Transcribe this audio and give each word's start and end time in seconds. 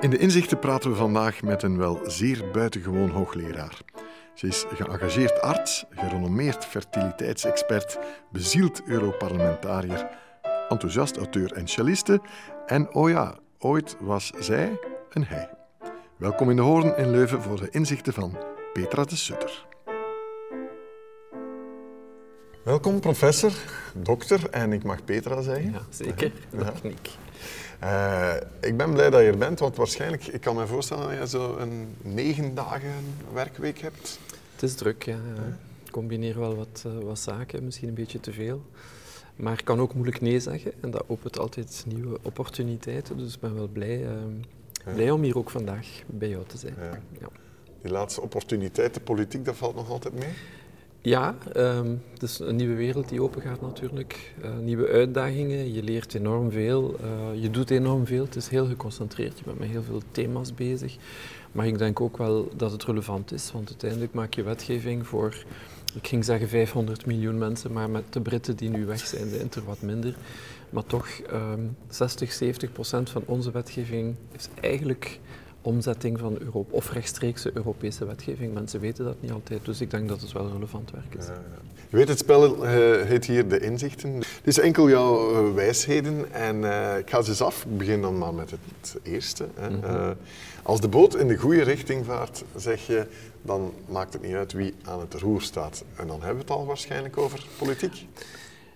In 0.00 0.10
de 0.10 0.18
inzichten 0.18 0.58
praten 0.58 0.90
we 0.90 0.96
vandaag 0.96 1.42
met 1.42 1.62
een 1.62 1.76
wel 1.76 2.00
zeer 2.06 2.50
buitengewoon 2.52 3.10
hoogleraar. 3.10 3.80
Ze 4.34 4.46
is 4.46 4.64
geëngageerd 4.74 5.40
arts, 5.40 5.84
gerenommeerd 5.90 6.64
fertiliteitsexpert, 6.64 7.98
bezield 8.32 8.82
Europarlementariër, 8.86 10.08
enthousiast 10.68 11.16
auteur 11.16 11.52
en 11.52 11.68
celliste 11.68 12.20
en, 12.66 12.94
oh 12.94 13.08
ja, 13.08 13.38
ooit 13.58 13.96
was 14.00 14.32
zij 14.38 14.78
een 15.10 15.24
hij. 15.24 15.50
Welkom 16.16 16.50
in 16.50 16.56
de 16.56 16.62
Hoorn 16.62 16.96
in 16.96 17.10
Leuven 17.10 17.42
voor 17.42 17.60
de 17.60 17.70
inzichten 17.70 18.12
van 18.12 18.38
Petra 18.72 19.04
de 19.04 19.16
Sutter. 19.16 19.66
Welkom, 22.64 23.00
professor, 23.00 23.52
dokter 23.94 24.50
en 24.50 24.72
ik 24.72 24.82
mag 24.82 25.04
Petra 25.04 25.42
zeggen. 25.42 25.72
Ja, 25.72 25.80
zeker. 25.88 26.32
Ja. 26.50 26.72
Uh, 27.82 28.34
ik 28.60 28.76
ben 28.76 28.92
blij 28.92 29.10
dat 29.10 29.20
je 29.20 29.26
er 29.26 29.38
bent, 29.38 29.58
want 29.58 29.76
waarschijnlijk, 29.76 30.26
ik 30.26 30.40
kan 30.40 30.56
me 30.56 30.66
voorstellen 30.66 31.08
dat 31.08 31.18
je 31.18 31.38
zo 31.38 31.56
een 31.56 31.96
negen 32.02 32.54
dagen 32.54 32.92
werkweek 33.32 33.78
hebt. 33.78 34.18
Het 34.52 34.62
is 34.62 34.74
druk, 34.74 35.02
ja. 35.02 35.18
Ik 35.84 35.90
combineer 35.90 36.38
wel 36.38 36.56
wat, 36.56 36.84
uh, 36.86 37.04
wat 37.04 37.18
zaken, 37.18 37.64
misschien 37.64 37.88
een 37.88 37.94
beetje 37.94 38.20
te 38.20 38.32
veel. 38.32 38.62
Maar 39.36 39.58
ik 39.58 39.64
kan 39.64 39.80
ook 39.80 39.94
moeilijk 39.94 40.20
nee 40.20 40.40
zeggen 40.40 40.72
en 40.80 40.90
dat 40.90 41.04
opent 41.06 41.38
altijd 41.38 41.84
nieuwe 41.86 42.18
opportuniteiten. 42.22 43.16
Dus 43.16 43.34
ik 43.34 43.40
ben 43.40 43.54
wel 43.54 43.68
blij, 43.68 43.98
uh, 44.00 44.10
ja. 44.84 44.92
blij 44.92 45.10
om 45.10 45.22
hier 45.22 45.38
ook 45.38 45.50
vandaag 45.50 45.86
bij 46.06 46.28
jou 46.28 46.44
te 46.46 46.58
zijn. 46.58 46.74
Ja. 46.78 46.98
Ja. 47.20 47.28
Die 47.82 47.90
laatste 47.92 48.20
opportuniteit, 48.20 48.94
de 48.94 49.00
politiek, 49.00 49.44
dat 49.44 49.56
valt 49.56 49.74
nog 49.74 49.90
altijd 49.90 50.14
mee? 50.14 50.32
Ja, 51.02 51.34
um, 51.56 52.02
het 52.12 52.22
is 52.22 52.38
een 52.38 52.56
nieuwe 52.56 52.74
wereld 52.74 53.08
die 53.08 53.22
open 53.22 53.42
gaat 53.42 53.60
natuurlijk. 53.60 54.32
Uh, 54.44 54.50
nieuwe 54.62 54.88
uitdagingen, 54.88 55.72
je 55.72 55.82
leert 55.82 56.14
enorm 56.14 56.50
veel, 56.50 56.96
uh, 57.00 57.42
je 57.42 57.50
doet 57.50 57.70
enorm 57.70 58.06
veel. 58.06 58.24
Het 58.24 58.36
is 58.36 58.48
heel 58.48 58.66
geconcentreerd, 58.66 59.38
je 59.38 59.44
bent 59.44 59.58
met 59.58 59.68
heel 59.68 59.82
veel 59.82 60.02
thema's 60.10 60.54
bezig. 60.54 60.96
Maar 61.52 61.66
ik 61.66 61.78
denk 61.78 62.00
ook 62.00 62.16
wel 62.16 62.48
dat 62.56 62.72
het 62.72 62.84
relevant 62.84 63.32
is, 63.32 63.52
want 63.52 63.68
uiteindelijk 63.68 64.12
maak 64.12 64.34
je 64.34 64.42
wetgeving 64.42 65.06
voor, 65.06 65.44
ik 65.94 66.06
ging 66.06 66.24
zeggen 66.24 66.48
500 66.48 67.06
miljoen 67.06 67.38
mensen, 67.38 67.72
maar 67.72 67.90
met 67.90 68.12
de 68.12 68.20
Britten 68.20 68.56
die 68.56 68.70
nu 68.70 68.86
weg 68.86 69.06
zijn, 69.06 69.28
zijn 69.28 69.50
er 69.54 69.64
wat 69.64 69.82
minder. 69.82 70.14
Maar 70.70 70.84
toch, 70.84 71.08
um, 71.32 71.76
60, 71.88 72.32
70 72.32 72.72
procent 72.72 73.10
van 73.10 73.22
onze 73.26 73.50
wetgeving 73.50 74.14
is 74.36 74.48
eigenlijk 74.60 75.20
omzetting 75.62 76.18
van 76.18 76.36
Europa, 76.40 76.74
of 76.74 76.92
rechtstreekse 76.92 77.50
Europese 77.54 78.06
wetgeving. 78.06 78.54
Mensen 78.54 78.80
weten 78.80 79.04
dat 79.04 79.16
niet 79.20 79.30
altijd, 79.30 79.64
dus 79.64 79.80
ik 79.80 79.90
denk 79.90 80.08
dat 80.08 80.20
het 80.20 80.32
wel 80.32 80.50
relevant 80.52 80.90
werk 80.90 81.14
is. 81.18 81.26
Ja, 81.26 81.32
ja. 81.32 81.78
Je 81.88 81.96
weet, 81.96 82.08
het 82.08 82.18
spel 82.18 82.64
uh, 82.64 83.02
heet 83.02 83.24
hier 83.24 83.48
De 83.48 83.60
Inzichten. 83.60 84.14
Het 84.14 84.26
is 84.42 84.58
enkel 84.58 84.88
jouw 84.88 85.30
uh, 85.48 85.54
wijsheden 85.54 86.32
en 86.32 86.56
uh, 86.56 86.98
ik 86.98 87.10
ga 87.10 87.22
ze 87.22 87.30
eens 87.30 87.40
af. 87.42 87.64
Ik 87.64 87.78
begin 87.78 88.00
dan 88.00 88.18
maar 88.18 88.34
met 88.34 88.50
het 88.50 88.96
eerste. 89.02 89.46
Hè. 89.54 89.70
Mm 89.70 89.80
-hmm. 89.80 90.16
als 90.62 90.80
de 90.80 90.88
boot 90.88 91.16
in 91.16 91.28
de 91.28 91.36
goede 91.36 91.62
richting 91.62 92.04
vaart, 92.04 92.44
zeg 92.56 92.86
je, 92.86 93.06
dan 93.42 93.72
maakt 93.88 94.12
het 94.12 94.22
niet 94.22 94.34
uit 94.34 94.52
wie 94.52 94.74
aan 94.84 95.00
het 95.00 95.14
roer 95.14 95.42
staat. 95.42 95.84
En 95.96 96.06
dan 96.06 96.16
hebben 96.16 96.36
we 96.36 96.42
het 96.42 96.50
al 96.50 96.66
waarschijnlijk 96.66 97.18
over 97.18 97.46
politiek. 97.58 98.06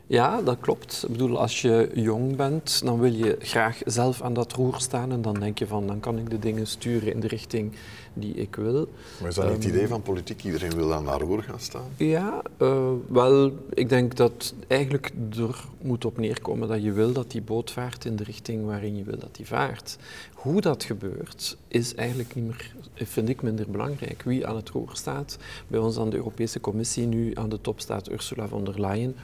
Ja, 0.06 0.42
dat 0.42 0.56
klopt. 0.60 1.04
Ik 1.06 1.12
bedoel, 1.12 1.38
als 1.38 1.62
je 1.62 1.90
jong 1.94 2.36
bent, 2.36 2.80
dan 2.84 3.00
wil 3.00 3.12
je 3.12 3.36
graag 3.38 3.80
zelf 3.84 4.22
aan 4.22 4.34
dat 4.34 4.52
roer 4.52 4.80
staan 4.80 5.12
en 5.12 5.22
dan 5.22 5.34
denk 5.34 5.58
je 5.58 5.66
van, 5.66 5.86
dan 5.86 6.00
kan 6.00 6.18
ik 6.18 6.30
de 6.30 6.38
dingen 6.38 6.66
sturen 6.66 7.12
in 7.12 7.20
de 7.20 7.28
richting 7.28 7.72
die 8.14 8.34
ik 8.34 8.54
wil. 8.54 8.88
Maar 9.20 9.28
is 9.28 9.34
dat 9.34 9.44
niet 9.44 9.54
het 9.54 9.64
idee 9.64 9.88
van 9.88 10.02
politiek? 10.02 10.44
Iedereen 10.44 10.74
wil 10.74 10.94
aan 10.94 11.04
dat 11.04 11.20
roer 11.20 11.42
gaan 11.42 11.60
staan? 11.60 11.88
Ja, 11.96 12.42
uh, 12.58 12.90
wel, 13.08 13.52
ik 13.70 13.88
denk 13.88 14.16
dat 14.16 14.54
eigenlijk 14.66 15.12
er 15.36 15.64
moet 15.80 16.04
op 16.04 16.18
neerkomen 16.18 16.68
dat 16.68 16.82
je 16.82 16.92
wil 16.92 17.12
dat 17.12 17.30
die 17.30 17.42
boot 17.42 17.70
vaart 17.70 18.04
in 18.04 18.16
de 18.16 18.24
richting 18.24 18.66
waarin 18.66 18.96
je 18.96 19.04
wil 19.04 19.18
dat 19.18 19.36
die 19.36 19.46
vaart. 19.46 19.96
Hoe 20.34 20.60
dat 20.60 20.84
gebeurt, 20.84 21.56
is 21.68 21.94
eigenlijk 21.94 22.34
niet 22.34 22.44
meer, 22.44 22.74
vind 22.94 23.28
ik, 23.28 23.42
minder 23.42 23.70
belangrijk. 23.70 24.22
Wie 24.22 24.46
aan 24.46 24.56
het 24.56 24.68
roer 24.68 24.90
staat, 24.92 25.38
bij 25.66 25.80
ons 25.80 25.98
aan 25.98 26.10
de 26.10 26.16
Europese 26.16 26.60
Commissie, 26.60 27.06
nu 27.06 27.30
aan 27.34 27.48
de 27.48 27.60
top 27.60 27.80
staat 27.80 28.10
Ursula 28.10 28.48
von 28.48 28.64
der 28.64 28.80
Leyen, 28.80 29.14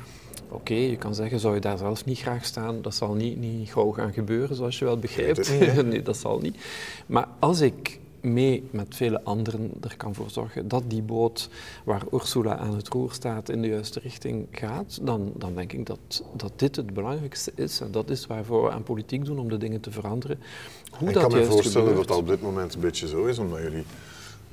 Oké, 0.53 0.61
okay, 0.73 0.91
je 0.91 0.97
kan 0.97 1.15
zeggen, 1.15 1.41
zou 1.41 1.55
je 1.55 1.61
daar 1.61 1.79
zelf 1.79 2.05
niet 2.05 2.19
graag 2.19 2.45
staan? 2.45 2.83
Dat 2.83 2.95
zal 2.95 3.15
niet, 3.15 3.39
niet 3.39 3.73
gauw 3.73 3.91
gaan 3.91 4.13
gebeuren, 4.13 4.57
zoals 4.57 4.79
je 4.79 4.85
wel 4.85 4.99
begrijpt. 4.99 5.61
Niet, 5.61 5.83
nee, 5.87 6.03
dat 6.03 6.17
zal 6.17 6.39
niet. 6.39 6.57
Maar 7.07 7.29
als 7.39 7.61
ik 7.61 7.99
mee 8.21 8.69
met 8.71 8.87
vele 8.95 9.25
anderen 9.25 9.71
er 9.81 9.97
kan 9.97 10.15
voor 10.15 10.31
zorgen 10.31 10.69
dat 10.69 10.83
die 10.87 11.03
boot 11.03 11.49
waar 11.85 12.03
Ursula 12.13 12.57
aan 12.57 12.75
het 12.77 12.89
roer 12.89 13.13
staat 13.13 13.49
in 13.49 13.63
de 13.63 13.69
juiste 13.69 14.01
richting 14.01 14.47
gaat, 14.51 14.99
dan, 15.03 15.33
dan 15.37 15.55
denk 15.55 15.73
ik 15.73 15.87
dat, 15.87 16.23
dat 16.33 16.53
dit 16.57 16.77
het 16.77 16.95
belangrijkste 16.95 17.53
is. 17.55 17.81
En 17.81 17.91
dat 17.91 18.11
is 18.11 18.27
waarvoor 18.27 18.63
we 18.63 18.71
aan 18.71 18.83
politiek 18.83 19.25
doen, 19.25 19.39
om 19.39 19.49
de 19.49 19.57
dingen 19.57 19.81
te 19.81 19.91
veranderen. 19.91 20.39
Hoe 20.91 21.09
ik 21.09 21.15
dat 21.15 21.23
kan 21.23 21.33
me 21.33 21.45
voorstellen 21.45 21.89
gebeurt. 21.89 22.09
dat 22.09 22.17
dat 22.17 22.27
op 22.27 22.29
dit 22.29 22.43
moment 22.43 22.75
een 22.75 22.81
beetje 22.81 23.09
zo 23.09 23.25
is, 23.25 23.39
omdat 23.39 23.61
jullie 23.61 23.85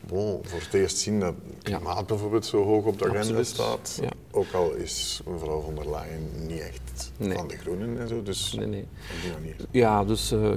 bon, 0.08 0.40
voor 0.44 0.60
het 0.60 0.74
eerst 0.74 0.98
zien 0.98 1.20
dat 1.20 1.34
klimaat 1.62 1.98
ja. 1.98 2.04
bijvoorbeeld 2.04 2.46
zo 2.46 2.64
hoog 2.64 2.86
op 2.86 3.00
de 3.00 3.06
agenda 3.06 3.20
Absoluut. 3.20 3.48
staat. 3.48 4.00
Ja. 4.02 4.10
Ook 4.32 4.52
al 4.54 4.74
is 4.74 5.22
mevrouw 5.28 5.62
von 5.62 5.76
der 5.76 5.90
Leyen 5.90 6.48
niet 6.48 6.60
echt 6.60 7.12
nee. 7.18 7.38
van 7.38 7.48
de 7.48 7.58
groenen 7.58 8.00
en 8.00 8.08
zo, 8.08 8.24
dus 8.24 8.54
nee, 8.54 8.68
nee. 8.68 8.82
op 8.82 9.22
die 9.22 9.32
manier. 9.32 9.56
Ja, 9.72 10.04
dus 10.06 10.32
uh, 10.32 10.52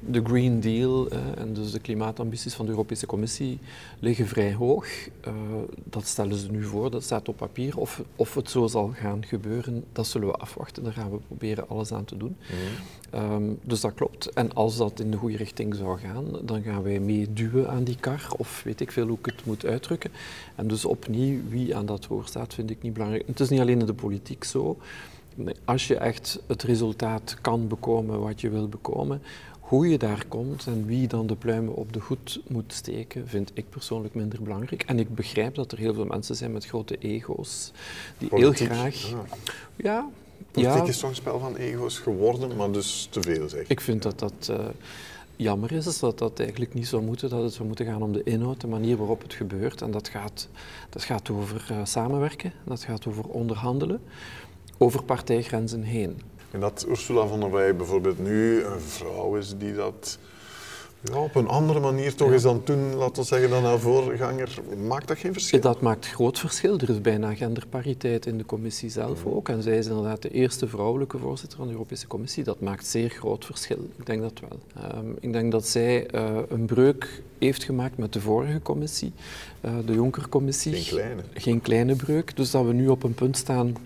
de 0.00 0.20
Green 0.24 0.60
Deal 0.60 1.12
uh, 1.12 1.18
en 1.38 1.52
dus 1.52 1.72
de 1.72 1.78
klimaatambities 1.78 2.54
van 2.54 2.64
de 2.64 2.70
Europese 2.70 3.06
Commissie 3.06 3.58
liggen 3.98 4.26
vrij 4.26 4.54
hoog. 4.54 4.86
Uh, 5.26 5.32
dat 5.84 6.06
stellen 6.06 6.36
ze 6.36 6.50
nu 6.50 6.64
voor, 6.64 6.90
dat 6.90 7.02
staat 7.02 7.28
op 7.28 7.36
papier. 7.36 7.78
Of, 7.78 8.02
of 8.16 8.34
het 8.34 8.50
zo 8.50 8.66
zal 8.66 8.92
gaan 8.94 9.24
gebeuren, 9.24 9.84
dat 9.92 10.06
zullen 10.06 10.28
we 10.28 10.34
afwachten. 10.34 10.82
Daar 10.82 10.92
gaan 10.92 11.10
we 11.10 11.18
proberen 11.26 11.68
alles 11.68 11.92
aan 11.92 12.04
te 12.04 12.16
doen. 12.16 12.36
Mm. 12.50 12.92
Um, 13.20 13.58
dus 13.62 13.80
dat 13.80 13.94
klopt. 13.94 14.30
En 14.32 14.52
als 14.52 14.76
dat 14.76 15.00
in 15.00 15.10
de 15.10 15.16
goede 15.16 15.36
richting 15.36 15.74
zou 15.74 15.98
gaan, 15.98 16.24
dan 16.42 16.62
gaan 16.62 16.82
wij 16.82 17.00
meeduwen 17.00 17.70
aan 17.70 17.84
die 17.84 17.96
kar. 18.00 18.26
Of 18.36 18.53
weet 18.62 18.80
ik 18.80 18.92
veel 18.92 19.06
hoe 19.06 19.18
ik 19.18 19.26
het 19.26 19.44
moet 19.44 19.66
uitdrukken. 19.66 20.10
En 20.54 20.68
dus 20.68 20.84
opnieuw, 20.84 21.40
wie 21.48 21.76
aan 21.76 21.86
dat 21.86 22.04
roer 22.04 22.26
staat, 22.26 22.54
vind 22.54 22.70
ik 22.70 22.82
niet 22.82 22.92
belangrijk. 22.92 23.26
Het 23.26 23.40
is 23.40 23.48
niet 23.48 23.60
alleen 23.60 23.80
in 23.80 23.86
de 23.86 23.94
politiek 23.94 24.44
zo. 24.44 24.78
Als 25.64 25.86
je 25.86 25.96
echt 25.96 26.40
het 26.46 26.62
resultaat 26.62 27.36
kan 27.40 27.68
bekomen 27.68 28.20
wat 28.20 28.40
je 28.40 28.50
wil 28.50 28.68
bekomen, 28.68 29.22
hoe 29.60 29.88
je 29.88 29.98
daar 29.98 30.24
komt 30.28 30.66
en 30.66 30.86
wie 30.86 31.08
dan 31.08 31.26
de 31.26 31.36
pluimen 31.36 31.74
op 31.74 31.92
de 31.92 32.00
goed 32.00 32.40
moet 32.46 32.72
steken, 32.72 33.28
vind 33.28 33.50
ik 33.54 33.70
persoonlijk 33.70 34.14
minder 34.14 34.42
belangrijk. 34.42 34.82
En 34.82 34.98
ik 34.98 35.14
begrijp 35.14 35.54
dat 35.54 35.72
er 35.72 35.78
heel 35.78 35.94
veel 35.94 36.04
mensen 36.04 36.36
zijn 36.36 36.52
met 36.52 36.66
grote 36.66 36.96
ego's, 36.98 37.72
die 38.18 38.28
Politiek, 38.28 38.68
heel 38.68 38.76
graag... 38.76 39.08
Ja, 39.08 39.24
ja 39.76 40.08
Politiek 40.50 40.74
ja. 40.74 40.88
is 40.88 40.98
zo'n 40.98 41.14
spel 41.14 41.38
van 41.38 41.56
ego's 41.56 41.98
geworden, 41.98 42.56
maar 42.56 42.72
dus 42.72 43.08
te 43.10 43.22
veel, 43.22 43.48
zeg. 43.48 43.66
Ik 43.66 43.80
vind 43.80 44.02
dat 44.02 44.18
dat... 44.18 44.48
Uh, 44.50 44.58
jammer 45.36 45.72
is, 45.72 45.98
dat 45.98 46.18
dat 46.18 46.38
eigenlijk 46.38 46.74
niet 46.74 46.86
zou 46.86 47.02
moeten. 47.02 47.28
Dat 47.30 47.42
het 47.42 47.52
zou 47.52 47.66
moeten 47.66 47.86
gaan 47.86 48.02
om 48.02 48.12
de 48.12 48.22
inhoud, 48.22 48.60
de 48.60 48.66
manier 48.66 48.96
waarop 48.96 49.22
het 49.22 49.34
gebeurt. 49.34 49.82
En 49.82 49.90
dat 49.90 50.08
gaat, 50.08 50.48
dat 50.90 51.02
gaat 51.02 51.30
over 51.30 51.68
uh, 51.70 51.84
samenwerken, 51.84 52.52
dat 52.64 52.84
gaat 52.84 53.06
over 53.06 53.24
onderhandelen, 53.24 54.00
over 54.78 55.02
partijgrenzen 55.02 55.82
heen. 55.82 56.20
En 56.50 56.60
dat 56.60 56.86
Ursula 56.88 57.26
von 57.26 57.40
der 57.40 57.54
Leyen 57.54 57.76
bijvoorbeeld 57.76 58.18
nu 58.18 58.64
een 58.64 58.80
vrouw 58.80 59.36
is 59.36 59.54
die 59.58 59.74
dat 59.74 60.18
ja, 61.04 61.18
op 61.18 61.34
een 61.34 61.48
andere 61.48 61.80
manier 61.80 62.14
toch 62.14 62.32
is 62.32 62.42
dan 62.42 62.62
toen, 62.62 62.94
laten 62.94 63.22
we 63.22 63.28
zeggen, 63.28 63.50
dan 63.50 63.64
haar 63.64 63.78
voorganger, 63.78 64.58
maakt 64.86 65.08
dat 65.08 65.18
geen 65.18 65.32
verschil? 65.32 65.60
Dat 65.60 65.80
maakt 65.80 66.06
groot 66.06 66.38
verschil. 66.38 66.78
Er 66.78 66.90
is 66.90 67.00
bijna 67.00 67.34
genderpariteit 67.34 68.26
in 68.26 68.38
de 68.38 68.44
commissie 68.44 68.90
zelf 68.90 69.26
ook. 69.26 69.48
En 69.48 69.62
zij 69.62 69.78
is 69.78 69.86
inderdaad 69.86 70.22
de 70.22 70.30
eerste 70.30 70.68
vrouwelijke 70.68 71.18
voorzitter 71.18 71.58
van 71.58 71.66
de 71.66 71.72
Europese 71.72 72.06
Commissie. 72.06 72.44
Dat 72.44 72.60
maakt 72.60 72.86
zeer 72.86 73.08
groot 73.08 73.44
verschil. 73.44 73.88
Ik 73.96 74.06
denk 74.06 74.22
dat 74.22 74.40
wel. 74.40 74.58
Um, 74.98 75.16
ik 75.20 75.32
denk 75.32 75.52
dat 75.52 75.66
zij 75.66 76.14
uh, 76.14 76.38
een 76.48 76.64
breuk 76.64 77.22
heeft 77.38 77.64
gemaakt 77.64 77.98
met 77.98 78.12
de 78.12 78.20
vorige 78.20 78.62
commissie, 78.62 79.12
uh, 79.64 79.72
de 79.86 79.92
Jonker-commissie. 79.92 80.72
Geen 80.72 80.84
kleine. 80.84 81.22
Geen 81.34 81.60
kleine 81.60 81.94
breuk. 81.94 82.36
Dus 82.36 82.50
dat 82.50 82.64
we 82.64 82.72
nu 82.72 82.88
op 82.88 83.02
een 83.02 83.14
punt 83.14 83.36
staan 83.36 83.76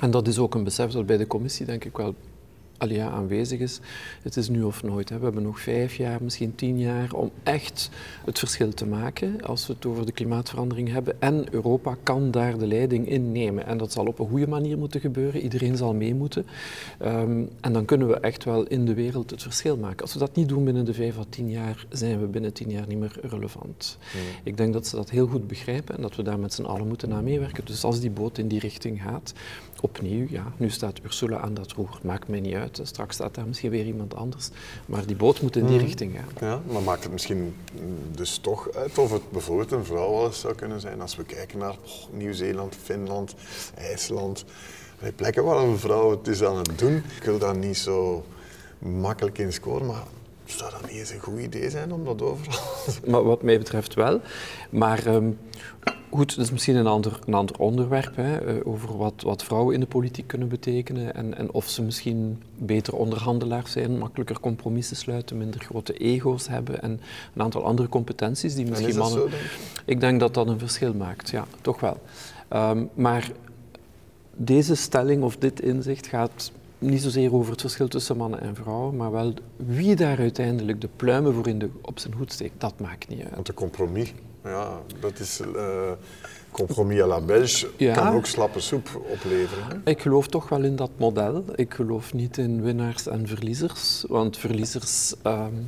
en 0.00 0.10
dat 0.10 0.28
is 0.28 0.38
ook 0.38 0.54
een 0.54 0.64
besef 0.64 0.90
dat 0.90 1.06
bij 1.06 1.16
de 1.16 1.26
commissie, 1.26 1.66
denk 1.66 1.84
ik, 1.84 1.96
wel 1.96 2.14
Alia 2.80 3.10
aanwezig 3.10 3.60
is. 3.60 3.80
Het 4.22 4.36
is 4.36 4.48
nu 4.48 4.62
of 4.62 4.82
nooit. 4.82 5.08
Hè. 5.08 5.18
We 5.18 5.24
hebben 5.24 5.42
nog 5.42 5.60
vijf 5.60 5.96
jaar, 5.96 6.22
misschien 6.22 6.54
tien 6.54 6.78
jaar 6.78 7.12
om 7.12 7.30
echt 7.42 7.90
het 8.24 8.38
verschil 8.38 8.74
te 8.74 8.86
maken 8.86 9.42
als 9.42 9.66
we 9.66 9.72
het 9.72 9.86
over 9.86 10.06
de 10.06 10.12
klimaatverandering 10.12 10.92
hebben. 10.92 11.20
En 11.20 11.46
Europa 11.50 11.96
kan 12.02 12.30
daar 12.30 12.58
de 12.58 12.66
leiding 12.66 13.08
in 13.08 13.32
nemen. 13.32 13.66
En 13.66 13.78
dat 13.78 13.92
zal 13.92 14.06
op 14.06 14.18
een 14.18 14.28
goede 14.28 14.48
manier 14.48 14.78
moeten 14.78 15.00
gebeuren. 15.00 15.40
Iedereen 15.40 15.76
zal 15.76 15.94
mee 15.94 16.14
moeten. 16.14 16.46
Um, 17.02 17.48
en 17.60 17.72
dan 17.72 17.84
kunnen 17.84 18.08
we 18.08 18.20
echt 18.20 18.44
wel 18.44 18.66
in 18.66 18.84
de 18.84 18.94
wereld 18.94 19.30
het 19.30 19.42
verschil 19.42 19.76
maken. 19.76 20.02
Als 20.02 20.12
we 20.12 20.18
dat 20.18 20.36
niet 20.36 20.48
doen 20.48 20.64
binnen 20.64 20.84
de 20.84 20.94
vijf 20.94 21.18
à 21.18 21.24
tien 21.28 21.50
jaar, 21.50 21.86
zijn 21.88 22.20
we 22.20 22.26
binnen 22.26 22.52
tien 22.52 22.70
jaar 22.70 22.86
niet 22.86 22.98
meer 22.98 23.18
relevant. 23.22 23.98
Hmm. 24.12 24.20
Ik 24.42 24.56
denk 24.56 24.72
dat 24.72 24.86
ze 24.86 24.96
dat 24.96 25.10
heel 25.10 25.26
goed 25.26 25.46
begrijpen 25.46 25.96
en 25.96 26.02
dat 26.02 26.16
we 26.16 26.22
daar 26.22 26.38
met 26.38 26.52
z'n 26.52 26.62
allen 26.62 26.88
moeten 26.88 27.08
naar 27.08 27.22
meewerken. 27.22 27.64
Dus 27.64 27.84
als 27.84 28.00
die 28.00 28.10
boot 28.10 28.38
in 28.38 28.48
die 28.48 28.60
richting 28.60 29.02
gaat, 29.02 29.32
opnieuw, 29.80 30.26
ja, 30.28 30.52
nu 30.56 30.70
staat 30.70 31.00
Ursula 31.04 31.38
aan 31.38 31.54
dat 31.54 31.72
roer. 31.72 31.98
Maakt 32.02 32.28
mij 32.28 32.40
niet 32.40 32.54
uit. 32.54 32.80
Straks 32.82 33.14
staat 33.14 33.34
daar 33.34 33.46
misschien 33.46 33.70
weer 33.70 33.86
iemand 33.86 34.14
anders. 34.14 34.48
Maar 34.86 35.06
die 35.06 35.16
boot 35.16 35.40
moet 35.40 35.56
in 35.56 35.66
die 35.66 35.78
mm. 35.78 35.84
richting 35.84 36.14
gaan. 36.14 36.48
Ja, 36.48 36.72
maar 36.72 36.82
maakt 36.82 37.02
het 37.02 37.12
misschien 37.12 37.56
dus 38.14 38.38
toch 38.38 38.72
uit 38.72 38.98
of 38.98 39.12
het 39.12 39.30
bijvoorbeeld 39.30 39.72
een 39.72 39.84
vrouw 39.84 40.10
wel 40.10 40.26
eens 40.26 40.40
zou 40.40 40.54
kunnen 40.54 40.80
zijn 40.80 41.00
als 41.00 41.16
we 41.16 41.24
kijken 41.24 41.58
naar 41.58 41.70
oh, 41.84 42.12
Nieuw-Zeeland, 42.12 42.76
Finland, 42.82 43.34
IJsland. 43.74 44.44
Plekken 45.16 45.44
waar 45.44 45.56
een 45.56 45.78
vrouw 45.78 46.10
het 46.10 46.26
is 46.26 46.42
aan 46.42 46.56
het 46.56 46.78
doen. 46.78 46.96
Ik 46.96 47.22
wil 47.22 47.38
daar 47.38 47.56
niet 47.56 47.76
zo 47.76 48.24
makkelijk 48.78 49.38
in 49.38 49.52
scoren, 49.52 49.86
maar 49.86 50.02
Zou 50.56 50.70
dat 50.70 50.82
niet 50.82 50.98
eens 50.98 51.10
een 51.10 51.20
goed 51.20 51.40
idee 51.40 51.70
zijn 51.70 51.92
om 51.92 52.04
dat 52.04 52.22
overal... 52.22 52.60
Maar 53.10 53.22
wat 53.22 53.42
mij 53.42 53.58
betreft 53.58 53.94
wel. 53.94 54.20
Maar 54.70 55.06
um, 55.06 55.38
goed, 56.10 56.36
dat 56.36 56.44
is 56.44 56.50
misschien 56.50 56.76
een 56.76 56.86
ander, 56.86 57.18
een 57.26 57.34
ander 57.34 57.58
onderwerp, 57.58 58.16
hè, 58.16 58.36
eh, 58.36 58.66
over 58.66 58.96
wat, 58.96 59.22
wat 59.22 59.44
vrouwen 59.44 59.74
in 59.74 59.80
de 59.80 59.86
politiek 59.86 60.26
kunnen 60.26 60.48
betekenen 60.48 61.14
en, 61.14 61.36
en 61.36 61.52
of 61.52 61.68
ze 61.68 61.82
misschien 61.82 62.42
beter 62.58 62.94
onderhandelaars 62.94 63.72
zijn, 63.72 63.98
makkelijker 63.98 64.40
compromissen 64.40 64.96
sluiten, 64.96 65.38
minder 65.38 65.60
grote 65.60 65.92
ego's 65.92 66.48
hebben 66.48 66.82
en 66.82 67.00
een 67.34 67.42
aantal 67.42 67.64
andere 67.64 67.88
competenties 67.88 68.54
die 68.54 68.66
misschien 68.66 68.96
mannen... 68.96 69.20
Zo, 69.20 69.28
denk 69.28 69.42
ik 69.84 70.00
denk 70.00 70.20
dat 70.20 70.34
dat 70.34 70.48
een 70.48 70.58
verschil 70.58 70.94
maakt, 70.94 71.30
ja, 71.30 71.46
toch 71.60 71.80
wel. 71.80 72.00
Um, 72.52 72.88
maar 72.94 73.30
deze 74.36 74.74
stelling 74.74 75.22
of 75.22 75.36
dit 75.36 75.60
inzicht 75.60 76.06
gaat 76.06 76.52
niet 76.80 77.02
zozeer 77.02 77.34
over 77.34 77.52
het 77.52 77.60
verschil 77.60 77.88
tussen 77.88 78.16
mannen 78.16 78.40
en 78.40 78.54
vrouwen, 78.54 78.96
maar 78.96 79.10
wel 79.10 79.34
wie 79.56 79.96
daar 79.96 80.18
uiteindelijk 80.18 80.80
de 80.80 80.88
pluimen 80.96 81.34
voor 81.34 81.48
in 81.48 81.58
de, 81.58 81.68
op 81.82 81.98
zijn 81.98 82.14
hoed 82.14 82.32
steekt, 82.32 82.60
dat 82.60 82.80
maakt 82.80 83.08
niet 83.08 83.22
uit. 83.22 83.34
Want 83.34 83.48
een 83.48 83.54
compromis, 83.54 84.14
ja, 84.44 84.80
dat 85.00 85.18
is... 85.18 85.40
Uh, 85.40 85.92
compromis 86.50 87.00
à 87.00 87.06
la 87.06 87.20
Belge 87.20 87.68
kan 87.94 88.14
ook 88.14 88.26
slappe 88.26 88.60
soep 88.60 89.02
opleveren. 89.12 89.82
Ik 89.84 90.00
geloof 90.00 90.26
toch 90.26 90.48
wel 90.48 90.62
in 90.62 90.76
dat 90.76 90.90
model. 90.96 91.44
Ik 91.54 91.74
geloof 91.74 92.12
niet 92.12 92.38
in 92.38 92.62
winnaars 92.62 93.06
en 93.06 93.26
verliezers, 93.26 94.04
want 94.08 94.38
verliezers 94.38 95.14
um, 95.26 95.66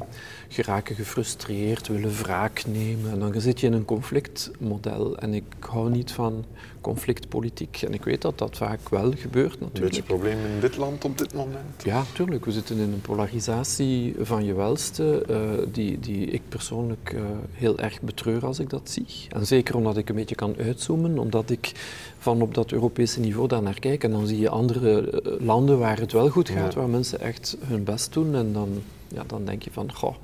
geraken 0.53 0.95
gefrustreerd, 0.97 1.89
willen 1.89 2.13
wraak 2.13 2.65
nemen 2.67 3.11
en 3.11 3.19
dan 3.19 3.41
zit 3.41 3.61
je 3.61 3.67
in 3.67 3.73
een 3.73 3.85
conflictmodel. 3.85 5.19
En 5.19 5.35
ik 5.35 5.45
hou 5.61 5.91
niet 5.91 6.13
van 6.13 6.45
conflictpolitiek. 6.81 7.83
En 7.83 7.95
ik 7.95 8.05
weet 8.05 8.23
dat 8.23 8.39
dat 8.39 8.57
vaak 8.57 8.89
wel 8.89 9.13
gebeurt 9.17 9.61
natuurlijk. 9.61 9.77
Een 9.77 9.83
beetje 9.83 10.03
probleem 10.03 10.39
in 10.55 10.61
dit 10.61 10.77
land 10.77 11.05
op 11.05 11.19
dit 11.19 11.35
moment? 11.35 11.83
Ja, 11.85 12.05
tuurlijk. 12.13 12.45
We 12.45 12.53
zitten 12.53 12.77
in 12.77 12.93
een 12.93 13.01
polarisatie 13.01 14.15
van 14.21 14.45
je 14.45 14.55
welste, 14.55 15.25
uh, 15.31 15.39
die, 15.73 16.01
die 16.01 16.27
ik 16.27 16.43
persoonlijk 16.49 17.13
uh, 17.15 17.21
heel 17.53 17.79
erg 17.79 18.01
betreur 18.01 18.47
als 18.47 18.59
ik 18.59 18.71
dat 18.71 18.91
zie. 18.91 19.07
En 19.29 19.47
zeker 19.47 19.77
omdat 19.77 19.97
ik 19.97 20.09
een 20.09 20.15
beetje 20.15 20.35
kan 20.35 20.55
uitzoomen, 20.59 21.19
omdat 21.19 21.51
ik 21.51 21.73
van 22.19 22.43
op 22.43 22.55
dat 22.55 22.73
Europese 22.73 23.21
niveau 23.21 23.49
daar 23.49 23.63
naar 23.63 23.79
kijk. 23.79 24.05
En 24.05 24.11
dan 24.11 24.27
zie 24.27 24.39
je 24.39 24.49
andere 24.49 25.11
eh, 25.11 25.33
landen 25.47 25.79
waar 25.79 25.99
het 25.99 26.13
wel 26.13 26.29
goed 26.29 26.49
gaat, 26.49 26.73
ja. 26.73 26.79
waar 26.79 26.89
mensen 26.89 27.21
echt 27.21 27.57
hun 27.61 27.85
best 27.85 28.13
doen. 28.13 28.35
En 28.35 28.53
dan, 28.53 28.83
ja, 29.15 29.23
dan 29.27 29.45
denk 29.45 29.63
je 29.63 29.71
van, 29.73 29.95
goh, 29.95 30.15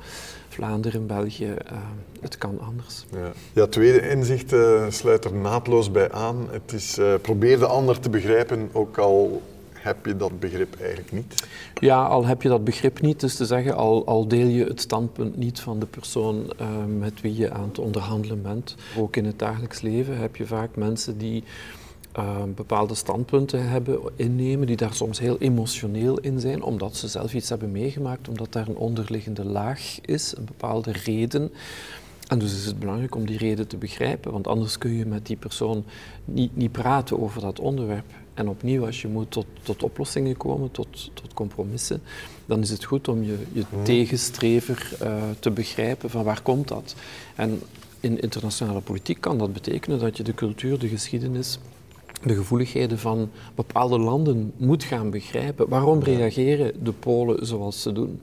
Vlaanderen, 0.49 1.07
België, 1.07 1.55
uh, 1.73 1.79
het 2.21 2.39
kan 2.39 2.61
anders. 2.61 3.05
Ja, 3.13 3.33
ja 3.53 3.67
tweede 3.67 4.09
inzicht 4.09 4.53
uh, 4.53 4.85
sluit 4.89 5.25
er 5.25 5.35
naadloos 5.35 5.91
bij 5.91 6.13
aan. 6.13 6.47
Het 6.51 6.73
is 6.73 6.99
uh, 6.99 7.15
probeer 7.23 7.59
de 7.59 7.67
ander 7.67 8.01
te 8.01 8.11
begrijpen, 8.11 8.69
ook 8.73 8.99
al 8.99 9.43
heb 9.73 10.07
je 10.07 10.17
dat 10.17 10.41
begrip 10.41 10.77
eigenlijk 10.81 11.13
niet. 11.13 11.47
Ja, 11.81 12.05
al 12.05 12.27
heb 12.27 12.43
je 12.43 12.49
dat 12.49 12.65
begrip 12.65 13.01
niet, 13.01 13.21
dus 13.21 13.37
te 13.37 13.47
zeggen, 13.47 13.77
al, 13.77 14.07
al 14.07 14.29
deel 14.29 14.47
je 14.47 14.65
het 14.65 14.81
standpunt 14.81 15.37
niet 15.37 15.61
van 15.61 15.79
de 15.79 15.87
persoon 15.87 16.53
met 16.99 17.21
wie 17.21 17.37
je 17.37 17.51
aan 17.51 17.69
het 17.69 17.79
onderhandelen 17.79 18.43
bent. 18.43 18.75
Ook 18.97 19.17
in 19.17 19.25
het 19.25 19.39
dagelijks 19.39 19.81
leven 19.81 20.19
heb 20.19 20.37
je 20.37 20.47
vaak 20.47 20.77
mensen 20.77 21.19
die 21.19 21.45
uh, 22.19 22.43
bepaalde 22.55 22.95
standpunten 22.95 23.69
hebben, 23.69 24.01
innemen, 24.17 24.67
die 24.67 24.77
daar 24.77 24.95
soms 24.95 25.19
heel 25.19 25.39
emotioneel 25.39 26.19
in 26.19 26.41
zijn, 26.41 26.63
omdat 26.63 26.97
ze 26.97 27.09
zelf 27.09 27.35
iets 27.35 27.49
hebben 27.49 27.73
meegemaakt, 27.73 28.29
omdat 28.29 28.53
daar 28.53 28.69
een 28.69 28.77
onderliggende 28.77 29.45
laag 29.45 30.01
is, 30.01 30.35
een 30.37 30.45
bepaalde 30.45 30.93
reden. 30.93 31.51
En 32.29 32.39
dus 32.39 32.55
is 32.55 32.67
het 32.67 32.79
belangrijk 32.79 33.15
om 33.15 33.27
die 33.27 33.39
reden 33.39 33.67
te 33.67 33.77
begrijpen, 33.77 34.33
want 34.33 34.47
anders 34.47 34.79
kun 34.79 34.93
je 34.93 35.07
met 35.07 35.27
die 35.27 35.37
persoon 35.37 35.85
niet, 36.25 36.57
niet 36.57 36.73
praten 36.73 37.21
over 37.21 37.41
dat 37.41 37.61
onderwerp. 37.61 38.13
En 38.35 38.49
opnieuw, 38.49 38.87
als 38.87 39.03
je 39.03 39.09
moet 39.09 39.31
tot, 39.31 39.47
tot 39.63 39.83
oplossingen 39.83 40.37
komen, 40.37 40.71
tot, 40.71 41.11
tot 41.15 41.35
compromissen, 41.35 42.03
dan 42.47 42.61
is 42.61 42.71
het 42.71 42.85
goed 42.85 43.09
om 43.09 43.23
je, 43.23 43.37
je 43.53 43.65
hmm. 43.71 43.85
tegenstrever 43.85 44.97
uh, 45.03 45.23
te 45.39 45.51
begrijpen 45.51 46.11
van 46.11 46.25
waar 46.25 46.43
komt 46.43 46.69
dat. 46.69 46.95
En 47.35 47.61
in 48.01 48.21
internationale 48.21 48.81
politiek 48.81 49.21
kan 49.21 49.39
dat 49.39 49.53
betekenen 49.53 49.99
dat 49.99 50.17
je 50.17 50.23
de 50.23 50.35
cultuur, 50.35 50.79
de 50.79 50.89
geschiedenis, 50.89 51.59
de 52.23 52.35
gevoeligheden 52.35 52.99
van 52.99 53.31
bepaalde 53.55 53.99
landen 53.99 54.53
moet 54.57 54.85
gaan 54.85 55.11
begrijpen. 55.11 55.69
Waarom 55.69 56.03
reageren 56.03 56.85
de 56.85 56.93
Polen 56.93 57.47
zoals 57.47 57.83
ze 57.83 57.93
doen? 57.93 58.21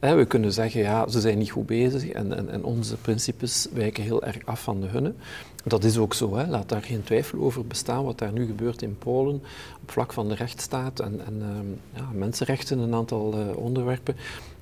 We 0.00 0.24
kunnen 0.24 0.52
zeggen, 0.52 0.80
ja, 0.80 1.08
ze 1.08 1.20
zijn 1.20 1.38
niet 1.38 1.50
goed 1.50 1.66
bezig 1.66 2.08
en, 2.08 2.36
en, 2.36 2.48
en 2.48 2.64
onze 2.64 2.96
principes 2.96 3.66
wijken 3.72 4.02
heel 4.02 4.22
erg 4.22 4.38
af 4.44 4.62
van 4.62 4.80
de 4.80 4.86
hunne. 4.86 5.12
Dat 5.64 5.84
is 5.84 5.98
ook 5.98 6.14
zo, 6.14 6.36
hè. 6.36 6.46
laat 6.46 6.68
daar 6.68 6.82
geen 6.82 7.02
twijfel 7.02 7.38
over 7.38 7.66
bestaan 7.66 8.04
wat 8.04 8.18
daar 8.18 8.32
nu 8.32 8.46
gebeurt 8.46 8.82
in 8.82 8.98
Polen 8.98 9.42
op 9.82 9.90
vlak 9.90 10.12
van 10.12 10.28
de 10.28 10.34
rechtsstaat 10.34 11.00
en, 11.00 11.20
en 11.26 11.34
uh, 11.38 12.00
ja, 12.00 12.08
mensenrechten, 12.12 12.78
een 12.78 12.94
aantal 12.94 13.34
uh, 13.38 13.56
onderwerpen. 13.56 14.16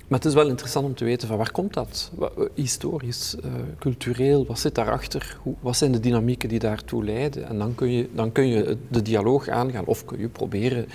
Maar 0.07 0.19
het 0.19 0.27
is 0.27 0.33
wel 0.33 0.47
interessant 0.47 0.85
om 0.85 0.95
te 0.95 1.05
weten 1.05 1.27
van 1.27 1.37
waar 1.37 1.51
komt 1.51 1.73
dat? 1.73 2.11
Historisch, 2.53 3.35
uh, 3.45 3.51
cultureel, 3.79 4.45
wat 4.45 4.59
zit 4.59 4.75
daarachter? 4.75 5.37
Hoe, 5.41 5.53
wat 5.59 5.77
zijn 5.77 5.91
de 5.91 5.99
dynamieken 5.99 6.49
die 6.49 6.59
daartoe 6.59 7.03
leiden? 7.03 7.47
En 7.47 7.57
dan 7.57 7.75
kun 7.75 7.91
je, 7.91 8.09
dan 8.13 8.31
kun 8.31 8.47
je 8.47 8.77
de 8.87 9.01
dialoog 9.01 9.47
aangaan 9.47 9.85
of 9.85 10.05
kun 10.05 10.19
je 10.19 10.27
proberen 10.27 10.85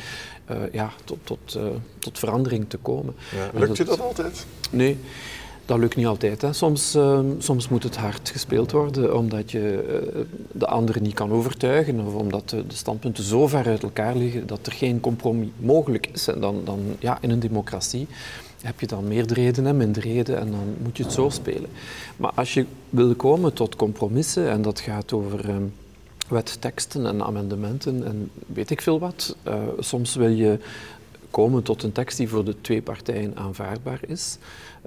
uh, 0.50 0.56
ja, 0.72 0.92
tot, 1.04 1.18
tot, 1.22 1.56
uh, 1.56 1.62
tot 1.98 2.18
verandering 2.18 2.68
te 2.68 2.76
komen. 2.76 3.14
Ja, 3.52 3.58
lukt 3.58 3.76
je 3.76 3.84
dat 3.84 4.00
altijd? 4.00 4.46
Nee. 4.70 4.98
Dat 5.64 5.78
lukt 5.78 5.96
niet 5.96 6.06
altijd. 6.06 6.42
Hè. 6.42 6.52
Soms, 6.52 6.94
uh, 6.94 7.20
soms 7.38 7.68
moet 7.68 7.82
het 7.82 7.96
hard 7.96 8.30
gespeeld 8.30 8.70
worden 8.70 9.16
omdat 9.16 9.50
je 9.50 10.02
uh, 10.14 10.20
de 10.52 10.66
anderen 10.66 11.02
niet 11.02 11.14
kan 11.14 11.32
overtuigen 11.32 12.06
of 12.06 12.14
omdat 12.14 12.48
de, 12.48 12.66
de, 12.66 12.74
standpunten 12.74 13.24
zo 13.24 13.46
ver 13.46 13.66
uit 13.66 13.82
elkaar 13.82 14.16
liggen 14.16 14.46
dat 14.46 14.66
er 14.66 14.72
geen 14.72 15.00
compromis 15.00 15.48
mogelijk 15.56 16.08
is. 16.12 16.28
En 16.28 16.40
dan, 16.40 16.60
dan 16.64 16.80
ja, 16.98 17.18
in 17.20 17.30
een 17.30 17.40
democratie 17.40 18.06
heb 18.62 18.80
je 18.80 18.86
dan 18.86 19.08
meerderheden 19.08 19.66
en 19.66 19.76
minderheden 19.76 20.38
en 20.38 20.50
dan 20.50 20.74
moet 20.82 20.96
je 20.96 21.02
het 21.02 21.12
zo 21.12 21.28
spelen. 21.28 21.70
Maar 22.16 22.32
als 22.34 22.54
je 22.54 22.66
wil 22.90 23.14
komen 23.14 23.52
tot 23.52 23.76
compromissen, 23.76 24.50
en 24.50 24.62
dat 24.62 24.80
gaat 24.80 25.12
over 25.12 25.48
um, 25.48 25.72
wetteksten 26.28 27.06
en 27.06 27.22
amendementen 27.22 28.06
en 28.06 28.30
weet 28.46 28.70
ik 28.70 28.82
veel 28.82 28.98
wat, 28.98 29.36
uh, 29.48 29.54
soms 29.78 30.14
wil 30.14 30.28
je 30.28 30.58
komen 31.30 31.62
tot 31.62 31.82
een 31.82 31.92
tekst 31.92 32.16
die 32.16 32.28
voor 32.28 32.44
de 32.44 32.60
twee 32.60 32.82
partijen 32.82 33.36
aanvaardbaar 33.36 34.00
is. 34.06 34.38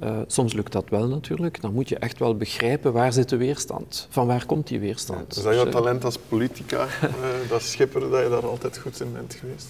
Uh, 0.04 0.20
soms 0.28 0.54
lukt 0.54 0.72
dat 0.72 0.90
wel 0.90 1.08
natuurlijk. 1.08 1.62
Dan 1.62 1.74
moet 1.74 1.90
je 1.90 1.98
echt 1.98 2.20
wel 2.20 2.36
begrijpen 2.36 2.94
waar 2.94 3.14
zit 3.14 3.30
de 3.30 3.38
weerstand. 3.38 4.08
Van 4.10 4.28
waar 4.28 4.46
komt 4.46 4.68
die 4.68 4.80
weerstand? 4.80 5.36
Ja, 5.36 5.38
is 5.38 5.44
dat 5.44 5.54
jouw 5.54 5.70
talent 5.70 6.04
als 6.04 6.18
politica, 6.18 6.84
uh, 7.04 7.10
dat 7.50 7.62
schipper, 7.62 8.10
dat 8.10 8.24
je 8.24 8.30
daar 8.30 8.48
altijd 8.48 8.78
goed 8.78 9.02
in 9.02 9.14
bent 9.14 9.34
geweest? 9.34 9.68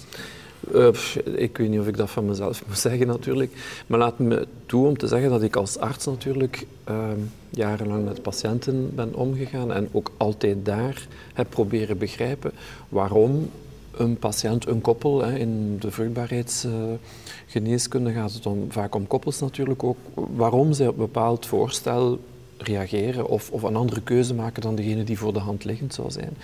Uh, 0.74 0.88
ik 1.24 1.56
weet 1.56 1.68
niet 1.68 1.80
of 1.80 1.86
ik 1.86 1.96
dat 1.96 2.10
van 2.10 2.26
mezelf 2.26 2.62
moet 2.66 2.78
zeggen 2.78 3.06
natuurlijk. 3.06 3.82
Maar 3.86 3.98
laat 3.98 4.18
me 4.18 4.46
toe 4.66 4.86
om 4.86 4.98
te 4.98 5.06
zeggen 5.06 5.30
dat 5.30 5.42
ik 5.42 5.56
als 5.56 5.78
arts 5.78 6.06
natuurlijk 6.06 6.66
uh, 6.88 7.08
jarenlang 7.50 8.04
met 8.04 8.22
patiënten 8.22 8.94
ben 8.94 9.14
omgegaan 9.14 9.72
en 9.72 9.88
ook 9.92 10.10
altijd 10.16 10.64
daar 10.64 11.06
heb 11.34 11.50
proberen 11.50 11.98
begrijpen 11.98 12.52
waarom 12.88 13.50
een 13.96 14.18
patiënt, 14.18 14.66
een 14.66 14.80
koppel, 14.80 15.24
hè, 15.24 15.38
in 15.38 15.76
de 15.78 15.90
vruchtbaarheidsgeneeskunde 15.90 18.12
gaat 18.12 18.32
het 18.32 18.46
om, 18.46 18.66
vaak 18.68 18.94
om 18.94 19.06
koppels 19.06 19.40
natuurlijk 19.40 19.82
ook, 19.82 19.96
waarom 20.14 20.72
zij 20.72 20.86
op 20.86 20.94
een 20.94 21.00
bepaald 21.00 21.46
voorstel 21.46 22.18
reageren 22.56 23.26
of, 23.26 23.50
of 23.50 23.62
een 23.62 23.76
andere 23.76 24.00
keuze 24.00 24.34
maken 24.34 24.62
dan 24.62 24.74
degene 24.74 25.04
die 25.04 25.18
voor 25.18 25.32
de 25.32 25.38
hand 25.38 25.64
liggend 25.64 25.94
zou 25.94 26.10
zijn. 26.10 26.36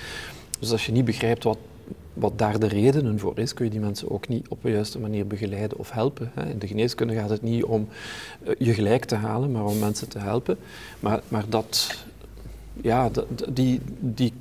Dus 0.58 0.72
als 0.72 0.86
je 0.86 0.92
niet 0.92 1.04
begrijpt 1.04 1.44
wat 1.44 1.58
wat 2.12 2.38
daar 2.38 2.58
de 2.58 2.66
redenen 2.66 3.18
voor 3.18 3.38
is, 3.38 3.54
kun 3.54 3.64
je 3.64 3.70
die 3.70 3.80
mensen 3.80 4.10
ook 4.10 4.28
niet 4.28 4.48
op 4.48 4.62
de 4.62 4.70
juiste 4.70 4.98
manier 4.98 5.26
begeleiden 5.26 5.78
of 5.78 5.90
helpen. 5.90 6.32
In 6.50 6.58
de 6.58 6.66
geneeskunde 6.66 7.14
gaat 7.14 7.30
het 7.30 7.42
niet 7.42 7.64
om 7.64 7.88
eh, 8.42 8.54
je 8.58 8.74
gelijk 8.74 9.04
te 9.04 9.14
halen, 9.14 9.52
maar 9.52 9.64
om 9.64 9.78
mensen 9.78 10.08
te 10.08 10.18
helpen. 10.18 10.58
Maar, 11.00 11.20
maar 11.28 11.44
dat, 11.48 12.04
ja, 12.80 13.10
die, 13.48 13.80
die, 13.98 14.32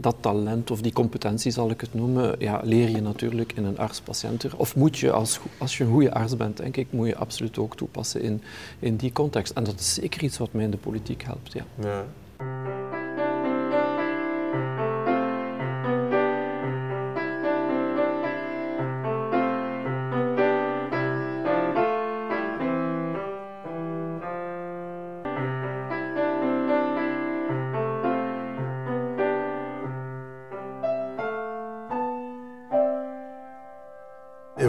dat 0.00 0.16
talent 0.20 0.70
of 0.70 0.80
die 0.80 0.92
competentie, 0.92 1.50
zal 1.52 1.70
ik 1.70 1.80
het 1.80 1.94
noemen, 1.94 2.34
ja, 2.38 2.60
leer 2.64 2.88
je 2.88 3.02
natuurlijk 3.02 3.52
in 3.52 3.64
een 3.64 3.78
arts-patiënter. 3.78 4.52
Of 4.56 4.76
moet 4.76 4.98
je, 4.98 5.12
als, 5.12 5.40
als 5.58 5.78
je 5.78 5.84
een 5.84 5.90
goede 5.90 6.12
arts 6.12 6.36
bent, 6.36 6.56
denk 6.56 6.76
ik, 6.76 6.86
moet 6.90 7.06
je 7.06 7.16
absoluut 7.16 7.58
ook 7.58 7.76
toepassen 7.76 8.22
in, 8.22 8.42
in 8.78 8.96
die 8.96 9.12
context. 9.12 9.52
En 9.52 9.64
dat 9.64 9.80
is 9.80 9.94
zeker 9.94 10.22
iets 10.22 10.38
wat 10.38 10.52
mij 10.52 10.64
in 10.64 10.70
de 10.70 10.76
politiek 10.76 11.22
helpt. 11.22 11.52
Ja. 11.52 11.64
ja. 11.80 12.04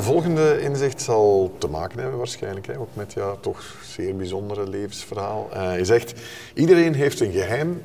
Volgende 0.10 0.62
inzicht 0.62 1.02
zal 1.02 1.56
te 1.58 1.68
maken 1.68 2.00
hebben 2.00 2.18
waarschijnlijk, 2.18 2.68
hè, 2.68 2.80
ook 2.80 2.90
met 2.94 3.14
jouw 3.14 3.40
toch 3.40 3.64
zeer 3.84 4.16
bijzondere 4.16 4.70
levensverhaal. 4.70 5.50
Uh, 5.54 5.78
je 5.78 5.86
zegt, 5.86 6.14
iedereen 6.54 6.94
heeft 6.94 7.20
een 7.20 7.32
geheim 7.32 7.82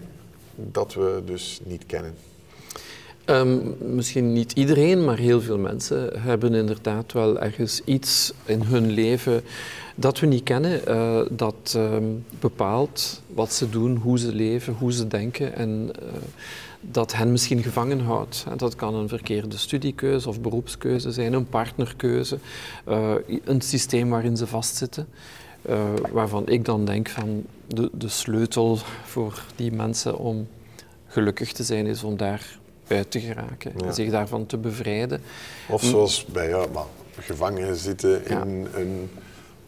dat 0.54 0.95
we 0.95 1.23
dus 1.25 1.61
niet 1.64 1.87
kennen. 1.87 2.14
Ehm, 3.25 3.59
misschien 3.78 4.33
niet 4.33 4.52
iedereen, 4.52 5.04
maar 5.04 5.19
heel 5.19 5.40
veel 5.40 5.59
mensen 5.59 6.21
hebben 6.21 6.54
inderdaad 6.54 7.12
wel 7.12 7.40
ergens 7.40 7.81
iets 7.85 8.33
in 8.45 8.62
hun 8.62 8.90
leven 8.90 9.43
dat 9.95 10.21
we 10.21 10.26
niet 10.26 10.43
kennen, 10.43 10.81
uh, 10.88 11.21
dat 11.31 11.73
ehm, 11.76 12.04
bepaalt 12.40 13.21
wat 13.26 13.52
ze 13.52 13.71
doen, 13.71 13.97
hoe 13.97 14.19
ze 14.19 14.35
leven, 14.35 14.75
hoe 14.78 14.93
ze 14.93 15.07
denken 15.07 15.57
en 15.57 15.90
uh, 16.02 16.09
dat 16.81 17.12
hen 17.12 17.31
misschien 17.31 17.62
gevangen 17.62 18.00
houdt. 18.00 18.45
En 18.50 18.57
dat 18.57 18.75
kan 18.75 18.95
een 18.95 19.09
verkeerde 19.09 19.57
studiekeuze 19.57 20.28
of 20.28 20.40
beroepskeuze 20.40 21.12
zijn, 21.12 21.33
een 21.33 21.49
partnerkeuze, 21.49 22.38
uh, 22.88 23.14
een 23.45 23.61
systeem 23.61 24.11
waarin 24.11 24.37
ze 24.37 24.47
vastzitten. 24.47 25.07
waarvan 26.12 26.49
ik 26.49 26.64
dan 26.64 26.85
denk 26.85 27.09
van 27.09 27.45
de, 27.66 27.90
de 27.93 28.09
sleutel 28.09 28.78
voor 29.04 29.45
die 29.57 29.73
mensen 29.73 30.19
om 30.19 30.47
gelukkig 31.07 31.52
te 31.52 31.62
zijn 31.62 31.87
is 31.87 32.02
om 32.02 32.16
daar 32.16 32.59
uit 32.87 33.11
te 33.11 33.21
geraken, 33.21 33.73
ja. 33.76 33.93
zich 33.93 34.11
daarvan 34.11 34.47
te 34.47 34.57
bevrijden. 34.57 35.21
Of 35.69 35.83
zoals 35.83 36.25
bij 36.25 36.49
jou, 36.49 36.71
maar 36.71 36.85
gevangen 37.19 37.76
zitten 37.76 38.26
in 38.26 38.69
een 38.75 39.11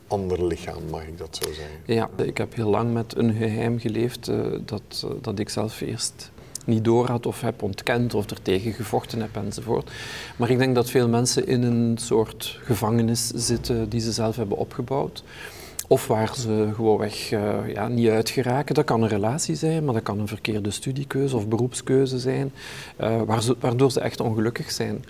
ander 0.07 0.47
lichaam, 0.47 0.83
mag 0.91 1.03
ik 1.03 1.19
dat 1.19 1.39
zo 1.43 1.53
zeggen? 1.53 1.77
Ja, 1.85 2.11
ik 2.17 2.39
heb 2.39 2.55
heel 2.55 2.71
lang 2.71 2.93
met 2.93 3.17
een 3.17 3.35
geheim 3.35 3.79
geleefd 3.79 4.29
uh, 4.29 4.47
dat, 4.65 5.03
uh, 5.05 5.11
dat 5.21 5.39
ik 5.39 5.49
zelf 5.49 5.81
eerst 5.81 6.31
niet 6.67 6.85
door 6.85 7.07
had 7.07 7.27
of 7.27 7.41
heb 7.41 7.63
ontkend 7.63 8.15
of 8.15 8.31
er 8.31 8.43
tegen 8.43 8.73
gevochten 8.73 9.21
heb 9.21 9.37
enzovoort. 9.37 9.91
Maar 10.37 10.51
ik 10.51 10.59
denk 10.59 10.75
dat 10.75 10.91
veel 10.91 11.09
mensen 11.09 11.47
in 11.47 11.63
een 11.63 11.99
soort 11.99 12.59
gevangenis 12.63 13.27
zitten 13.29 13.89
die 13.89 14.01
ze 14.01 14.13
zelf 14.13 14.37
hebben 14.37 14.57
opgebouwd. 14.57 15.23
Of 15.89 16.07
waar 16.07 16.35
ze 16.35 16.71
gewoonweg 16.75 17.31
uh, 17.33 17.73
ja, 17.73 17.89
niet 17.89 18.09
uit 18.09 18.31
geraken. 18.31 18.75
Dat 18.75 18.85
kan 18.85 19.03
een 19.03 19.09
relatie 19.09 19.55
zijn, 19.55 19.85
maar 19.85 19.95
dat 19.95 20.03
kan 20.03 20.19
een 20.19 20.29
verkeerde 20.29 20.71
studiekeuze 20.71 21.37
of 21.37 21.49
beroepskeuze 21.49 22.19
zijn, 22.19 22.53
ze, 23.43 23.57
waardoor 23.61 23.91
ze 23.91 24.01
echt 24.01 24.21
ongelukkig 24.21 24.71
zijn. 24.71 25.05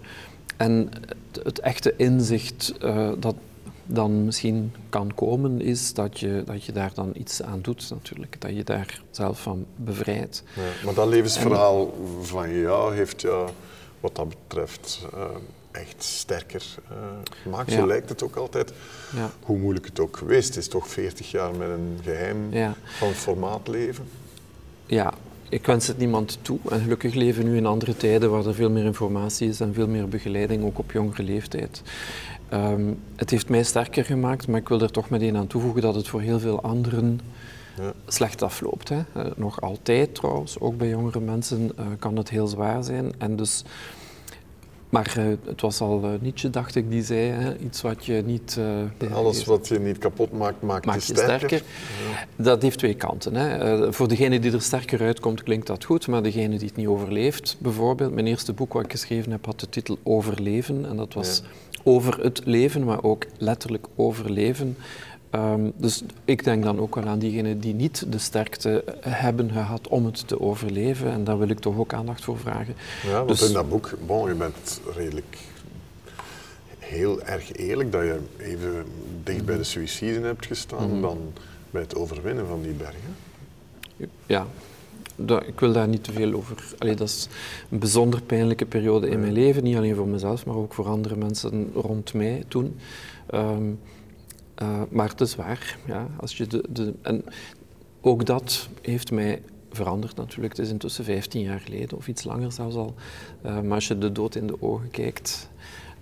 En 0.56 0.90
het, 1.06 1.44
het 1.44 1.60
echte 1.60 1.94
inzicht 1.96 2.74
uh, 2.82 3.10
dat 3.18 3.34
dan 3.86 4.24
misschien 4.24 4.72
kan 4.88 5.14
komen, 5.14 5.60
is 5.60 5.94
dat 5.94 6.20
je, 6.20 6.42
dat 6.44 6.64
je 6.64 6.72
daar 6.72 6.90
dan 6.94 7.10
iets 7.14 7.42
aan 7.42 7.60
doet 7.62 7.90
natuurlijk. 7.90 8.40
Dat 8.40 8.56
je 8.56 8.64
daar 8.64 9.00
zelf 9.10 9.40
van 9.40 9.66
bevrijdt. 9.76 10.42
Ja, 10.54 10.84
maar 10.84 10.94
dat 10.94 11.08
levensverhaal 11.08 11.80
en, 11.80 12.24
van 12.24 12.54
jou 12.54 12.94
heeft 12.94 13.20
jou 13.20 13.48
wat 14.00 14.16
dat 14.16 14.28
betreft 14.28 15.06
echt 15.76 16.02
sterker 16.02 16.64
uh, 16.90 16.96
gemaakt. 17.42 17.72
Zo 17.72 17.78
ja. 17.78 17.86
lijkt 17.86 18.08
het 18.08 18.22
ook 18.22 18.36
altijd. 18.36 18.72
Ja. 19.16 19.30
Hoe 19.42 19.58
moeilijk 19.58 19.86
het 19.86 20.00
ook 20.00 20.16
geweest 20.16 20.56
is. 20.56 20.68
Toch 20.68 20.88
40 20.88 21.30
jaar 21.30 21.54
met 21.54 21.68
een 21.68 21.98
geheim 22.02 22.52
ja. 22.52 22.74
van 22.84 23.12
formaat 23.12 23.68
leven. 23.68 24.08
Ja, 24.86 25.12
ik 25.48 25.66
wens 25.66 25.86
het 25.86 25.98
niemand 25.98 26.38
toe. 26.42 26.58
En 26.70 26.80
gelukkig 26.80 27.14
leven 27.14 27.44
we 27.44 27.50
nu 27.50 27.56
in 27.56 27.66
andere 27.66 27.96
tijden 27.96 28.30
waar 28.30 28.46
er 28.46 28.54
veel 28.54 28.70
meer 28.70 28.84
informatie 28.84 29.48
is 29.48 29.60
en 29.60 29.74
veel 29.74 29.88
meer 29.88 30.08
begeleiding, 30.08 30.64
ook 30.64 30.78
op 30.78 30.92
jongere 30.92 31.22
leeftijd. 31.22 31.82
Um, 32.52 32.98
het 33.16 33.30
heeft 33.30 33.48
mij 33.48 33.62
sterker 33.62 34.04
gemaakt, 34.04 34.48
maar 34.48 34.60
ik 34.60 34.68
wil 34.68 34.80
er 34.80 34.90
toch 34.90 35.10
meteen 35.10 35.36
aan 35.36 35.46
toevoegen 35.46 35.82
dat 35.82 35.94
het 35.94 36.08
voor 36.08 36.20
heel 36.20 36.38
veel 36.38 36.62
anderen 36.62 37.20
ja. 37.76 37.92
slecht 38.06 38.42
afloopt. 38.42 38.88
Hè. 38.88 38.96
Uh, 39.16 39.24
nog 39.36 39.60
altijd 39.60 40.14
trouwens, 40.14 40.60
ook 40.60 40.78
bij 40.78 40.88
jongere 40.88 41.20
mensen 41.20 41.72
uh, 41.78 41.86
kan 41.98 42.16
het 42.16 42.28
heel 42.28 42.46
zwaar 42.46 42.84
zijn. 42.84 43.12
En 43.18 43.36
dus 43.36 43.64
maar 44.88 45.14
uh, 45.18 45.24
het 45.44 45.60
was 45.60 45.80
al 45.80 46.04
uh, 46.04 46.10
Nietzsche, 46.20 46.50
dacht 46.50 46.74
ik, 46.74 46.90
die 46.90 47.02
zei, 47.02 47.20
hè, 47.20 47.56
iets 47.56 47.82
wat 47.82 48.06
je 48.06 48.22
niet... 48.26 48.56
Uh, 49.02 49.12
Alles 49.12 49.44
wat 49.44 49.68
je 49.68 49.78
niet 49.78 49.98
kapot 49.98 50.32
maakt, 50.32 50.62
maakt, 50.62 50.86
maakt 50.86 51.06
je 51.06 51.14
sterker. 51.14 51.48
sterker. 51.48 51.62
Ja. 52.10 52.44
Dat 52.44 52.62
heeft 52.62 52.78
twee 52.78 52.94
kanten. 52.94 53.34
Hè. 53.34 53.92
voor 53.92 54.08
degene 54.08 54.40
die 54.40 54.52
er 54.52 54.62
sterker 54.62 55.00
uitkomt, 55.00 55.42
klinkt 55.42 55.66
dat 55.66 55.84
goed, 55.84 56.06
maar 56.06 56.22
degene 56.22 56.58
die 56.58 56.68
het 56.68 56.76
niet 56.76 56.86
overleeft, 56.86 57.56
bijvoorbeeld... 57.58 58.14
Mijn 58.14 58.26
eerste 58.26 58.52
boek 58.52 58.72
wat 58.72 58.84
ik 58.84 58.90
geschreven 58.90 59.30
heb, 59.30 59.44
had 59.46 59.60
de 59.60 59.68
titel 59.68 59.98
Overleven. 60.02 60.86
En 60.88 60.96
dat 60.96 61.14
was 61.14 61.42
ja. 61.44 61.80
over 61.84 62.22
het 62.22 62.40
leven, 62.44 62.84
maar 62.84 63.02
ook 63.02 63.26
letterlijk 63.38 63.86
overleven. 63.94 64.76
Um, 65.36 65.72
dus 65.76 66.02
ik 66.24 66.44
denk 66.44 66.64
dan 66.64 66.78
ook 66.80 66.94
wel 66.94 67.04
aan 67.04 67.18
diegenen 67.18 67.60
die 67.60 67.74
niet 67.74 68.12
de 68.12 68.18
sterkte 68.18 68.84
hebben 69.00 69.50
gehad 69.52 69.88
om 69.88 70.04
het 70.04 70.28
te 70.28 70.40
overleven. 70.40 71.10
En 71.10 71.24
daar 71.24 71.38
wil 71.38 71.48
ik 71.48 71.58
toch 71.58 71.78
ook 71.78 71.92
aandacht 71.92 72.24
voor 72.24 72.38
vragen. 72.38 72.74
Ja, 73.06 73.24
want 73.24 73.28
dus, 73.28 73.48
in 73.48 73.52
dat 73.52 73.68
boek, 73.68 73.90
bon, 74.06 74.28
je 74.28 74.34
bent 74.34 74.80
redelijk 74.94 75.38
heel 76.78 77.22
erg 77.22 77.56
eerlijk 77.56 77.92
dat 77.92 78.02
je 78.02 78.18
even 78.38 78.84
dicht 79.24 79.44
bij 79.44 79.56
de 79.56 79.64
suïcide 79.64 80.20
hebt 80.20 80.46
gestaan 80.46 80.94
mm. 80.94 81.00
dan 81.00 81.18
bij 81.70 81.82
het 81.82 81.96
overwinnen 81.96 82.46
van 82.46 82.62
die 82.62 82.72
bergen. 82.72 83.16
Ja, 84.26 84.46
ik 85.46 85.60
wil 85.60 85.72
daar 85.72 85.88
niet 85.88 86.04
te 86.04 86.12
veel 86.12 86.32
over. 86.32 86.74
Allee, 86.78 86.94
dat 86.94 87.08
is 87.08 87.28
een 87.70 87.78
bijzonder 87.78 88.22
pijnlijke 88.22 88.66
periode 88.66 89.08
in 89.08 89.20
mijn 89.20 89.32
leven, 89.32 89.62
niet 89.62 89.76
alleen 89.76 89.94
voor 89.94 90.08
mezelf, 90.08 90.46
maar 90.46 90.56
ook 90.56 90.74
voor 90.74 90.86
andere 90.86 91.16
mensen 91.16 91.70
rond 91.74 92.14
mij 92.14 92.44
toen. 92.48 92.76
Um, 93.34 93.78
uh, 94.62 94.82
maar 94.88 95.08
het 95.08 95.20
is 95.20 95.36
waar. 95.36 95.78
Ja, 95.86 96.06
als 96.16 96.36
je 96.36 96.46
de, 96.46 96.64
de, 96.68 96.94
en 97.02 97.24
ook 98.00 98.26
dat 98.26 98.68
heeft 98.82 99.10
mij 99.10 99.42
veranderd 99.70 100.16
natuurlijk. 100.16 100.56
Het 100.56 100.66
is 100.66 100.72
intussen 100.72 101.04
15 101.04 101.40
jaar 101.40 101.60
geleden 101.60 101.96
of 101.96 102.08
iets 102.08 102.24
langer 102.24 102.52
zelfs 102.52 102.76
al. 102.76 102.94
Uh, 103.46 103.60
maar 103.60 103.74
als 103.74 103.88
je 103.88 103.98
de 103.98 104.12
dood 104.12 104.34
in 104.34 104.46
de 104.46 104.62
ogen 104.62 104.90
kijkt, 104.90 105.50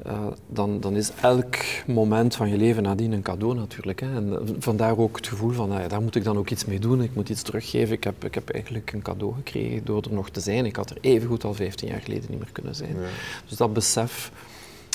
uh, 0.06 0.26
dan, 0.48 0.80
dan, 0.80 0.96
is 0.96 1.10
elk 1.20 1.56
moment 1.86 2.36
van 2.36 2.48
je 2.48 2.56
leven 2.56 2.82
nadien 2.82 3.12
een 3.12 3.22
cadeau 3.22 3.54
natuurlijk. 3.54 4.00
Hè. 4.00 4.14
En 4.14 4.56
vandaar 4.58 4.98
ook 4.98 5.16
het 5.16 5.26
gevoel 5.26 5.50
van, 5.50 5.68
nou 5.68 5.88
daar 5.88 6.02
moet 6.02 6.14
ik 6.14 6.24
dan 6.24 6.36
ook 6.36 6.50
iets 6.50 6.64
mee 6.64 6.78
doen, 6.78 7.02
ik 7.02 7.14
moet 7.14 7.28
iets 7.28 7.42
teruggeven. 7.42 7.94
Ik 7.94 8.04
heb, 8.04 8.24
ik 8.24 8.34
heb 8.34 8.48
eigenlijk 8.48 8.92
een 8.92 9.02
cadeau 9.02 9.34
gekregen 9.34 9.84
door 9.84 10.02
er 10.02 10.12
nog 10.12 10.30
te 10.30 10.40
zijn. 10.40 10.64
Ik 10.64 10.76
had 10.76 10.90
er 10.90 10.98
even 11.00 11.28
goed 11.28 11.44
al 11.44 11.54
15 11.54 11.88
jaar 11.88 12.00
geleden 12.00 12.30
niet 12.30 12.38
meer 12.38 12.52
kunnen 12.52 12.74
zijn. 12.74 12.96
Ja. 13.00 13.08
Dus 13.48 13.56
dat 13.56 13.72
besef 13.72 14.32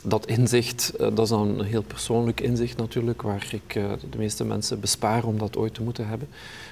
dat 0.03 0.25
inzicht, 0.25 0.94
uh, 0.94 1.00
dat 1.00 1.20
is 1.20 1.29
dan 1.29 1.60
een 1.60 1.65
heel 1.65 1.82
persoonlijk 1.82 2.41
inzicht 2.41 2.77
natuurlijk, 2.77 3.22
waar 3.22 3.48
ik 3.51 3.75
uh, 3.75 3.91
de 4.10 4.18
meeste 4.18 4.46
mensen 4.46 4.79
bespaar 4.79 5.24
om 5.24 5.38
dat 5.38 5.58
ooit 5.58 5.74
te 5.74 5.82
moeten 5.82 6.08
hebben. 6.08 6.27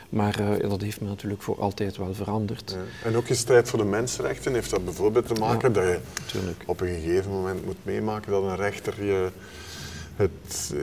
Maar 0.09 0.39
uh, 0.41 0.69
dat 0.69 0.81
heeft 0.81 1.01
me 1.01 1.07
natuurlijk 1.07 1.41
voor 1.41 1.59
altijd 1.59 1.97
wel 1.97 2.13
veranderd. 2.13 2.75
Ja. 2.75 3.09
En 3.09 3.15
ook 3.15 3.27
je 3.27 3.33
strijd 3.35 3.69
voor 3.69 3.79
de 3.79 3.85
mensenrechten 3.85 4.53
heeft 4.53 4.69
dat 4.69 4.85
bijvoorbeeld 4.85 5.27
te 5.27 5.33
maken 5.33 5.73
ja, 5.73 5.79
dat 5.79 5.83
je 5.83 5.99
tuurlijk. 6.25 6.63
op 6.65 6.81
een 6.81 6.87
gegeven 6.87 7.31
moment 7.31 7.65
moet 7.65 7.77
meemaken 7.83 8.31
dat 8.31 8.43
een 8.43 8.55
rechter 8.55 9.03
je 9.03 9.29
het 10.15 10.73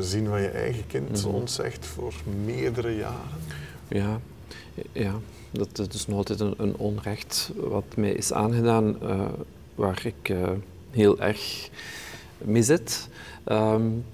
zien 0.00 0.26
van 0.26 0.42
je 0.42 0.48
eigen 0.48 0.86
kind 0.86 1.24
mm 1.24 1.34
ontzegt 1.34 1.86
voor 1.86 2.14
meerdere 2.44 2.96
jaren. 2.96 3.40
Ja, 3.88 4.20
ja. 4.92 5.14
dat, 5.50 5.76
dat 5.76 5.94
is 5.94 6.06
nog 6.06 6.16
altijd 6.16 6.40
een, 6.40 6.54
een 6.56 6.76
onrecht 6.76 7.50
wat 7.56 7.84
mij 7.96 8.12
is 8.12 8.32
aangedaan, 8.32 8.98
waar 9.74 10.06
ik 10.06 10.32
heel 10.90 11.20
erg 11.20 11.68
mee 12.38 12.62
zit. 12.62 13.08
Um, 13.46 14.04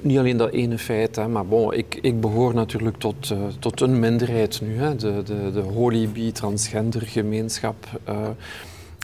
niet 0.00 0.18
alleen 0.18 0.36
dat 0.36 0.52
ene 0.52 0.78
feit, 0.78 1.28
maar 1.28 1.46
ik, 1.74 1.94
ik 1.94 2.20
behoor 2.20 2.54
natuurlijk 2.54 2.96
tot, 2.96 3.30
uh, 3.30 3.38
tot 3.58 3.80
een 3.80 3.98
minderheid 3.98 4.60
nu, 4.60 4.76
hè, 4.76 4.96
de, 4.96 5.22
de, 5.24 5.50
de 5.52 5.60
holy 5.60 6.32
transgender 6.32 7.02
gemeenschap, 7.02 8.00
uh, 8.08 8.28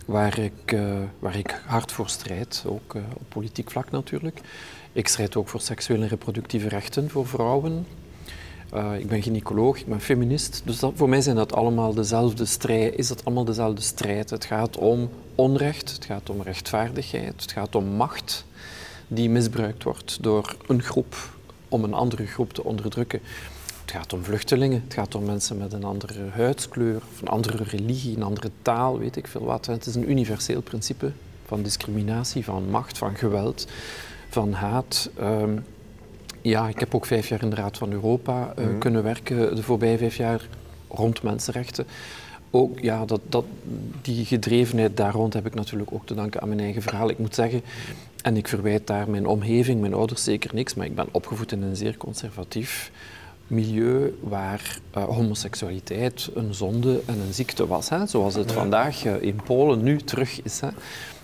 waar, 0.06 0.38
ik, 0.38 0.72
uh, 0.72 0.94
waar 1.18 1.36
ik 1.36 1.62
hard 1.66 1.92
voor 1.92 2.08
strijd, 2.08 2.64
ook 2.66 2.94
op 2.94 3.28
politiek 3.28 3.70
vlak 3.70 3.90
natuurlijk. 3.90 4.40
Ik 4.92 5.08
strijd 5.08 5.36
ook 5.36 5.48
voor 5.48 5.60
seksuele 5.60 6.02
en 6.02 6.08
reproductieve 6.08 6.68
rechten 6.68 7.10
voor 7.10 7.26
vrouwen. 7.26 7.86
Ik 8.98 9.08
ben 9.08 9.22
gynaecoloog, 9.22 9.78
ik 9.78 9.86
ben 9.86 10.00
feminist, 10.00 10.62
dus 10.64 10.82
voor 10.94 11.08
mij 11.08 11.20
zijn 11.20 11.36
dat 11.36 11.52
allemaal 11.52 11.94
dezelfde 11.94 12.44
strijd, 12.44 12.96
is 12.96 13.08
dat 13.08 13.24
allemaal 13.24 13.44
dezelfde 13.44 13.80
strijd. 13.80 14.30
Het 14.30 14.44
gaat 14.44 14.76
om 14.76 15.10
onrecht, 15.34 15.92
het 15.92 16.04
gaat 16.04 16.30
om 16.30 16.42
rechtvaardigheid, 16.42 17.42
het 17.42 17.52
gaat 17.52 17.74
om 17.74 17.84
macht 17.84 18.44
die 19.08 19.30
misbruikt 19.30 19.82
wordt 19.82 20.18
door 20.20 20.56
een 20.66 20.82
groep 20.82 21.14
om 21.68 21.84
een 21.84 21.94
andere 21.94 22.26
groep 22.26 22.52
te 22.52 22.64
onderdrukken. 22.64 23.20
Het 23.80 23.90
gaat 23.92 24.12
om 24.12 24.24
vluchtelingen, 24.24 24.82
het 24.84 24.94
gaat 24.94 25.14
om 25.14 25.24
mensen 25.24 25.56
met 25.56 25.72
een 25.72 25.84
andere 25.84 26.28
huidskleur, 26.30 27.02
een 27.20 27.28
andere 27.28 27.64
religie, 27.64 28.16
een 28.16 28.22
andere 28.22 28.50
taal, 28.62 28.98
weet 28.98 29.16
ik 29.16 29.26
veel 29.26 29.44
wat. 29.44 29.66
Het 29.66 29.86
is 29.86 29.94
een 29.94 30.10
universeel 30.10 30.62
principe 30.62 31.12
van 31.46 31.62
discriminatie, 31.62 32.44
van 32.44 32.70
macht, 32.70 32.98
van 32.98 33.16
geweld, 33.16 33.66
van 34.28 34.52
haat. 34.52 35.10
Um, 35.20 35.64
ja, 36.44 36.68
ik 36.68 36.80
heb 36.80 36.94
ook 36.94 37.06
vijf 37.06 37.28
jaar 37.28 37.42
in 37.42 37.50
de 37.50 37.56
Raad 37.56 37.78
van 37.78 37.92
Europa 37.92 38.54
uh, 38.58 38.66
mm. 38.66 38.78
kunnen 38.78 39.02
werken 39.02 39.56
de 39.56 39.62
voorbije 39.62 39.98
vijf 39.98 40.16
jaar 40.16 40.48
rond 40.88 41.22
mensenrechten 41.22 41.86
ook, 42.54 42.80
ja, 42.80 43.04
dat, 43.04 43.20
dat, 43.28 43.44
die 44.02 44.24
gedrevenheid 44.24 44.96
daar 44.96 45.12
rond 45.12 45.32
heb 45.32 45.46
ik 45.46 45.54
natuurlijk 45.54 45.92
ook 45.92 46.06
te 46.06 46.14
danken 46.14 46.40
aan 46.40 46.48
mijn 46.48 46.60
eigen 46.60 46.82
verhaal. 46.82 47.10
Ik 47.10 47.18
moet 47.18 47.34
zeggen, 47.34 47.62
en 48.22 48.36
ik 48.36 48.48
verwijt 48.48 48.86
daar 48.86 49.10
mijn 49.10 49.26
omgeving, 49.26 49.80
mijn 49.80 49.94
ouders 49.94 50.24
zeker 50.24 50.54
niks, 50.54 50.74
maar 50.74 50.86
ik 50.86 50.94
ben 50.94 51.06
opgevoed 51.10 51.52
in 51.52 51.62
een 51.62 51.76
zeer 51.76 51.96
conservatief 51.96 52.90
milieu 53.46 54.18
waar 54.20 54.78
uh, 54.96 55.04
homoseksualiteit 55.04 56.30
een 56.34 56.54
zonde 56.54 57.00
en 57.06 57.20
een 57.20 57.34
ziekte 57.34 57.66
was. 57.66 57.88
Hè? 57.88 58.06
Zoals 58.06 58.34
het 58.34 58.52
vandaag 58.52 59.04
uh, 59.04 59.22
in 59.22 59.40
Polen 59.44 59.82
nu 59.82 59.96
terug 59.96 60.42
is, 60.42 60.60
hè? 60.60 60.68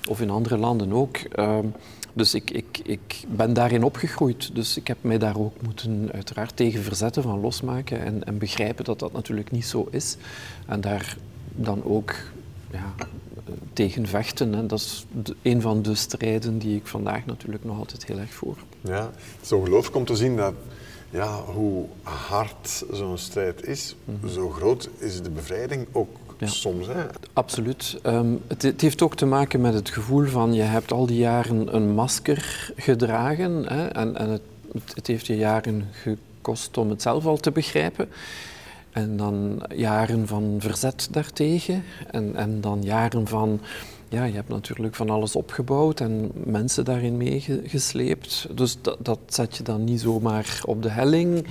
of 0.08 0.20
in 0.20 0.30
andere 0.30 0.56
landen 0.56 0.92
ook. 0.92 1.18
Dus 2.12 2.34
ik, 2.34 2.50
ik, 2.50 2.80
ik 2.82 3.24
ben 3.28 3.52
daarin 3.52 3.84
opgegroeid. 3.84 4.54
Dus 4.54 4.76
ik 4.76 4.86
heb 4.86 4.96
mij 5.00 5.18
daar 5.18 5.38
ook 5.38 5.62
moeten 5.62 6.08
uiteraard 6.12 6.56
tegen 6.56 6.82
verzetten 6.82 7.22
van 7.22 7.40
losmaken 7.40 8.00
en, 8.00 8.24
en 8.24 8.38
begrijpen 8.38 8.84
dat 8.84 8.98
dat 8.98 9.12
natuurlijk 9.12 9.50
niet 9.50 9.66
zo 9.66 9.88
is. 9.90 10.16
En 10.66 10.80
daar 10.80 11.16
dan 11.52 11.84
ook 11.84 12.14
ja, 12.70 12.94
tegen 13.72 14.06
vechten. 14.06 14.54
En 14.54 14.66
dat 14.66 14.78
is 14.78 15.06
een 15.42 15.60
van 15.60 15.82
de 15.82 15.94
strijden 15.94 16.58
die 16.58 16.76
ik 16.76 16.86
vandaag 16.86 17.26
natuurlijk 17.26 17.64
nog 17.64 17.78
altijd 17.78 18.06
heel 18.06 18.18
erg 18.18 18.32
voer. 18.32 18.56
Ja, 18.80 19.10
het 19.14 19.44
is 19.44 19.52
ongelooflijk 19.52 19.96
om 19.96 20.04
te 20.04 20.16
zien 20.16 20.36
dat 20.36 20.54
ja, 21.10 21.40
hoe 21.42 21.86
hard 22.02 22.84
zo'n 22.92 23.18
strijd 23.18 23.66
is, 23.66 23.96
mhm. 24.04 24.28
zo 24.28 24.48
groot 24.50 24.88
is 24.98 25.22
de 25.22 25.30
bevrijding 25.30 25.86
ook 25.92 26.16
soms. 26.48 26.86
Hè? 26.86 27.06
Absoluut. 27.32 27.98
Um, 28.06 28.40
het, 28.46 28.62
het, 28.62 28.80
heeft 28.80 29.02
ook 29.02 29.16
te 29.16 29.26
maken 29.26 29.60
met 29.60 29.74
het 29.74 29.90
gevoel 29.90 30.26
van 30.26 30.52
je 30.52 30.62
hebt 30.62 30.92
al 30.92 31.06
die 31.06 31.18
jaren 31.18 31.74
een 31.74 31.90
masker 31.90 32.72
gedragen 32.76 33.64
hè, 33.66 33.86
en, 33.86 34.16
en 34.16 34.28
het, 34.28 34.42
het, 34.94 35.06
heeft 35.06 35.26
je 35.26 35.36
jaren 35.36 35.88
gekost 35.92 36.78
om 36.78 36.90
het 36.90 37.02
zelf 37.02 37.26
al 37.26 37.36
te 37.36 37.50
begrijpen. 37.50 38.08
En 38.90 39.16
dan 39.16 39.62
jaren 39.74 40.26
van 40.26 40.56
verzet 40.58 41.08
daartegen 41.10 41.84
en, 42.10 42.36
en 42.36 42.60
dan 42.60 42.82
jaren 42.82 43.26
van 43.26 43.60
ja, 44.08 44.24
je 44.24 44.34
hebt 44.34 44.48
natuurlijk 44.48 44.94
van 44.94 45.10
alles 45.10 45.36
opgebouwd 45.36 46.00
en 46.00 46.30
mensen 46.34 46.84
daarin 46.84 47.16
meegesleept. 47.16 48.46
Dus 48.54 48.76
dat, 48.82 48.96
dat 49.00 49.18
zet 49.26 49.56
je 49.56 49.62
dan 49.62 49.84
niet 49.84 50.00
zomaar 50.00 50.60
op 50.64 50.82
de 50.82 50.90
helling. 50.90 51.46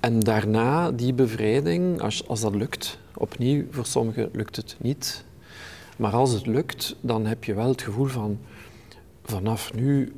En 0.00 0.20
daarna, 0.20 0.90
die 0.90 1.12
bevrijding, 1.12 2.00
als, 2.00 2.28
als 2.28 2.40
dat 2.40 2.54
lukt, 2.54 2.98
opnieuw, 3.14 3.64
voor 3.70 3.86
sommigen 3.86 4.28
lukt 4.32 4.56
het 4.56 4.76
niet. 4.78 5.24
Maar 5.96 6.12
als 6.12 6.32
het 6.32 6.46
lukt, 6.46 6.96
dan 7.00 7.26
heb 7.26 7.44
je 7.44 7.54
wel 7.54 7.68
het 7.68 7.82
gevoel 7.82 8.06
van, 8.06 8.38
vanaf 9.24 9.74
nu 9.74 10.12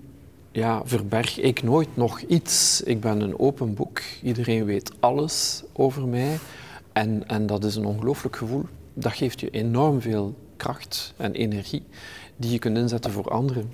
ja, 0.51 0.83
verberg 0.85 1.39
ik 1.39 1.63
nooit 1.63 1.97
nog 1.97 2.21
iets. 2.21 2.83
Ik 2.83 3.01
ben 3.01 3.21
een 3.21 3.39
open 3.39 3.75
boek, 3.75 4.01
iedereen 4.23 4.65
weet 4.65 4.93
alles 5.01 5.63
over 5.73 6.07
mij. 6.07 6.39
En, 6.93 7.29
en 7.29 7.47
dat 7.47 7.65
is 7.65 7.77
een 7.77 7.87
ongelooflijk 7.87 8.37
gevoel. 8.37 8.65
Dat 8.95 9.13
geeft 9.13 9.41
je 9.41 9.51
enorm 9.51 10.01
veel 10.01 10.35
kracht 10.57 11.15
en 11.17 11.33
energie 11.33 11.83
die 12.37 12.51
je 12.51 12.59
kunt 12.59 12.77
inzetten 12.77 13.11
voor 13.11 13.31
anderen. 13.31 13.71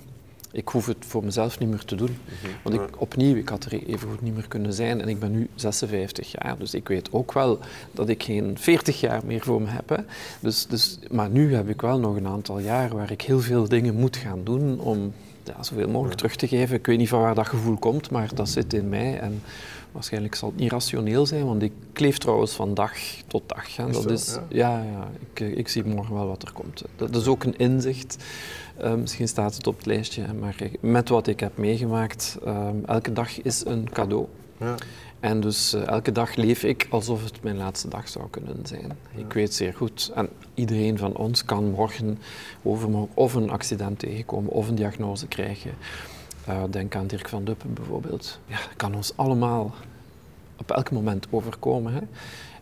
Ik 0.55 0.67
hoef 0.67 0.85
het 0.85 0.97
voor 0.99 1.23
mezelf 1.23 1.59
niet 1.59 1.69
meer 1.69 1.85
te 1.85 1.95
doen. 1.95 2.17
Mhm. 2.25 2.51
Want 2.63 2.75
ik, 2.75 3.01
opnieuw, 3.01 3.35
ik 3.35 3.49
had 3.49 3.65
er 3.65 3.83
even 3.87 4.09
goed 4.09 4.21
niet 4.21 4.33
meer 4.33 4.47
kunnen 4.47 4.73
zijn 4.73 5.01
en 5.01 5.07
ik 5.07 5.19
ben 5.19 5.31
nu 5.31 5.49
56 5.55 6.31
jaar. 6.31 6.57
Dus 6.57 6.73
ik 6.73 6.87
weet 6.87 7.11
ook 7.11 7.33
wel 7.33 7.59
dat 7.91 8.09
ik 8.09 8.23
geen 8.23 8.57
40 8.57 8.99
jaar 8.99 9.21
meer 9.25 9.41
voor 9.41 9.61
me 9.61 9.67
heb. 9.67 9.89
Hè. 9.89 10.03
Dus, 10.39 10.67
dus, 10.67 10.99
maar 11.11 11.29
nu 11.29 11.55
heb 11.55 11.69
ik 11.69 11.81
wel 11.81 11.99
nog 11.99 12.15
een 12.15 12.27
aantal 12.27 12.59
jaar 12.59 12.95
waar 12.95 13.11
ik 13.11 13.21
heel 13.21 13.39
veel 13.39 13.67
dingen 13.67 13.95
moet 13.95 14.17
gaan 14.17 14.43
doen 14.43 14.79
om 14.79 15.13
ja, 15.43 15.63
zoveel 15.63 15.89
mogelijk 15.89 16.17
terug 16.17 16.35
te 16.35 16.47
geven. 16.47 16.75
Ik 16.75 16.85
weet 16.85 16.97
niet 16.97 17.09
van 17.09 17.21
waar 17.21 17.35
dat 17.35 17.47
gevoel 17.47 17.77
komt, 17.77 18.11
maar 18.11 18.35
dat 18.35 18.49
zit 18.49 18.73
in 18.73 18.89
mij. 18.89 19.19
En 19.19 19.41
Waarschijnlijk 19.95 20.35
zal 20.35 20.49
het 20.49 20.59
niet 20.59 20.71
rationeel 20.71 21.25
zijn, 21.25 21.45
want 21.45 21.61
ik 21.61 21.71
kleef 21.93 22.17
trouwens 22.17 22.51
van 22.51 22.73
dag 22.73 22.91
tot 23.27 23.49
dag. 23.49 23.75
Hè. 23.75 23.91
Dat 23.91 24.11
is, 24.11 24.37
ja, 24.49 24.83
ja 24.83 25.09
ik, 25.31 25.39
eh, 25.39 25.57
ik, 25.57 25.67
zie 25.67 25.83
morgen 25.85 26.13
wel 26.13 26.27
wat 26.27 26.41
er 26.41 26.51
komt. 26.51 26.83
Dat 26.95 27.15
is 27.15 27.27
ook 27.27 27.43
een 27.43 27.57
inzicht. 27.57 28.23
Uh, 28.81 28.93
misschien 28.93 29.27
staat 29.27 29.55
het 29.55 29.67
op 29.67 29.77
het 29.77 29.85
lijstje, 29.85 30.33
maar 30.39 30.55
met 30.79 31.09
wat 31.09 31.27
ik 31.27 31.39
heb 31.39 31.57
meegemaakt, 31.57 32.37
uh, 32.45 32.67
elke 32.85 33.13
dag 33.13 33.41
is 33.41 33.65
een 33.65 33.89
cadeau. 33.91 34.25
Ja. 34.57 34.75
En 35.19 35.39
dus 35.39 35.73
uh, 35.73 35.87
elke 35.87 36.11
dag 36.11 36.35
leef 36.35 36.63
ik 36.63 36.87
alsof 36.89 37.23
het 37.23 37.43
mijn 37.43 37.57
laatste 37.57 37.87
dag 37.87 38.09
zou 38.09 38.29
kunnen 38.29 38.59
zijn. 38.63 38.97
Ik 39.15 39.33
weet 39.33 39.53
zeer 39.53 39.73
goed, 39.73 40.11
en 40.15 40.29
iedereen 40.53 40.97
van 40.97 41.15
ons 41.15 41.45
kan 41.45 41.69
morgen, 41.69 42.19
overmorgen, 42.63 43.15
of 43.15 43.33
een 43.33 43.49
accident 43.49 43.99
tegenkomen, 43.99 44.51
of 44.51 44.67
een 44.67 44.75
diagnose 44.75 45.27
krijgen. 45.27 45.71
Uh, 46.49 46.63
denk 46.69 46.95
aan 46.95 47.07
Dirk 47.07 47.29
van 47.29 47.43
Duppen 47.43 47.73
bijvoorbeeld. 47.73 48.39
Ja, 48.45 48.57
dat 48.57 48.75
kan 48.75 48.95
ons 48.95 49.13
allemaal 49.15 49.73
op 50.57 50.71
elk 50.71 50.91
moment 50.91 51.27
overkomen. 51.29 51.93
Hè. 51.93 52.01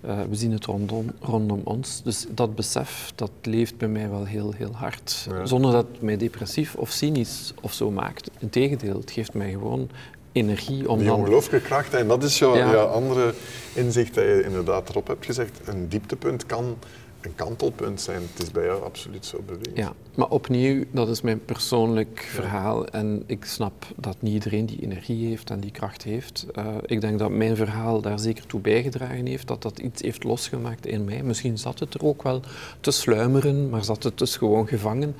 Uh, 0.06 0.22
we 0.30 0.36
zien 0.36 0.52
het 0.52 0.66
rondom, 0.66 1.12
rondom, 1.22 1.62
ons. 1.63 2.02
Dus 2.04 2.25
dat 2.30 2.56
besef, 2.56 3.12
dat 3.16 3.32
leeft 3.42 3.78
bij 3.78 3.88
mij 3.88 4.10
wel 4.10 4.25
heel, 4.25 4.54
heel 4.58 4.72
hard. 4.74 5.28
Zonder 5.44 5.72
dat 5.72 5.88
het 5.92 6.02
mij 6.02 6.18
depressief 6.18 6.75
of 6.75 6.90
cynisch 6.90 7.54
of 7.62 7.74
zo 7.74 7.92
maakt. 7.92 8.30
Integendeel, 8.40 9.00
het 9.00 9.12
geeft 9.12 9.34
mij 9.34 9.52
gewoon 9.52 9.90
energie 10.32 10.90
om 10.90 10.98
Die 10.98 11.08
dan... 11.08 11.20
ongelooflijke 11.20 11.68
kracht. 11.68 11.94
En 11.94 12.08
dat 12.08 12.24
is 12.24 12.40
jouw 12.40 12.56
ja. 12.56 12.74
andere 12.84 13.34
inzicht 13.74 14.16
dat 14.16 14.24
je 14.24 14.44
inderdaad 14.44 14.90
erop 14.90 15.07
hebt 15.07 15.25
gezegd. 15.25 15.60
Een 15.66 15.90
dieptepunt 15.90 16.46
kan 16.46 16.77
een 17.25 17.36
kantelpunt 17.36 18.01
zijn. 18.01 18.22
Het 18.33 18.44
is 18.44 18.51
bij 18.51 18.66
jou 18.66 18.83
absoluut 18.83 19.25
zo 19.25 19.42
bewezen. 19.46 19.75
Ja, 19.75 19.94
maar 20.16 20.29
opnieuw, 20.29 20.83
dat 20.92 21.09
is 21.09 21.22
mijn 21.22 21.46
persoonlijk 21.46 22.27
verhaal. 22.31 22.88
En 22.88 23.24
ik 23.25 23.46
snap 23.46 23.86
dat 23.96 24.16
niet 24.20 24.33
iedereen 24.33 24.66
die 24.66 24.81
energie 24.81 25.27
heeft 25.27 25.50
en 25.50 25.59
die 25.59 25.72
kracht 25.72 26.03
heeft. 26.03 26.46
Uh, 26.57 26.68
ik 26.86 27.01
denk 27.01 27.20
dat 27.20 27.29
mijn 27.29 27.55
verhaal 27.55 28.01
daar 28.01 28.20
zeker 28.20 28.46
toe 28.46 28.59
bijgedragen 28.59 29.25
heeft, 29.25 29.48
dat 29.48 29.62
dat 29.62 29.79
iets 29.79 30.01
heeft 30.01 30.24
losgemaakt 30.24 30.86
in 30.86 31.03
mij. 31.03 31.24
Misschien 31.24 31.57
zat 31.57 31.79
het 31.79 31.94
er 31.94 32.05
ook 32.05 32.24
wel 32.24 32.42
te 32.79 32.92
sluimeren, 32.92 33.70
maar 33.70 33.83
zat 33.83 34.03
het 34.03 34.18
dus 34.18 34.38
gewoon 34.38 34.68
gevangen. 34.68 35.16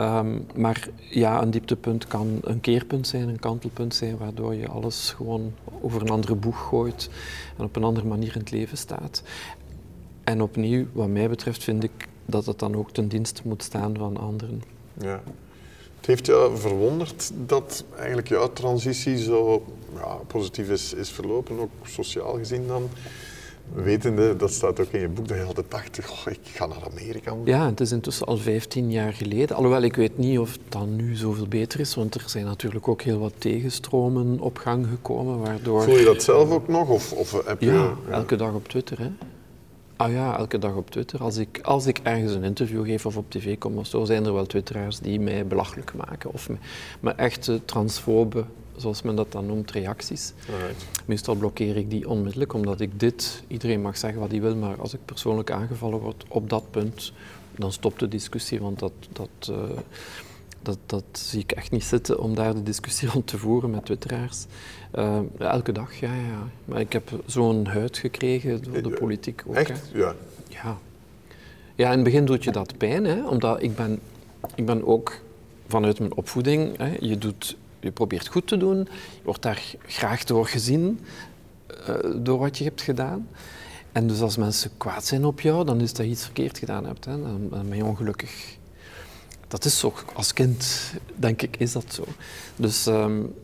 Um, 0.00 0.46
maar 0.54 0.88
ja, 1.10 1.42
een 1.42 1.50
dieptepunt 1.50 2.06
kan 2.06 2.38
een 2.42 2.60
keerpunt 2.60 3.06
zijn, 3.06 3.28
een 3.28 3.38
kantelpunt 3.38 3.94
zijn, 3.94 4.16
waardoor 4.16 4.54
je 4.54 4.68
alles 4.68 5.12
gewoon 5.16 5.52
over 5.80 6.02
een 6.02 6.10
andere 6.10 6.34
boeg 6.34 6.68
gooit 6.68 7.10
en 7.58 7.64
op 7.64 7.76
een 7.76 7.84
andere 7.84 8.06
manier 8.06 8.34
in 8.34 8.40
het 8.40 8.50
leven 8.50 8.76
staat. 8.76 9.22
En 10.24 10.42
opnieuw, 10.42 10.86
wat 10.92 11.08
mij 11.08 11.28
betreft, 11.28 11.64
vind 11.64 11.84
ik 11.84 12.08
dat 12.26 12.46
het 12.46 12.58
dan 12.58 12.76
ook 12.76 12.90
ten 12.90 13.08
dienste 13.08 13.42
moet 13.44 13.62
staan 13.62 13.96
van 13.98 14.16
anderen. 14.16 14.62
Ja. 15.00 15.22
Het 15.96 16.06
heeft 16.06 16.26
jou 16.26 16.58
verwonderd 16.58 17.30
dat 17.46 17.84
eigenlijk 17.96 18.28
jouw 18.28 18.52
transitie 18.52 19.18
zo 19.18 19.64
ja, 19.94 20.18
positief 20.26 20.70
is, 20.70 20.92
is 20.92 21.10
verlopen, 21.10 21.58
ook 21.58 21.70
sociaal 21.86 22.34
gezien 22.34 22.66
dan? 22.66 22.88
Wetende, 23.72 24.36
dat 24.36 24.52
staat 24.52 24.80
ook 24.80 24.88
in 24.88 25.00
je 25.00 25.08
boek, 25.08 25.28
dat 25.28 25.36
je 25.36 25.42
altijd 25.42 25.70
dacht, 25.70 25.98
oh, 26.10 26.32
ik 26.32 26.38
ga 26.42 26.66
naar 26.66 26.88
Amerika. 26.90 27.34
Ja, 27.44 27.66
het 27.66 27.80
is 27.80 27.92
intussen 27.92 28.26
al 28.26 28.36
15 28.36 28.90
jaar 28.90 29.12
geleden. 29.12 29.56
Alhoewel, 29.56 29.82
ik 29.82 29.96
weet 29.96 30.18
niet 30.18 30.38
of 30.38 30.52
het 30.52 30.60
dan 30.68 30.96
nu 30.96 31.14
zoveel 31.14 31.46
beter 31.48 31.80
is, 31.80 31.94
want 31.94 32.14
er 32.14 32.22
zijn 32.26 32.44
natuurlijk 32.44 32.88
ook 32.88 33.02
heel 33.02 33.18
wat 33.18 33.32
tegenstromen 33.38 34.40
op 34.40 34.56
gang 34.56 34.86
gekomen, 34.86 35.38
waardoor... 35.38 35.82
Voel 35.82 35.98
je 35.98 36.04
dat 36.04 36.22
zelf 36.22 36.50
ook 36.50 36.68
nog? 36.68 36.88
Of, 36.88 37.12
of 37.12 37.46
heb 37.46 37.60
je... 37.60 37.72
Ja, 37.72 37.94
elke 38.10 38.36
dag 38.36 38.52
op 38.52 38.68
Twitter, 38.68 38.98
hè. 38.98 39.10
Ah 39.96 40.12
ja, 40.12 40.38
elke 40.38 40.58
dag 40.58 40.74
op 40.74 40.90
Twitter. 40.90 41.22
Als 41.22 41.36
ik, 41.36 41.60
als 41.62 41.86
ik 41.86 41.98
ergens 42.02 42.32
een 42.32 42.44
interview 42.44 42.84
geef 42.84 43.06
of 43.06 43.16
op 43.16 43.30
tv 43.30 43.58
kom 43.58 43.78
of 43.78 43.86
zo, 43.86 44.04
zijn 44.04 44.24
er 44.24 44.32
wel 44.32 44.46
twitteraars 44.46 44.98
die 44.98 45.20
mij 45.20 45.46
belachelijk 45.46 45.94
maken. 45.94 46.32
Of 46.32 46.48
me, 46.48 46.56
maar 47.00 47.16
echte 47.16 47.64
transfobe, 47.64 48.44
zoals 48.76 49.02
men 49.02 49.16
dat 49.16 49.32
dan 49.32 49.46
noemt, 49.46 49.70
reacties. 49.70 50.32
Meestal 51.04 51.34
blokkeer 51.34 51.76
ik 51.76 51.90
die 51.90 52.08
onmiddellijk, 52.08 52.52
omdat 52.52 52.80
ik 52.80 53.00
dit, 53.00 53.42
iedereen 53.46 53.82
mag 53.82 53.96
zeggen 53.96 54.20
wat 54.20 54.30
hij 54.30 54.40
wil, 54.40 54.56
maar 54.56 54.80
als 54.80 54.94
ik 54.94 55.00
persoonlijk 55.04 55.50
aangevallen 55.50 55.98
word 55.98 56.24
op 56.28 56.50
dat 56.50 56.70
punt, 56.70 57.12
dan 57.58 57.72
stopt 57.72 58.00
de 58.00 58.08
discussie, 58.08 58.60
want 58.60 58.78
dat, 58.78 58.92
dat, 59.12 59.50
uh, 59.50 59.56
dat, 60.64 60.78
dat 60.86 61.04
zie 61.12 61.40
ik 61.40 61.52
echt 61.52 61.70
niet 61.70 61.84
zitten 61.84 62.18
om 62.18 62.34
daar 62.34 62.54
de 62.54 62.62
discussie 62.62 63.08
rond 63.12 63.26
te 63.26 63.38
voeren 63.38 63.70
met 63.70 63.84
twitteraars. 63.84 64.46
Uh, 64.94 65.18
elke 65.38 65.72
dag, 65.72 65.94
ja, 65.94 66.14
ja. 66.14 66.48
Maar 66.64 66.80
ik 66.80 66.92
heb 66.92 67.10
zo'n 67.26 67.66
huid 67.66 67.98
gekregen 67.98 68.62
door 68.62 68.82
de 68.82 68.90
politiek 68.90 69.42
ook. 69.46 69.54
Echt? 69.54 69.90
Ja. 69.92 70.14
ja. 70.48 70.78
Ja, 71.74 71.88
in 71.88 71.94
het 71.94 72.04
begin 72.04 72.24
doet 72.24 72.44
je 72.44 72.50
dat 72.50 72.76
pijn, 72.76 73.04
hè, 73.04 73.26
omdat 73.28 73.62
ik 73.62 73.76
ben, 73.76 74.00
ik 74.54 74.66
ben 74.66 74.86
ook 74.86 75.20
vanuit 75.66 75.98
mijn 75.98 76.14
opvoeding, 76.14 76.76
hè, 76.76 76.96
je, 77.00 77.18
doet, 77.18 77.56
je 77.80 77.90
probeert 77.90 78.26
goed 78.26 78.46
te 78.46 78.56
doen, 78.56 78.78
je 78.78 79.20
wordt 79.22 79.42
daar 79.42 79.62
graag 79.86 80.24
door 80.24 80.46
gezien, 80.46 81.00
uh, 81.88 81.94
door 82.16 82.38
wat 82.38 82.58
je 82.58 82.64
hebt 82.64 82.82
gedaan. 82.82 83.28
En 83.92 84.06
dus 84.06 84.20
als 84.20 84.36
mensen 84.36 84.70
kwaad 84.76 85.04
zijn 85.04 85.24
op 85.24 85.40
jou, 85.40 85.64
dan 85.64 85.80
is 85.80 85.92
dat 85.92 86.06
iets 86.06 86.24
verkeerd 86.24 86.58
gedaan 86.58 86.86
hebt. 86.86 87.04
Hè. 87.04 87.22
Dan, 87.22 87.48
dan 87.50 87.68
ben 87.68 87.76
je 87.76 87.84
ongelukkig. 87.84 88.56
Dat 89.48 89.64
is 89.64 89.78
zo, 89.78 89.92
als 90.14 90.32
kind, 90.32 90.92
denk 91.14 91.42
ik, 91.42 91.56
is 91.56 91.72
dat 91.72 91.84
zo. 91.88 92.04
Dus 92.56 92.86
um, 92.86 93.34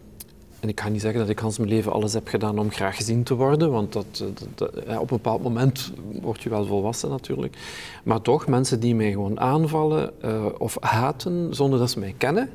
en 0.60 0.68
ik 0.68 0.80
ga 0.80 0.88
niet 0.88 1.00
zeggen 1.00 1.20
dat 1.20 1.28
ik 1.28 1.38
Hans 1.38 1.58
mijn 1.58 1.70
leven 1.70 1.92
alles 1.92 2.12
heb 2.12 2.28
gedaan 2.28 2.58
om 2.58 2.70
graag 2.70 2.96
gezien 2.96 3.22
te 3.22 3.34
worden, 3.34 3.70
want 3.70 3.92
dat, 3.92 4.24
dat, 4.54 4.70
op 4.74 5.00
een 5.00 5.06
bepaald 5.06 5.42
moment 5.42 5.92
word 6.22 6.42
je 6.42 6.48
wel 6.48 6.66
volwassen 6.66 7.08
natuurlijk. 7.08 7.56
Maar 8.04 8.20
toch, 8.20 8.46
mensen 8.46 8.80
die 8.80 8.94
mij 8.94 9.10
gewoon 9.10 9.40
aanvallen 9.40 10.12
uh, 10.24 10.44
of 10.58 10.76
haten 10.80 11.54
zonder 11.54 11.78
dat 11.78 11.90
ze 11.90 11.98
mij 11.98 12.14
kennen, 12.18 12.50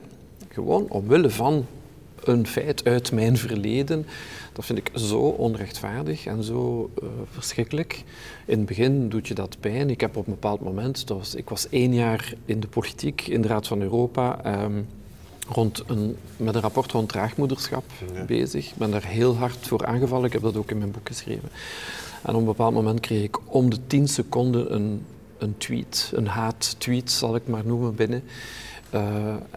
gewoon 0.49 0.85
omwille 0.89 1.29
van 1.29 1.65
een 2.27 2.47
feit 2.47 2.85
uit 2.85 3.11
mijn 3.11 3.37
verleden, 3.37 4.05
dat 4.53 4.65
vind 4.65 4.79
ik 4.79 4.91
zo 4.93 5.19
onrechtvaardig 5.19 6.25
en 6.25 6.43
zo 6.43 6.89
uh, 7.03 7.09
verschrikkelijk. 7.31 8.03
In 8.45 8.57
het 8.57 8.67
begin 8.67 9.09
doet 9.09 9.27
je 9.27 9.33
dat 9.33 9.57
pijn. 9.59 9.89
Ik 9.89 10.01
heb 10.01 10.15
op 10.15 10.27
een 10.27 10.33
bepaald 10.33 10.61
moment, 10.61 11.07
dat 11.07 11.17
was, 11.17 11.35
ik 11.35 11.49
was 11.49 11.69
één 11.69 11.93
jaar 11.93 12.33
in 12.45 12.59
de 12.59 12.67
politiek, 12.67 13.27
in 13.27 13.41
de 13.41 13.47
Raad 13.47 13.67
van 13.67 13.81
Europa. 13.81 14.39
Um, 14.63 14.87
rond 15.49 15.83
een, 15.87 16.15
met 16.37 16.55
een 16.55 16.61
rapport 16.61 16.91
rond 16.91 17.09
draagmoederschap 17.09 17.83
bezig. 18.27 18.69
Ik 18.69 18.75
ben 18.75 18.91
daar 18.91 19.05
heel 19.05 19.35
hard 19.35 19.67
voor 19.67 19.85
aangevallen. 19.85 20.25
Ik 20.25 20.33
heb 20.33 20.41
dat 20.41 20.57
ook 20.57 20.71
in 20.71 20.77
mijn 20.77 20.91
boek 20.91 21.07
geschreven. 21.07 21.49
En 22.23 22.33
op 22.33 22.39
een 22.39 22.45
bepaald 22.45 22.73
moment 22.73 22.99
kreeg 22.99 23.23
ik 23.23 23.53
om 23.53 23.69
de 23.69 23.79
tien 23.87 24.07
seconden 24.07 24.73
een, 24.73 25.05
een 25.37 25.57
tweet, 25.57 26.11
een 26.13 26.27
haat-tweet 26.27 27.11
zal 27.11 27.35
ik 27.35 27.47
maar 27.47 27.65
noemen, 27.65 27.95
binnen. 27.95 28.23
Uh, 28.95 29.01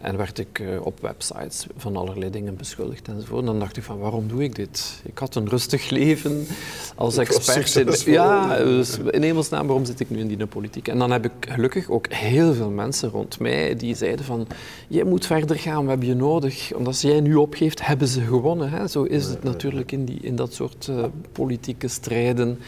en 0.02 0.16
werd 0.16 0.38
ik 0.38 0.58
uh, 0.58 0.86
op 0.86 1.00
websites 1.00 1.66
van 1.76 1.96
allerlei 1.96 2.30
dingen 2.30 2.56
beschuldigd 2.56 3.08
enzovoort. 3.08 3.40
En 3.40 3.46
dan 3.46 3.58
dacht 3.58 3.76
ik 3.76 3.82
van, 3.82 3.98
waarom 3.98 4.28
doe 4.28 4.42
ik 4.42 4.54
dit? 4.54 5.00
Ik 5.04 5.18
had 5.18 5.34
een 5.34 5.48
rustig 5.48 5.90
leven 5.90 6.46
als 6.94 7.16
expert. 7.16 8.06
In, 8.06 8.12
ja, 8.12 8.56
dus 8.56 8.98
in 9.10 9.22
hemelsnaam, 9.22 9.66
waarom 9.66 9.84
zit 9.84 10.00
ik 10.00 10.10
nu 10.10 10.18
in 10.18 10.28
die 10.28 10.46
politiek? 10.46 10.88
En 10.88 10.98
dan 10.98 11.10
heb 11.10 11.24
ik 11.24 11.32
gelukkig 11.40 11.90
ook 11.90 12.12
heel 12.12 12.54
veel 12.54 12.70
mensen 12.70 13.10
rond 13.10 13.40
mij 13.40 13.76
die 13.76 13.94
zeiden 13.94 14.24
van, 14.24 14.46
jij 14.88 15.04
moet 15.04 15.26
verder 15.26 15.58
gaan, 15.58 15.82
we 15.82 15.88
hebben 15.88 16.08
je 16.08 16.14
nodig. 16.14 16.72
Omdat 16.72 16.86
als 16.86 17.00
jij 17.00 17.20
nu 17.20 17.34
opgeeft, 17.34 17.86
hebben 17.86 18.08
ze 18.08 18.20
gewonnen. 18.20 18.70
Hè? 18.70 18.88
Zo 18.88 19.02
is 19.02 19.26
het 19.26 19.42
natuurlijk 19.42 19.92
in, 19.92 20.04
die, 20.04 20.18
in 20.20 20.36
dat 20.36 20.52
soort 20.52 20.86
uh, 20.90 21.04
politieke 21.32 21.88
strijden. 21.88 22.58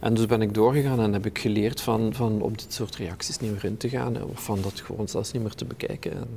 En 0.00 0.14
dus 0.14 0.26
ben 0.26 0.42
ik 0.42 0.54
doorgegaan 0.54 1.00
en 1.00 1.12
heb 1.12 1.26
ik 1.26 1.38
geleerd 1.38 1.80
van, 1.80 2.14
van 2.14 2.42
op 2.42 2.58
dit 2.58 2.72
soort 2.72 2.96
reacties 2.96 3.38
niet 3.38 3.52
meer 3.52 3.64
in 3.64 3.76
te 3.76 3.88
gaan. 3.88 4.22
Of 4.22 4.42
van 4.42 4.58
dat 4.62 4.80
gewoon 4.80 5.08
zelfs 5.08 5.32
niet 5.32 5.42
meer 5.42 5.54
te 5.54 5.64
bekijken. 5.64 6.12
En, 6.12 6.28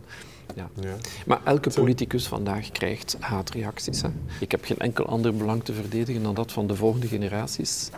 ja. 0.55 0.69
ja. 0.79 0.95
Maar 1.25 1.41
elke 1.43 1.69
politicus 1.69 2.27
vandaag 2.27 2.71
krijgt 2.71 3.17
haatreacties. 3.19 4.01
Hè. 4.01 4.09
Ik 4.39 4.51
heb 4.51 4.65
geen 4.65 4.79
enkel 4.79 5.05
ander 5.05 5.35
belang 5.35 5.63
te 5.63 5.73
verdedigen 5.73 6.23
dan 6.23 6.35
dat 6.35 6.51
van 6.51 6.67
de 6.67 6.75
volgende 6.75 7.07
generaties. 7.07 7.89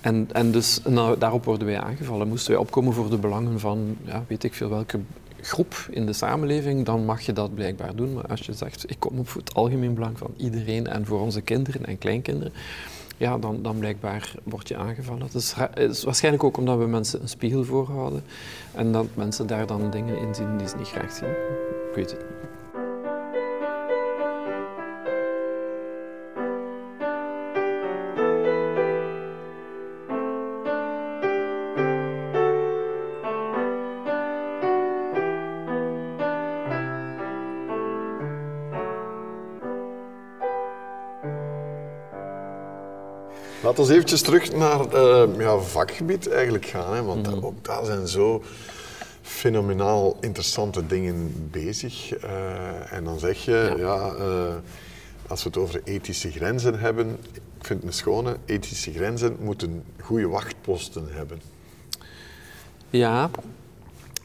En, 0.00 0.28
en 0.32 0.52
dus 0.52 0.80
nou, 0.88 1.18
daarop 1.18 1.44
worden 1.44 1.66
wij 1.66 1.80
aangevallen. 1.80 2.28
Moesten 2.28 2.50
wij 2.52 2.60
opkomen 2.60 2.92
voor 2.92 3.10
de 3.10 3.18
belangen 3.18 3.60
van, 3.60 3.96
ja, 4.04 4.24
weet 4.28 4.44
ik 4.44 4.54
veel 4.54 4.68
welke 4.68 5.00
groep 5.40 5.86
in 5.90 6.06
de 6.06 6.12
samenleving, 6.12 6.84
dan 6.84 7.04
mag 7.04 7.20
je 7.20 7.32
dat 7.32 7.54
blijkbaar 7.54 7.96
doen. 7.96 8.12
Maar 8.12 8.26
als 8.26 8.40
je 8.40 8.52
zegt, 8.52 8.90
ik 8.90 8.96
kom 8.98 9.18
op 9.18 9.28
voor 9.28 9.40
het 9.40 9.54
algemeen 9.54 9.94
belang 9.94 10.18
van 10.18 10.34
iedereen 10.36 10.86
en 10.86 11.06
voor 11.06 11.20
onze 11.20 11.40
kinderen 11.40 11.86
en 11.86 11.98
kleinkinderen, 11.98 12.52
ja, 13.22 13.38
dan, 13.38 13.62
dan 13.62 13.78
blijkbaar 13.78 14.34
word 14.42 14.68
je 14.68 14.76
aangevallen. 14.76 15.22
Het 15.22 15.34
is, 15.74 16.04
waarschijnlijk 16.04 16.44
ook 16.44 16.56
omdat 16.56 16.78
we 16.78 16.86
mensen 16.86 17.22
een 17.22 17.28
spiegel 17.28 17.64
voorhouden 17.64 18.24
en 18.74 18.92
dat 18.92 19.06
mensen 19.14 19.46
daar 19.46 19.66
dan 19.66 19.90
dingen 19.90 20.18
in 20.18 20.34
zien 20.34 20.56
die 20.56 20.68
ze 20.68 20.76
niet 20.76 20.88
graag 20.88 21.12
zien. 21.12 21.28
Ik 21.28 21.94
weet 21.94 22.10
het. 22.10 22.31
Laten 43.72 43.86
we 43.86 43.94
eventjes 43.94 44.22
terug 44.22 44.52
naar 44.52 44.94
uh, 44.94 45.38
ja, 45.38 45.58
vakgebied 45.58 46.28
eigenlijk 46.28 46.66
gaan. 46.66 46.94
Hè, 46.94 47.02
want 47.02 47.26
mm 47.26 47.44
ook 47.44 47.64
daar 47.64 47.84
zijn 47.84 48.08
zo 48.08 48.42
fenomenaal 49.22 50.16
interessante 50.20 50.86
dingen 50.86 51.48
bezig. 51.50 52.24
Uh, 52.24 52.92
en 52.92 53.04
dan 53.04 53.18
zeg 53.18 53.44
je, 53.44 53.74
ja, 53.78 54.12
uh, 54.18 54.54
als 55.28 55.42
we 55.42 55.48
het 55.48 55.58
over 55.58 55.80
ethische 55.84 56.30
grenzen 56.30 56.78
hebben, 56.78 57.18
ik 57.32 57.66
vind 57.66 57.78
het 57.78 57.88
een 57.88 57.96
schone, 57.96 58.36
ethische 58.44 58.92
grenzen 58.92 59.36
moeten 59.40 59.84
goede 60.00 60.28
wachtposten 60.28 61.06
hebben. 61.10 61.40
Ja, 62.90 63.30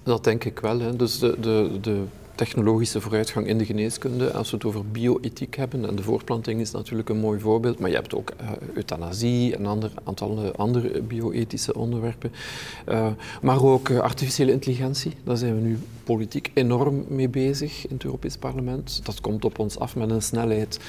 dat 0.03 0.23
denk 0.23 0.43
ik 0.43 0.59
wel. 0.59 0.79
Hè. 0.79 0.95
Dus 0.95 1.19
de, 1.19 1.39
de, 1.39 1.77
de 1.81 2.03
technologische 2.37 3.01
vooruitgang 3.01 3.47
in 3.47 3.57
de 3.57 3.65
geneeskunde. 3.65 4.31
Als 4.31 4.49
we 4.49 4.55
het 4.55 4.65
over 4.65 4.85
bioethiek 4.91 5.55
hebben, 5.55 5.87
en 5.87 5.95
de 5.95 6.03
voorplanting 6.03 6.61
is 6.61 6.71
natuurlijk 6.71 7.09
een 7.09 7.17
mooi 7.17 7.39
voorbeeld, 7.39 7.79
maar 7.79 7.89
je 7.89 7.95
hebt 7.95 8.15
ook 8.15 8.33
uh, 8.41 8.49
euthanasie 8.73 9.55
en 9.55 9.65
een 9.65 9.89
aantal 10.03 10.51
andere 10.55 11.01
bioethische 11.01 11.75
onderwerpen. 11.75 12.31
Uh, 12.89 13.07
maar 13.41 13.63
ook 13.63 13.91
artificiële 13.91 14.51
intelligentie, 14.51 15.13
daar 15.23 15.37
zijn 15.37 15.55
we 15.55 15.61
nu 15.61 15.79
politiek 16.07 16.51
enorm 16.53 17.05
mee 17.07 17.29
bezig 17.29 17.87
in 17.87 17.95
het 17.95 18.03
Europees 18.03 18.37
Parlement. 18.37 18.99
Dat 19.03 19.21
komt 19.21 19.45
op 19.45 19.59
ons 19.59 19.79
af 19.79 19.95
met 19.95 20.09
een 20.09 20.21
snelheid 20.21 20.79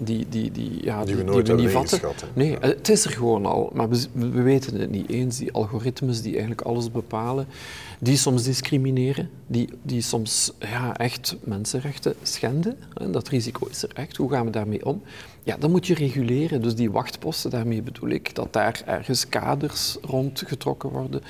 die, 0.00 0.26
die, 0.28 0.50
die, 0.50 0.84
ja, 0.84 1.04
die, 1.04 1.16
we, 1.16 1.22
nooit 1.22 1.46
die 1.46 1.54
we 1.54 1.60
niet 1.60 1.70
vatten. 1.70 2.00
Nee, 2.32 2.56
het 2.60 2.88
is 2.88 3.04
er 3.04 3.10
gewoon 3.10 3.46
al, 3.46 3.70
maar 3.74 3.88
we, 3.88 4.06
we, 4.12 4.42
weten 4.42 4.80
het 4.80 4.90
niet 4.90 5.08
eens. 5.08 5.38
Die 5.38 5.52
algoritmes 5.52 6.22
die 6.22 6.30
eigenlijk 6.30 6.60
alles 6.60 6.90
bepalen, 6.90 7.46
die 7.98 8.16
soms 8.16 8.42
discrimineren, 8.42 9.30
die, 9.46 9.68
die 9.82 10.02
soms 10.02 10.52
ja, 10.58 10.96
echt 10.96 11.36
mensenrechten 11.44 12.14
schenden. 12.22 12.76
En 12.94 13.12
dat 13.12 13.28
risico 13.28 13.66
is 13.66 13.82
er 13.82 13.90
echt. 13.94 14.16
Hoe 14.16 14.30
gaan 14.30 14.44
we 14.44 14.50
daarmee 14.50 14.86
om? 14.86 15.02
Ja, 15.42 15.56
dan 15.56 15.70
moet 15.70 15.86
je 15.86 15.94
reguleren. 15.94 16.62
Dus 16.62 16.74
die 16.74 16.90
wachtposten, 16.90 17.50
daarmee 17.50 17.82
bedoel 17.82 18.08
ik 18.08 18.34
dat 18.34 18.52
daar 18.52 18.82
ergens 18.86 19.28
kaders 19.28 19.96
rondgetrokken 20.02 20.90
worden 20.90 21.22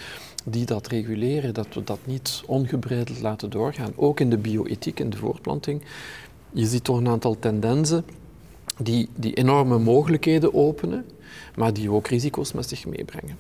die 0.45 0.67
dat 0.67 0.87
reguleren, 0.87 1.55
dat 1.55 1.75
we 1.75 1.85
dat 1.85 1.99
niet 2.05 2.43
ongebreideld 2.47 3.21
laten 3.21 3.51
doorgaan. 3.51 3.93
Ook 3.97 4.21
in 4.21 4.31
de 4.31 4.39
bioethiek, 4.39 5.01
in 5.01 5.11
de 5.11 5.17
voortplanting. 5.17 5.83
Je 6.53 6.67
ziet 6.67 6.85
toch 6.85 6.97
een 6.97 7.09
aantal 7.09 7.39
tendensen 7.39 8.05
die, 8.79 9.09
die 9.17 9.35
enorme 9.35 9.79
mogelijkheden 9.79 10.55
openen, 10.55 11.07
maar 11.57 11.73
die 11.73 11.91
ook 11.91 12.07
risico's 12.07 12.53
met 12.53 12.69
zich 12.69 12.87
meebrengen. 12.87 13.39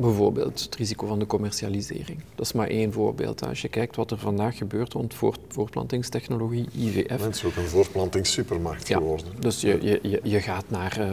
Bijvoorbeeld 0.00 0.62
het 0.62 0.76
risico 0.76 1.06
van 1.06 1.18
de 1.18 1.26
commercialisering. 1.26 2.18
Dat 2.34 2.46
is 2.46 2.52
maar 2.52 2.68
één 2.68 2.92
voorbeeld. 2.92 3.46
Als 3.46 3.62
je 3.62 3.68
kijkt 3.68 3.96
wat 3.96 4.10
er 4.10 4.18
vandaag 4.18 4.56
gebeurt 4.56 4.92
rond 4.92 5.14
voortplantingstechnologie, 5.48 6.66
IVF. 6.76 7.24
Het 7.24 7.34
is 7.34 7.44
ook 7.44 7.56
een 7.56 7.68
voortplantingssupermarkt 7.68 8.88
ja, 8.88 8.96
geworden. 8.96 9.26
Dus 9.38 9.60
je, 9.60 9.98
je, 10.02 10.20
je 10.22 10.40
gaat 10.40 10.64
naar 10.68 11.00
uh, 11.00 11.12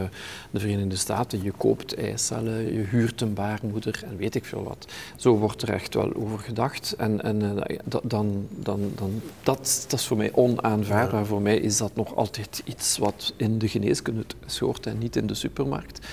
de 0.50 0.60
Verenigde 0.60 0.96
Staten, 0.96 1.42
je 1.42 1.52
koopt 1.56 1.94
eicellen, 1.94 2.72
je 2.72 2.80
huurt 2.80 3.20
een 3.20 3.34
baarmoeder 3.34 4.02
en 4.06 4.16
weet 4.16 4.34
ik 4.34 4.44
veel 4.44 4.62
wat. 4.62 4.86
Zo 5.16 5.36
wordt 5.36 5.62
er 5.62 5.72
echt 5.72 5.94
wel 5.94 6.14
over 6.14 6.38
gedacht. 6.38 6.94
En, 6.98 7.22
en 7.22 7.42
uh, 7.42 7.78
dan, 7.84 8.46
dan, 8.56 8.92
dan, 8.94 9.20
dat, 9.42 9.86
dat 9.88 9.98
is 9.98 10.06
voor 10.06 10.16
mij 10.16 10.30
onaanvaardbaar. 10.34 11.20
Ja. 11.20 11.26
Voor 11.26 11.42
mij 11.42 11.56
is 11.56 11.76
dat 11.76 11.94
nog 11.94 12.16
altijd 12.16 12.62
iets 12.64 12.98
wat 12.98 13.34
in 13.36 13.58
de 13.58 13.68
geneeskunde 13.68 14.24
hoort 14.58 14.86
en 14.86 14.98
niet 14.98 15.16
in 15.16 15.26
de 15.26 15.34
supermarkt. 15.34 16.06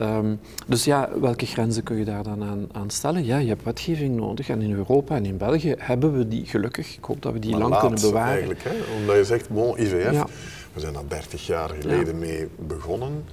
Um, 0.00 0.40
dus 0.66 0.84
ja, 0.84 1.10
welke 1.20 1.46
grenzen 1.46 1.82
kun 1.82 1.96
je 1.96 2.04
daar 2.04 2.19
dan 2.22 2.42
aan, 2.42 2.68
aan, 2.72 2.90
stellen? 2.90 3.24
Ja, 3.24 3.38
je 3.38 3.48
hebt 3.48 3.64
wetgeving 3.64 4.16
nodig 4.16 4.48
en 4.48 4.62
in 4.62 4.72
Europa 4.72 5.16
en 5.16 5.24
in 5.24 5.36
België 5.36 5.74
hebben 5.78 6.16
we 6.16 6.28
die 6.28 6.46
gelukkig. 6.46 6.96
Ik 6.96 7.04
hoop 7.04 7.22
dat 7.22 7.32
we 7.32 7.38
die 7.38 7.56
lang 7.56 7.78
kunnen 7.78 8.00
bewaren. 8.00 8.28
eigenlijk, 8.28 8.62
hè? 8.62 8.74
omdat 9.00 9.16
je 9.16 9.24
zegt, 9.24 9.48
bon, 9.48 9.80
IVF, 9.80 10.24
we 10.72 10.80
zijn 10.80 10.92
daar 10.92 11.08
30 11.08 11.46
jaar 11.46 11.70
geleden 11.80 12.18
mee 12.18 12.48
begonnen. 12.58 13.24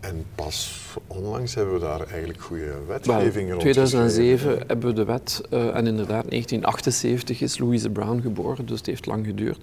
En 0.00 0.24
pas 0.34 0.86
onlangs 1.06 1.54
hebben 1.54 1.74
we 1.74 1.80
daar 1.80 2.00
eigenlijk 2.00 2.40
goede 2.40 2.72
wetgeving 2.86 3.50
rond. 3.50 3.64
In 3.64 3.72
2007 3.72 4.58
hebben 4.66 4.88
we 4.88 4.92
de 4.92 5.04
wet, 5.04 5.40
uh, 5.50 5.60
en 5.60 5.86
inderdaad 5.86 6.30
1978 6.30 7.40
is 7.40 7.58
Louise 7.58 7.90
Brown 7.90 8.20
geboren, 8.20 8.66
dus 8.66 8.78
het 8.78 8.86
heeft 8.86 9.06
lang 9.06 9.26
geduurd. 9.26 9.58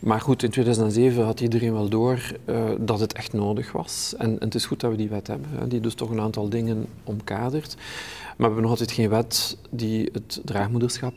Maar 0.00 0.20
goed, 0.20 0.42
in 0.42 0.50
2007 0.50 1.24
had 1.24 1.40
iedereen 1.40 1.72
wel 1.72 1.88
door 1.88 2.32
uh, 2.44 2.70
dat 2.78 3.00
het 3.00 3.12
echt 3.12 3.32
nodig 3.32 3.72
was. 3.72 4.14
En, 4.18 4.30
en, 4.30 4.44
het 4.44 4.54
is 4.54 4.66
goed 4.66 4.80
dat 4.80 4.90
we 4.90 4.96
die 4.96 5.08
wet 5.08 5.26
hebben, 5.26 5.50
hè, 5.50 5.68
die 5.68 5.80
dus 5.80 5.94
toch 5.94 6.10
een 6.10 6.20
aantal 6.20 6.48
dingen 6.48 6.86
omkadert. 7.04 7.74
Maar 7.76 8.36
we 8.36 8.44
hebben 8.44 8.62
nog 8.62 8.70
altijd 8.70 8.92
geen 8.92 9.08
wet 9.08 9.56
die 9.70 10.08
het 10.12 10.40
draagmoederschap 10.44 11.14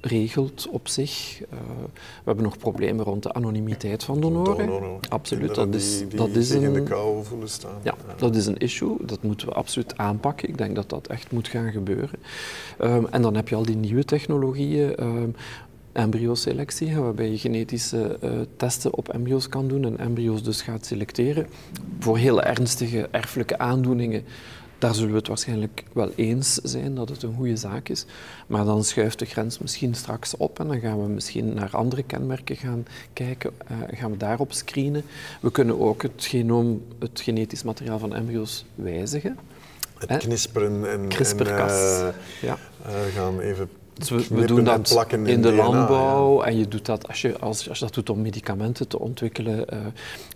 regelt 0.00 0.68
op 0.70 0.88
zich. 0.88 1.40
Uh, 1.40 1.58
we 1.84 2.24
hebben 2.24 2.44
nog 2.44 2.58
problemen 2.58 3.04
rond 3.04 3.22
de 3.22 3.32
anonimiteit 3.32 4.04
van 4.04 4.20
donoren. 4.20 4.66
Donor, 4.66 4.98
absoluut, 5.08 5.54
dat 5.54 5.74
is, 5.74 5.98
die, 5.98 6.06
die 6.06 6.18
dat 6.18 6.28
is 6.28 6.50
een, 6.50 6.72
de 6.72 6.82
kou 6.82 7.24
voelen 7.24 7.48
staan. 7.48 7.78
Ja, 7.82 7.94
ja, 8.08 8.14
dat 8.16 8.36
is 8.36 8.46
een 8.46 8.58
issue. 8.58 8.96
Dat 9.00 9.22
moeten 9.22 9.46
we 9.46 9.52
absoluut 9.52 9.96
aanpakken. 9.96 10.48
Ik 10.48 10.58
denk 10.58 10.74
dat 10.74 10.88
dat 10.88 11.06
echt 11.06 11.32
moet 11.32 11.48
gaan 11.48 11.72
gebeuren. 11.72 12.18
Um, 12.80 13.06
en 13.10 13.22
dan 13.22 13.34
heb 13.34 13.48
je 13.48 13.54
al 13.54 13.64
die 13.64 13.76
nieuwe 13.76 14.04
technologieën. 14.04 15.02
Um, 15.02 15.34
embryoselectie, 15.92 16.96
waarbij 16.96 17.30
je 17.30 17.38
genetische 17.38 18.18
uh, 18.24 18.30
testen 18.56 18.94
op 18.94 19.08
embryo's 19.08 19.48
kan 19.48 19.68
doen 19.68 19.84
en 19.84 19.98
embryo's 19.98 20.42
dus 20.42 20.62
gaat 20.62 20.86
selecteren 20.86 21.46
voor 21.98 22.18
heel 22.18 22.42
ernstige 22.42 23.08
erfelijke 23.10 23.58
aandoeningen 23.58 24.24
daar 24.80 24.94
zullen 24.94 25.10
we 25.10 25.16
het 25.16 25.28
waarschijnlijk 25.28 25.84
wel 25.92 26.12
eens 26.16 26.54
zijn 26.54 26.94
dat 26.94 27.08
het 27.08 27.22
een 27.22 27.34
goede 27.34 27.56
zaak 27.56 27.88
is. 27.88 28.04
Maar 28.46 28.64
dan 28.64 28.84
schuift 28.84 29.18
de 29.18 29.24
grens 29.24 29.58
misschien 29.58 29.94
straks 29.94 30.36
op 30.36 30.60
en 30.60 30.66
dan 30.66 30.80
gaan 30.80 31.02
we 31.02 31.08
misschien 31.08 31.54
naar 31.54 31.76
andere 31.76 32.02
kenmerken 32.02 32.56
gaan 32.56 32.86
kijken. 33.12 33.50
Uh, 33.70 33.98
gaan 33.98 34.10
we 34.10 34.16
daarop 34.16 34.52
screenen. 34.52 35.02
We 35.40 35.50
kunnen 35.50 35.80
ook 35.80 36.02
het 36.02 36.24
genoom, 36.24 36.82
het 36.98 37.20
genetisch 37.20 37.62
materiaal 37.62 37.98
van 37.98 38.14
embryo's 38.14 38.64
wijzigen. 38.74 39.38
Het 39.98 40.16
knisperen 40.16 40.90
en, 40.90 41.08
CRISPR-Cas. 41.08 41.72
Uh, 41.72 42.08
ja. 42.40 42.58
uh, 42.86 43.14
gaan 43.14 43.40
even 43.40 43.68
dus 43.94 44.28
we, 44.28 44.44
doen 44.44 44.64
dat 44.64 45.06
in, 45.24 45.42
de 45.42 45.52
landbouw 45.52 46.42
en 46.42 46.58
je 46.58 46.68
doet 46.68 46.86
dat 46.86 47.08
als 47.08 47.20
je, 47.20 47.38
als, 47.38 47.68
als 47.68 47.78
je 47.78 47.84
dat 47.84 47.94
doet 47.94 48.10
om 48.10 48.20
medicamenten 48.20 48.88
te 48.88 48.98
ontwikkelen, 48.98 49.66
uh, 49.74 49.78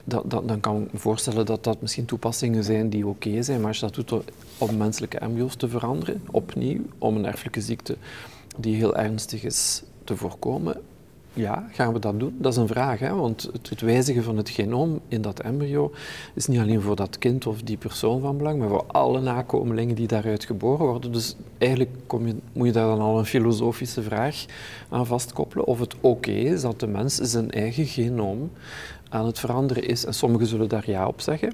dan, 0.05 0.23
dan, 0.25 0.47
dan, 0.47 0.61
kan 0.61 0.83
ik 0.83 0.93
me 0.93 0.99
voorstellen 0.99 1.47
dat 1.47 1.65
dat 1.65 1.81
misschien 1.81 2.05
toepassingen 2.05 2.65
zijn 2.65 2.89
die 2.89 3.07
oké 3.07 3.43
zijn, 3.43 3.59
maar 3.59 3.69
als 3.69 3.79
je 3.79 3.91
dat 3.91 4.09
doet 4.09 4.23
om 4.59 4.77
menselijke 4.77 5.19
embryo's 5.19 5.57
te 5.57 5.69
veranderen, 5.69 6.23
opnieuw, 6.31 6.81
om 6.99 7.17
een 7.17 7.27
erfelijke 7.27 7.61
ziekte 7.61 7.97
die 8.57 8.77
heel 8.77 8.97
ernstig 8.97 9.43
is 9.43 9.83
te 10.05 10.17
voorkomen, 10.17 10.81
ja, 11.35 11.69
gaan 11.73 11.93
we 11.93 11.99
dat 11.99 12.19
doen? 12.19 12.37
Dat 12.39 12.53
is 12.53 12.59
een 12.59 12.67
vraag, 12.67 12.99
hè? 12.99 13.15
want 13.15 13.51
het, 13.69 13.81
wijzigen 13.81 14.23
van 14.23 14.37
het 14.37 14.49
genoom 14.49 15.01
in 15.09 15.23
dat 15.23 15.41
embryo 15.41 15.93
is 16.35 16.47
niet 16.47 16.61
alleen 16.61 16.81
voor 16.81 16.97
dat 16.97 17.19
kind 17.19 17.47
of 17.47 17.63
die 17.63 17.77
persoon 17.77 18.21
van 18.21 18.37
belang, 18.37 18.59
maar 18.59 18.69
voor 18.69 18.85
alle 18.87 19.21
nakomelingen 19.21 19.95
die 19.95 20.07
daaruit 20.07 20.45
geboren 20.45 20.87
worden. 20.87 21.13
Dus 21.13 21.37
eigenlijk 21.59 21.91
kom 22.07 22.27
je, 22.27 22.35
moet 22.53 22.67
je 22.67 22.73
daar 22.73 22.87
dan 22.87 23.01
al 23.01 23.19
een 23.19 23.25
filosofische 23.25 24.03
vraag 24.03 24.45
aan 24.89 25.07
vastkoppelen 25.07 25.67
of 25.67 25.79
het 25.79 25.95
oké 26.01 26.31
is 26.31 26.61
dat 26.61 26.81
de 26.81 26.87
mens 26.87 27.15
zijn 27.15 27.51
eigen 27.51 27.87
genoom 27.87 28.51
aan 29.09 29.27
het 29.27 29.39
veranderen 29.39 29.89
is. 29.89 30.05
En 30.05 30.15
sommigen 30.15 30.47
zullen 30.47 30.69
daar 30.69 30.91
ja 30.91 31.07
op 31.07 31.21
zeggen. 31.21 31.53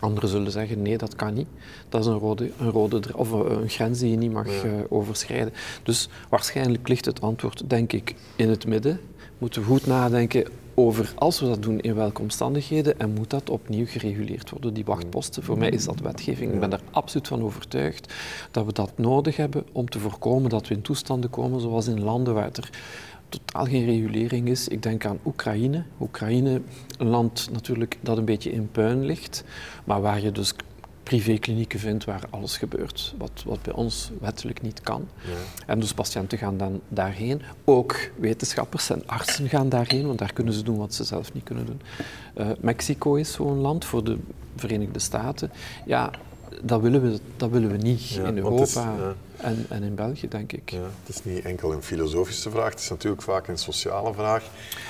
Anderen 0.00 0.28
zullen 0.28 0.52
zeggen, 0.52 0.82
nee, 0.82 0.98
dat 0.98 1.14
kan 1.14 1.34
niet. 1.34 1.46
Dat 1.88 2.00
is 2.00 2.06
een, 2.06 2.18
rode, 2.18 2.50
een, 2.58 2.70
rode, 2.70 3.00
of 3.16 3.30
een 3.30 3.68
grens 3.68 3.98
die 3.98 4.10
je 4.10 4.16
niet 4.16 4.32
mag 4.32 4.64
uh, 4.64 4.72
overschrijden. 4.88 5.52
Dus 5.82 6.08
waarschijnlijk 6.28 6.88
ligt 6.88 7.04
het 7.04 7.20
antwoord, 7.20 7.70
denk 7.70 7.92
ik, 7.92 8.14
in 8.36 8.48
het 8.48 8.66
midden. 8.66 9.00
Moeten 9.38 9.60
we 9.60 9.66
goed 9.66 9.86
nadenken 9.86 10.46
over, 10.78 11.12
als 11.14 11.40
we 11.40 11.46
dat 11.46 11.62
doen, 11.62 11.80
in 11.80 11.94
welke 11.94 12.20
omstandigheden 12.20 13.00
en 13.00 13.12
moet 13.12 13.30
dat 13.30 13.50
opnieuw 13.50 13.86
gereguleerd 13.86 14.50
worden, 14.50 14.74
die 14.74 14.84
wachtposten. 14.84 15.42
Voor 15.42 15.58
mij 15.58 15.68
is 15.68 15.84
dat 15.84 16.00
wetgeving. 16.00 16.52
Ik 16.52 16.60
ben 16.60 16.72
er 16.72 16.80
absoluut 16.90 17.28
van 17.28 17.42
overtuigd 17.42 18.14
dat 18.50 18.64
we 18.64 18.72
dat 18.72 18.92
nodig 18.96 19.36
hebben 19.36 19.64
om 19.72 19.88
te 19.88 19.98
voorkomen 19.98 20.50
dat 20.50 20.68
we 20.68 20.74
in 20.74 20.82
toestanden 20.82 21.30
komen 21.30 21.60
zoals 21.60 21.86
in 21.86 22.02
landen 22.02 22.34
waar 22.34 22.50
er 22.52 22.70
totaal 23.28 23.64
geen 23.64 23.84
regulering 23.84 24.48
is. 24.48 24.68
Ik 24.68 24.82
denk 24.82 25.06
aan 25.06 25.18
Oekraïne. 25.24 25.84
Oekraïne, 26.00 26.60
een 26.98 27.06
land 27.06 27.48
natuurlijk 27.52 27.98
dat 28.00 28.18
een 28.18 28.24
beetje 28.24 28.52
in 28.52 28.70
puin 28.70 29.04
ligt, 29.04 29.44
maar 29.84 30.00
waar 30.00 30.20
je 30.20 30.32
dus 30.32 30.54
privéklinieken 31.02 31.78
vindt 31.78 32.04
waar 32.04 32.22
alles 32.30 32.56
gebeurt, 32.56 33.14
wat, 33.18 33.42
wat 33.46 33.62
bij 33.62 33.72
ons 33.72 34.10
wettelijk 34.20 34.62
niet 34.62 34.80
kan. 34.80 35.08
Ja. 35.24 35.64
En 35.66 35.80
dus 35.80 35.94
patiënten 35.94 36.38
gaan 36.38 36.56
dan 36.56 36.80
daarheen. 36.88 37.42
Ook 37.64 37.96
wetenschappers 38.16 38.90
en 38.90 39.02
artsen 39.06 39.48
gaan 39.48 39.68
daarheen, 39.68 40.06
want 40.06 40.18
daar 40.18 40.32
kunnen 40.32 40.54
ze 40.54 40.62
doen 40.62 40.76
wat 40.78 40.94
ze 40.94 41.04
zelf 41.04 41.32
niet 41.32 41.44
kunnen 41.44 41.66
doen. 41.66 41.80
Uh, 42.38 42.46
Mexico 42.60 43.14
is 43.14 43.32
zo'n 43.32 43.58
land 43.58 43.84
voor 43.84 44.04
de 44.04 44.18
Verenigde 44.56 44.98
Staten. 44.98 45.50
Ja, 45.86 46.10
dat 46.62 46.80
willen 46.80 47.02
we, 47.02 47.18
dat 47.36 47.50
willen 47.50 47.70
we 47.70 47.76
niet 47.76 48.20
in 48.24 48.36
Europa 48.36 48.94
en, 49.40 49.66
en, 49.68 49.82
in 49.82 49.94
België, 49.94 50.28
denk 50.28 50.52
ik. 50.52 50.70
Ja, 50.70 50.78
het 50.78 51.16
is 51.16 51.24
niet 51.24 51.44
enkel 51.44 51.72
een 51.72 51.82
filosofische 51.82 52.50
vraag, 52.50 52.70
het 52.70 52.80
is 52.80 52.88
natuurlijk 52.88 53.22
vaak 53.22 53.48
een 53.48 53.58
sociale 53.58 54.14
vraag. 54.14 54.44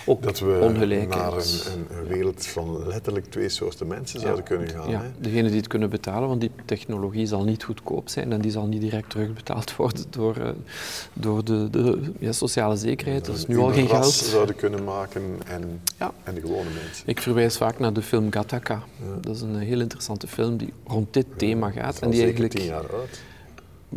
Ook 0.07 0.23
dat 0.23 0.39
we 0.39 1.07
naar 1.09 1.33
een, 1.33 1.43
een, 1.91 2.07
wereld 2.07 2.47
van 2.47 2.87
letterlijk 2.87 3.31
twee 3.31 3.49
soorten 3.49 3.87
mensen 3.87 4.21
zouden 4.21 4.45
kunnen 4.45 4.69
gaan. 4.69 4.91
Ja, 4.91 5.03
degene 5.19 5.49
die 5.49 5.57
het 5.57 5.67
kunnen 5.67 5.91
betalen, 5.91 6.29
want 6.29 6.41
die 6.41 6.51
technologie 6.65 7.27
zal 7.27 7.45
niet 7.45 7.65
goedkoop 7.65 8.09
zijn 8.09 8.33
en 8.33 8.41
die 8.41 8.51
zal 8.51 8.67
niet 8.67 8.81
direct 8.81 9.11
terugbetaald 9.11 9.77
worden 9.77 10.05
door, 10.11 10.39
uh, 10.39 10.49
door 11.13 11.45
de, 11.45 11.71
de 11.71 12.13
ja, 12.19 12.33
sociale 12.33 12.77
zekerheid. 12.77 13.25
Dat 13.25 13.37
is 13.37 13.47
nu 13.47 13.59
al 13.59 13.73
geen 13.73 13.89
geld. 13.89 14.13
zouden 14.13 14.57
kunnen 14.57 14.85
maken 14.85 15.23
en, 15.47 15.81
en 16.25 16.35
de 16.35 16.41
gewone 16.41 16.71
mensen. 16.85 17.07
Ik 17.07 17.21
verwijs 17.21 17.57
vaak 17.57 17.79
naar 17.79 17.93
de 17.93 18.03
film 18.03 18.33
Gattaca. 18.33 18.83
Dat 19.21 19.35
is 19.35 19.41
een 19.41 19.57
heel 19.57 19.81
interessante 19.81 20.27
film 20.27 20.57
die 20.57 20.73
rond 20.87 21.15
dit 21.15 21.27
thema 21.37 21.71
gaat. 21.71 21.99
en 21.99 22.11
die 22.11 22.23
eigenlijk 22.23 22.53
tien 22.53 22.65
jaar 22.65 22.93
oud 22.93 23.21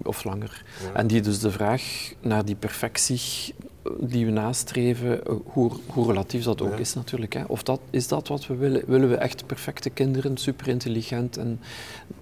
of 0.03 0.23
langer. 0.23 0.63
En 0.93 1.07
die 1.07 1.21
dus 1.21 1.39
de 1.39 1.51
vraag 1.51 2.11
naar 2.21 2.45
die 2.45 2.55
perfectie 2.55 3.53
die 3.99 4.25
we 4.25 4.31
nastreven, 4.31 5.25
eh, 5.25 5.33
hoe, 5.45 5.71
hoe 5.87 6.07
relatief 6.07 6.43
dat 6.43 6.61
ook 6.61 6.77
is 6.77 6.93
natuurlijk. 6.93 7.33
Hè. 7.33 7.43
Of 7.47 7.63
dat, 7.63 7.79
is 7.89 8.07
dat 8.07 8.27
wat 8.27 8.47
we 8.47 8.55
willen? 8.55 8.83
Willen 8.87 9.09
we 9.09 9.15
echt 9.15 9.45
perfecte 9.45 9.89
kinderen, 9.89 10.37
superintelligent 10.37 11.37
en 11.37 11.59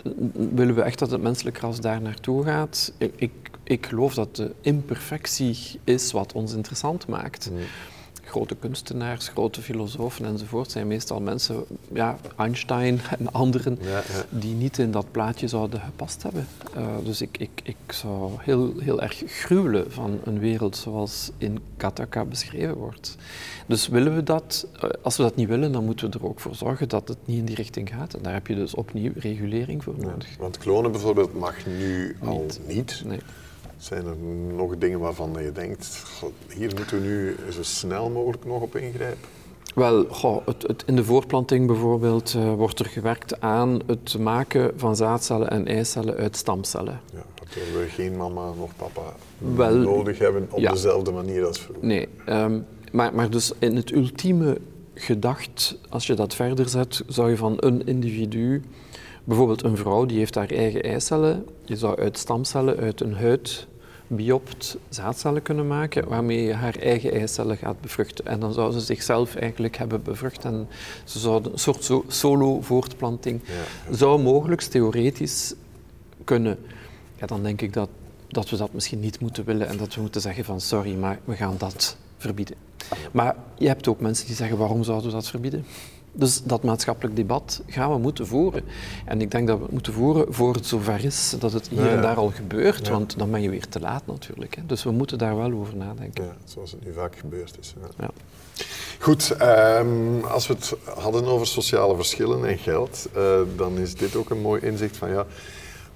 eh, 0.03 0.12
willen 0.53 0.75
we 0.75 0.82
echt 0.82 0.99
dat 0.99 1.12
het 1.12 1.21
menselijk 1.21 1.58
ras 1.58 1.82
daar 1.82 2.01
naartoe 2.01 2.43
gaat? 2.43 2.93
Ik, 2.97 3.32
ik, 3.63 3.86
geloof 3.86 4.13
dat 4.13 4.36
de 4.36 4.51
imperfectie 4.62 5.58
is 5.84 6.12
wat 6.12 6.34
ons 6.34 6.53
interessant 6.53 7.08
maakt 7.08 7.51
grote 8.29 8.55
kunstenaars, 8.55 9.27
grote 9.27 9.61
filosofen 9.61 10.25
enzovoort 10.25 10.71
zijn 10.71 10.87
meestal 10.87 11.21
mensen, 11.21 11.63
ja, 11.93 12.17
Einstein 12.37 12.99
en 13.19 13.31
anderen, 13.31 13.79
die 14.29 14.55
niet 14.55 14.77
in 14.77 14.91
dat 14.91 15.11
plaatje 15.11 15.47
zouden 15.47 15.79
gepast 15.79 16.23
hebben. 16.23 16.47
Uh, 16.77 16.87
dus 17.03 17.21
ik, 17.21 17.37
ik, 17.37 17.61
ik 17.63 17.91
zou 17.91 18.31
heel, 18.39 18.73
heel 18.79 19.01
erg 19.01 19.23
gruwelen 19.25 19.91
van 19.91 20.19
een 20.23 20.39
wereld 20.39 20.77
zoals 20.77 21.31
in 21.37 21.59
Kataka 21.77 22.25
beschreven 22.25 22.75
wordt. 22.75 23.15
Dus 23.65 23.87
willen 23.87 24.15
we 24.15 24.23
dat, 24.23 24.67
uh, 24.75 24.89
als 25.01 25.17
we 25.17 25.23
dat 25.23 25.35
niet 25.35 25.47
willen, 25.47 25.71
dan 25.71 25.85
moeten 25.85 26.11
we 26.11 26.19
er 26.19 26.25
ook 26.25 26.39
voor 26.39 26.55
zorgen 26.55 26.89
dat 26.89 27.07
het 27.07 27.17
niet 27.25 27.37
in 27.37 27.45
die 27.45 27.55
richting 27.55 27.89
gaat. 27.89 28.13
En 28.13 28.21
daar 28.21 28.33
heb 28.33 28.47
je 28.47 28.55
dus 28.55 28.73
opnieuw 28.73 29.11
regulering 29.15 29.83
voor 29.83 29.95
nodig. 29.97 30.37
want 30.37 30.57
klonen 30.57 30.91
bijvoorbeeld 30.91 31.33
mag 31.33 31.65
nu 31.65 32.17
al 32.23 32.45
niet. 32.67 33.01
Nee. 33.05 33.19
Zijn 33.79 34.05
er 34.05 34.15
nog 34.55 34.77
dingen 34.77 34.99
waarvan 34.99 35.35
je 35.43 35.51
denkt, 35.51 36.03
hier 36.55 36.71
moeten 36.75 37.01
we 37.01 37.07
nu 37.07 37.35
zo 37.51 37.63
snel 37.63 38.09
mogelijk 38.09 38.45
nog 38.45 38.61
op 38.61 38.75
ingrijpen? 38.75 39.27
Wel, 39.75 40.05
goh, 40.09 40.45
het, 40.45 40.61
het, 40.67 40.83
in 40.85 40.95
de 40.95 41.03
voorplanting 41.03 41.67
bijvoorbeeld 41.67 42.33
uh, 42.33 42.53
wordt 42.53 42.79
er 42.79 42.85
gewerkt 42.85 43.41
aan 43.41 43.79
het 43.85 44.17
maken 44.17 44.71
van 44.75 44.95
zaadcellen 44.95 45.49
en 45.49 45.67
eicellen 45.67 46.15
uit 46.15 46.37
stamcellen. 46.37 46.99
Ja, 47.13 47.23
waardoor 47.35 47.81
we 47.81 47.87
geen 47.87 48.17
mama 48.17 48.51
nog 48.57 48.75
papa 48.75 49.13
Wel, 49.55 49.75
nodig 49.75 50.19
hebben 50.19 50.47
op 50.51 50.61
dezelfde 50.61 51.11
manier 51.11 51.45
als 51.45 51.59
vroeger. 51.59 51.85
Nee, 51.85 52.07
um, 52.29 52.65
maar, 52.91 53.15
maar 53.15 53.29
dus 53.29 53.51
in 53.59 53.75
het 53.75 53.91
ultieme 53.91 54.57
gedacht, 54.93 55.77
als 55.89 56.07
je 56.07 56.13
dat 56.13 56.35
verder 56.35 56.69
zet, 56.69 57.03
zou 57.07 57.29
je 57.29 57.37
van 57.37 57.55
een 57.59 57.85
individu 57.85 58.61
Bijvoorbeeld 59.29 59.63
een 59.63 59.77
vrouw 59.77 60.05
die 60.05 60.17
heeft 60.17 60.35
haar 60.35 60.49
eigen 60.49 60.83
eicellen. 60.83 61.45
Je 61.65 61.75
zou 61.75 61.99
uit 61.99 62.17
stamcellen, 62.17 62.77
uit 62.77 63.01
een 63.01 63.13
huid 63.13 63.67
biopt 64.09 64.77
zaadcellen 64.89 65.41
kunnen 65.41 65.67
maken 65.67 66.07
waarmee 66.07 66.43
je 66.43 66.53
haar 66.53 66.75
eigen 66.75 67.11
eicellen 67.11 67.57
gaat 67.57 67.81
bevruchten. 67.81 68.25
En 68.25 68.39
dan 68.39 68.53
zou 68.53 68.71
ze 68.71 68.79
zichzelf 68.79 69.35
eigenlijk 69.35 69.77
hebben 69.77 70.03
bevrucht 70.03 70.45
en 70.45 70.67
ze 71.03 71.19
zouden 71.19 71.51
een 71.51 71.59
soort 71.59 71.91
solo-voortplanting 72.07 73.41
zou 73.91 74.21
mogelijk 74.21 74.61
theoretisch 74.61 75.53
kunnen. 76.23 76.59
Ja, 77.15 77.25
dan 77.25 77.43
denk 77.43 77.61
ik 77.61 77.73
dat, 77.73 77.89
dat 78.27 78.49
we 78.49 78.57
dat 78.57 78.73
misschien 78.73 78.99
niet 78.99 79.19
moeten 79.19 79.45
willen 79.45 79.67
en 79.67 79.77
dat 79.77 79.95
we 79.95 80.01
moeten 80.01 80.21
zeggen 80.21 80.45
van 80.45 80.61
sorry, 80.61 80.95
maar 80.95 81.19
we 81.23 81.35
gaan 81.35 81.55
dat 81.57 81.97
verbieden. 82.17 82.55
Maar 83.11 83.35
je 83.57 83.67
hebt 83.67 83.87
ook 83.87 83.99
mensen 83.99 84.25
die 84.25 84.35
zeggen 84.35 84.57
waarom 84.57 84.83
zouden 84.83 85.09
we 85.09 85.15
dat 85.15 85.29
verbieden? 85.29 85.65
Dus 86.19 86.43
dat 86.43 86.63
maatschappelijk 86.63 87.15
debat 87.15 87.62
gaan 87.67 87.91
we 87.91 87.97
moeten 87.97 88.27
voeren. 88.27 88.63
En 89.05 89.21
ik 89.21 89.32
denk 89.32 89.47
dat 89.47 89.58
we 89.58 89.63
het 89.63 89.71
moeten 89.71 89.93
voeren 89.93 90.34
voor 90.34 90.53
het 90.53 90.65
zover 90.65 91.05
is 91.05 91.36
dat 91.39 91.53
het 91.53 91.67
hier 91.67 91.89
en 91.89 92.01
daar 92.01 92.15
al 92.15 92.29
gebeurt, 92.29 92.88
want 92.89 93.17
dan 93.17 93.32
ben 93.32 93.41
je 93.41 93.49
weer 93.49 93.67
te 93.67 93.79
laat 93.79 94.05
natuurlijk. 94.05 94.55
Hè. 94.55 94.62
Dus 94.65 94.84
we 94.84 94.91
moeten 94.91 95.17
daar 95.17 95.38
wel 95.38 95.51
over 95.51 95.75
nadenken. 95.75 96.38
Zoals 96.43 96.71
het 96.71 96.86
nu 96.86 96.93
vaak 96.93 97.15
gebeurd 97.15 97.58
is. 97.60 97.73
Ja. 97.99 98.10
Goed, 98.99 99.36
um, 99.41 100.23
als 100.23 100.47
we 100.47 100.53
het 100.53 100.73
hadden 100.95 101.25
over 101.25 101.47
sociale 101.47 101.95
verschillen 101.95 102.45
en 102.45 102.58
geld, 102.58 103.10
uh, 103.17 103.39
dan 103.55 103.77
is 103.77 103.95
dit 103.95 104.15
ook 104.15 104.29
een 104.29 104.41
mooi 104.41 104.62
inzicht 104.62 104.97
van 104.97 105.10
ja, 105.10 105.25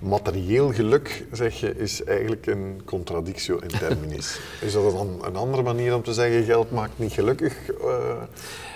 materieel 0.04 0.74
geluk, 0.74 1.26
zeg 1.32 1.60
je, 1.60 1.78
is 1.78 2.04
eigenlijk 2.04 2.46
een 2.46 2.82
contradictio 2.86 3.58
in 3.58 3.68
terminis. 3.68 4.40
is 4.62 4.74
dat 4.74 4.92
dan 4.92 5.20
een 5.26 5.36
andere 5.36 5.64
manier 5.64 5.96
om 5.96 6.04
te 6.04 6.14
zeggen, 6.14 6.44
geld 6.44 6.72
maakt 6.72 7.00
niet 7.00 7.12
gelukkig? 7.12 7.56
Uh, 7.82 8.22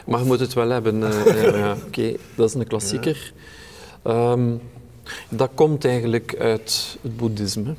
maar 0.06 0.20
je 0.20 0.26
moet 0.26 0.40
het 0.40 0.54
wel 0.54 0.70
hebben. 0.70 0.96
Uh, 1.28 1.58
ja, 1.58 1.78
Oké, 1.88 2.14
dat 2.36 2.50
is 2.50 2.54
een 2.56 2.68
klassieker. 2.68 3.34
Ehm, 4.04 4.56
dat 5.30 5.50
komt 5.54 5.86
eigenlijk 5.86 6.36
uit 6.40 6.98
het 7.02 7.18
boeddhisme. 7.18 7.76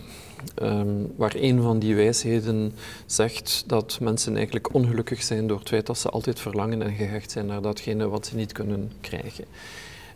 Um, 0.62 1.12
waar 1.16 1.34
een 1.34 1.62
van 1.62 1.78
die 1.78 1.94
wijsheden 1.94 2.74
zegt 3.06 3.64
dat 3.66 3.98
mensen 4.00 4.36
eigenlijk 4.36 4.74
ongelukkig 4.74 5.22
zijn 5.22 5.46
door 5.46 5.58
het 5.58 5.68
feit 5.68 5.86
dat 5.86 5.98
ze 5.98 6.08
altijd 6.08 6.40
verlangen 6.40 6.82
en 6.82 6.94
gehecht 6.94 7.30
zijn 7.30 7.46
naar 7.46 7.62
datgene 7.62 8.08
wat 8.08 8.26
ze 8.26 8.36
niet 8.36 8.52
kunnen 8.52 8.92
krijgen. 9.00 9.44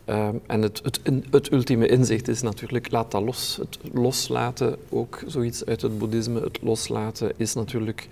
Um, 0.06 0.40
en 0.46 0.62
het, 0.62 0.80
het, 0.82 1.00
het, 1.30 1.52
ultieme 1.52 1.86
inzicht 1.86 2.28
is 2.28 2.42
natuurlijk, 2.42 2.90
laat 2.90 3.10
dat 3.10 3.22
los. 3.22 3.58
Het 3.60 3.78
loslaten, 3.92 4.76
ook 4.88 5.22
zoiets 5.26 5.64
uit 5.64 5.82
het 5.82 5.98
boeddhisme, 5.98 6.40
het 6.40 6.58
loslaten 6.62 7.32
is 7.36 7.54
natuurlijk 7.54 8.08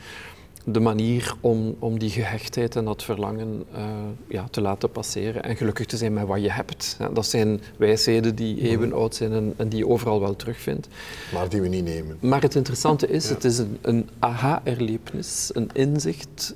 de 0.64 0.80
manier 0.80 1.34
om, 1.40 1.76
om 1.78 1.98
die 1.98 2.10
gehechtheid 2.10 2.76
en 2.76 2.84
dat 2.84 3.02
verlangen 3.02 3.64
uh, 3.74 3.80
ja, 4.28 4.46
te 4.50 4.60
laten 4.60 4.90
passeren 4.90 5.42
en 5.42 5.56
gelukkig 5.56 5.86
te 5.86 5.96
zijn 5.96 6.12
met 6.12 6.26
wat 6.26 6.42
je 6.42 6.50
hebt. 6.50 6.96
Ja, 6.98 7.08
dat 7.08 7.26
zijn 7.26 7.60
wijsheden 7.76 8.34
die 8.34 8.54
mhm. 8.54 8.64
eeuwen 8.64 8.92
oud 8.92 9.14
zijn 9.14 9.32
en, 9.32 9.54
en, 9.56 9.68
die 9.68 9.78
je 9.78 9.88
overal 9.88 10.20
wel 10.20 10.36
terugvindt. 10.36 10.88
Maar 11.32 11.48
die 11.48 11.60
we 11.60 11.68
niet 11.68 11.84
nemen. 11.84 12.18
Maar 12.20 12.42
het 12.42 12.54
interessante 12.54 13.08
is, 13.08 13.28
het 13.28 13.44
is 13.44 13.58
een, 13.58 13.78
een 13.80 14.08
aha-erlevenis, 14.18 15.50
een 15.52 15.70
inzicht 15.72 16.54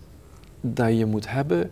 dat 0.60 0.98
je 0.98 1.06
moet 1.06 1.30
hebben 1.30 1.70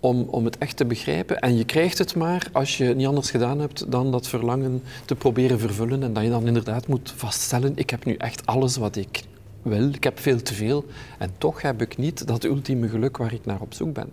om, 0.00 0.22
om 0.22 0.44
het 0.44 0.58
echt 0.58 0.76
te 0.76 0.84
begrijpen. 0.84 1.38
En 1.38 1.56
je 1.56 1.64
krijgt 1.64 1.98
het 1.98 2.14
maar 2.14 2.48
als 2.52 2.76
je 2.76 2.94
niet 2.94 3.06
anders 3.06 3.30
gedaan 3.30 3.60
hebt 3.60 3.92
dan 3.92 4.10
dat 4.10 4.28
verlangen 4.28 4.82
te 5.04 5.14
proberen 5.14 5.58
vervullen 5.58 6.02
en 6.02 6.12
dat 6.12 6.22
je 6.22 6.30
dan 6.30 6.46
inderdaad 6.46 6.86
moet 6.86 7.12
vaststellen, 7.16 7.72
ik 7.74 7.90
heb 7.90 8.04
nu 8.04 8.14
echt 8.14 8.46
alles 8.46 8.76
wat 8.76 8.96
ik 8.96 9.22
wel, 9.62 9.88
ik 9.88 10.04
heb 10.04 10.20
veel 10.20 10.42
te 10.42 10.54
veel 10.54 10.84
en 11.18 11.30
toch 11.38 11.62
heb 11.62 11.82
ik 11.82 11.96
niet 11.96 12.26
dat 12.26 12.44
ultieme 12.44 12.88
geluk 12.88 13.16
waar 13.16 13.32
ik 13.32 13.44
naar 13.44 13.60
op 13.60 13.74
zoek 13.74 13.92
ben. 13.92 14.10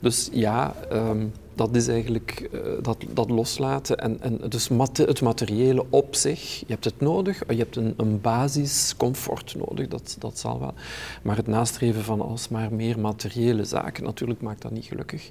Dus 0.00 0.28
ja, 0.32 0.74
um, 0.92 1.32
dat 1.60 1.74
is 1.74 1.88
eigenlijk 1.88 2.48
uh, 2.52 2.60
dat, 2.82 2.96
dat 3.10 3.30
loslaten. 3.30 3.98
En, 3.98 4.20
en 4.20 4.40
dus 4.48 4.68
het 4.92 5.20
materiële 5.20 5.84
op 5.90 6.14
zich, 6.14 6.58
je 6.58 6.66
hebt 6.68 6.84
het 6.84 7.00
nodig, 7.00 7.42
je 7.48 7.56
hebt 7.56 7.76
een, 7.76 7.94
een 7.96 8.20
basiscomfort 8.20 9.54
nodig, 9.54 9.88
dat, 9.88 10.16
dat 10.18 10.38
zal 10.38 10.60
wel. 10.60 10.74
Maar 11.22 11.36
het 11.36 11.46
nastreven 11.46 12.02
van 12.02 12.20
alsmaar 12.20 12.72
meer 12.72 12.98
materiële 12.98 13.64
zaken, 13.64 14.04
natuurlijk 14.04 14.40
maakt 14.40 14.62
dat 14.62 14.70
niet 14.70 14.84
gelukkig. 14.84 15.30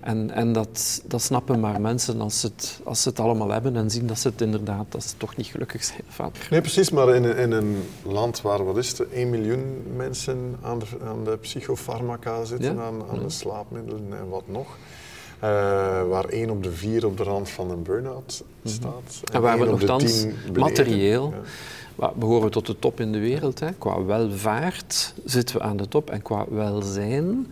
En, 0.00 0.30
en 0.30 0.52
dat, 0.52 1.02
dat 1.06 1.22
snappen 1.22 1.60
maar 1.60 1.80
mensen 1.80 2.20
als 2.20 2.40
ze, 2.40 2.46
het, 2.46 2.80
als 2.84 3.02
ze 3.02 3.08
het 3.08 3.20
allemaal 3.20 3.50
hebben 3.50 3.76
en 3.76 3.90
zien 3.90 4.06
dat 4.06 4.18
ze 4.18 4.28
het 4.28 4.40
inderdaad, 4.40 4.86
dat 4.88 5.04
ze 5.04 5.16
toch 5.16 5.36
niet 5.36 5.46
gelukkig 5.46 5.84
zijn. 5.84 6.00
Nee, 6.50 6.60
precies, 6.60 6.90
maar 6.90 7.14
in, 7.14 7.36
in 7.36 7.52
een 7.52 7.82
land 8.02 8.40
waar, 8.40 8.64
wat 8.64 8.76
is 8.76 8.98
het, 8.98 9.08
1 9.08 9.30
miljoen 9.30 9.82
mensen 9.96 10.56
aan 10.62 10.78
de, 10.78 10.86
aan 11.04 11.24
de 11.24 11.36
psychofarmaca 11.36 12.44
zitten, 12.44 12.80
aan, 12.80 13.02
aan 13.10 13.18
de 13.18 13.30
slaapmiddelen 13.30 14.06
en 14.10 14.28
wat 14.28 14.44
nog. 14.46 14.76
Uh, 15.42 15.48
waar 16.08 16.24
één 16.24 16.50
op 16.50 16.62
de 16.62 16.72
vier 16.72 17.06
op 17.06 17.16
de 17.16 17.22
rand 17.22 17.50
van 17.50 17.70
een 17.70 17.82
burn-out 17.82 18.44
mhm. 18.62 18.74
staat. 18.74 19.20
En, 19.24 19.34
en 19.34 19.40
waar 19.40 19.58
we 19.58 19.64
nogthans 19.64 20.26
materieel, 20.54 21.34
ja. 21.96 22.08
we 22.08 22.18
behoren 22.18 22.50
tot 22.50 22.66
de 22.66 22.78
top 22.78 23.00
in 23.00 23.12
de 23.12 23.18
wereld. 23.18 23.60
Hè. 23.60 23.72
Qua 23.72 24.04
welvaart 24.04 25.14
zitten 25.24 25.56
we 25.56 25.62
aan 25.62 25.76
de 25.76 25.88
top 25.88 26.10
en 26.10 26.22
qua 26.22 26.44
welzijn 26.48 27.46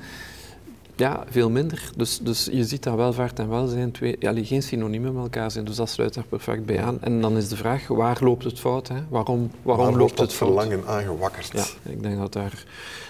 ja, 0.96 1.24
veel 1.28 1.50
minder. 1.50 1.90
Dus, 1.96 2.18
dus 2.18 2.48
je 2.52 2.64
ziet 2.64 2.82
dat 2.82 2.94
welvaart 2.94 3.38
en 3.38 3.48
welzijn 3.48 3.92
twee, 3.92 4.16
ja, 4.18 4.34
geen 4.44 4.62
synoniemen 4.62 5.12
met 5.14 5.22
elkaar 5.22 5.50
zijn. 5.50 5.64
Dus 5.64 5.76
dat 5.76 5.88
sluit 5.88 6.14
daar 6.14 6.24
perfect 6.28 6.66
bij 6.66 6.82
aan. 6.82 6.98
En 7.00 7.20
dan 7.20 7.36
is 7.36 7.48
de 7.48 7.56
vraag, 7.56 7.86
waar 7.86 8.18
loopt 8.20 8.44
het 8.44 8.58
fout? 8.58 8.88
Hè? 8.88 8.96
Waarom, 9.08 9.50
waarom 9.62 9.84
waar 9.84 9.96
loopt 9.96 10.18
het 10.18 10.32
fout? 10.32 10.52
verlangen 10.52 10.86
aangewakkerd? 10.86 11.50
Ja, 11.52 11.90
ik 11.90 12.02
denk 12.02 12.18
dat 12.18 12.32
daar 12.32 12.64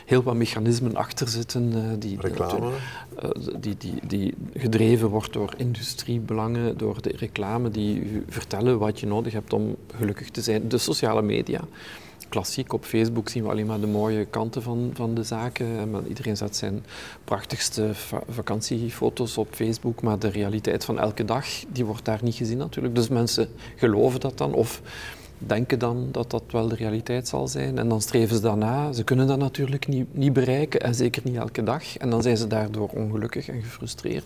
heel 0.05 0.23
wat 0.23 0.35
mechanismen 0.35 0.97
achter 0.97 1.29
zitten. 1.29 1.73
Uh, 1.73 1.83
die, 1.99 2.21
reclame? 2.21 2.71
Uh, 3.25 3.31
die, 3.61 3.77
die, 3.77 3.95
die 4.07 4.35
gedreven 4.55 5.09
wordt 5.09 5.33
door 5.33 5.55
industriebelangen, 5.57 6.79
door 6.79 7.03
de 7.03 7.15
reclame 7.17 7.71
die 7.71 8.23
vertellen 8.29 8.79
wat 8.79 9.01
je 9.01 9.07
nodig 9.07 9.33
hebt 9.33 9.53
om 9.53 9.77
gelukkig 9.97 10.31
te 10.31 10.41
zijn. 10.41 10.69
De 10.69 10.79
sociale 10.79 11.23
media 11.23 11.61
klassiek. 12.35 12.73
Op 12.73 12.85
Facebook 12.85 13.29
zien 13.29 13.43
we 13.43 13.51
alleen 13.51 13.67
maar 13.67 13.81
de 13.81 13.87
mooie 13.87 14.25
kanten 14.25 14.63
van, 14.63 14.91
van 14.95 15.15
de 15.15 15.23
zaken. 15.23 15.67
Iedereen 16.09 16.37
zet 16.37 16.57
zijn 16.57 16.85
prachtigste 17.25 17.91
vakantiefoto's 18.29 19.37
op 19.37 19.49
Facebook, 19.51 20.03
maar 20.03 20.19
de 20.19 20.29
realiteit 20.29 20.85
van 20.85 20.99
elke 20.99 21.25
dag 21.25 21.47
die 21.69 21.85
wordt 21.85 22.05
daar 22.05 22.21
niet 22.23 22.35
gezien 22.35 22.59
natuurlijk. 22.59 22.95
Dus 22.95 23.09
mensen 23.09 23.49
geloven 23.77 24.21
dat 24.21 24.39
dan 24.39 24.53
of 24.53 24.81
denken 25.39 25.79
dan 25.79 26.09
dat 26.11 26.31
dat 26.31 26.43
wel 26.51 26.69
de 26.69 26.75
realiteit 26.75 27.29
zal 27.29 27.49
zijn. 27.49 27.79
En 27.79 27.89
dan 27.89 28.01
streven 28.01 28.37
ze 28.37 28.43
daarna. 28.43 28.93
Ze 28.93 29.05
kunnen 29.05 29.27
dat 29.27 29.39
natuurlijk 29.39 29.87
niet, 29.87 30.15
niet 30.15 30.33
bereiken 30.33 30.81
en 30.81 30.95
zeker 30.95 31.23
niet 31.25 31.37
elke 31.37 31.63
dag. 31.63 31.97
En 31.97 32.11
dan 32.11 32.23
zijn 32.23 32.37
ze 32.37 32.47
daardoor 32.47 32.89
ongelukkig 32.89 33.49
en 33.49 33.63
gefrustreerd. 33.63 34.25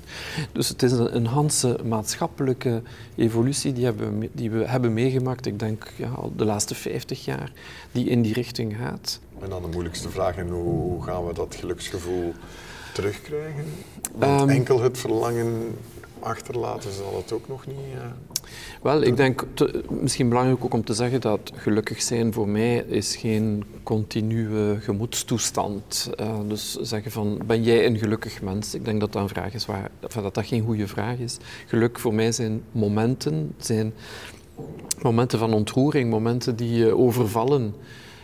Dus 0.53 0.69
het 0.69 0.83
is 0.83 0.93
een, 0.93 1.17
een 1.17 1.27
Hanse 1.27 1.79
maatschappelijke 1.85 2.83
evolutie 3.17 3.73
die, 3.73 3.85
hebben, 3.85 4.29
die 4.33 4.51
we 4.51 4.65
hebben 4.65 4.93
meegemaakt, 4.93 5.47
ik 5.47 5.59
denk 5.59 5.93
ja, 5.97 6.09
al 6.09 6.33
de 6.37 6.45
laatste 6.45 6.75
50 6.75 7.25
jaar, 7.25 7.53
die 7.93 8.09
in 8.09 8.23
die 8.23 8.33
richting 8.33 8.77
gaat. 8.77 9.21
En 9.41 9.51
dan 9.51 9.63
de 9.63 9.69
moeilijkste 9.69 10.09
vraag, 10.09 10.37
en 10.37 10.49
hoe 10.49 11.03
gaan 11.03 11.27
we 11.27 11.35
dat 11.35 11.55
geluksgevoel 11.55 12.35
terugkrijgen? 12.93 13.65
Want 14.15 14.41
um, 14.41 14.49
enkel 14.49 14.81
het 14.81 14.99
verlangen 14.99 15.77
achterlaten 16.21 16.93
zal 16.93 17.17
het 17.17 17.33
ook 17.33 17.49
nog 17.49 17.67
niet. 17.67 17.77
Uh... 17.95 18.01
Wel, 18.83 19.03
ik 19.03 19.17
denk 19.17 19.45
te, 19.55 19.85
misschien 19.89 20.29
belangrijk 20.29 20.65
ook 20.65 20.75
om 20.75 20.85
te 20.85 20.95
zeggen 20.95 21.21
dat 21.21 21.53
gelukkig 21.55 22.03
zijn 22.03 22.33
voor 22.33 22.49
mij 22.49 22.77
is 22.77 23.17
geen 23.17 23.65
continue 23.83 24.81
gemoedstoestand. 24.81 26.11
Uh, 26.21 26.39
dus 26.49 26.75
zeggen 26.75 27.11
van 27.11 27.41
ben 27.47 27.63
jij 27.63 27.87
een 27.87 27.99
gelukkig 27.99 28.43
mens? 28.43 28.75
Ik 28.75 28.85
denk 28.85 29.01
dat 29.01 29.13
dat 29.13 29.23
een 29.23 29.29
vraag 29.29 29.55
is 29.55 29.67
waar 29.67 29.91
dat 30.01 30.35
dat 30.35 30.47
geen 30.47 30.65
goede 30.65 30.87
vraag 30.87 31.19
is. 31.19 31.37
Geluk 31.67 31.99
voor 31.99 32.15
mij 32.15 32.33
zijn 32.33 32.63
momenten, 32.73 33.55
zijn 33.59 33.95
momenten 35.03 35.39
van 35.39 35.55
ontroering, 35.55 36.11
momenten 36.11 36.57
die 36.57 36.73
je 36.73 36.97
overvallen. 36.97 37.75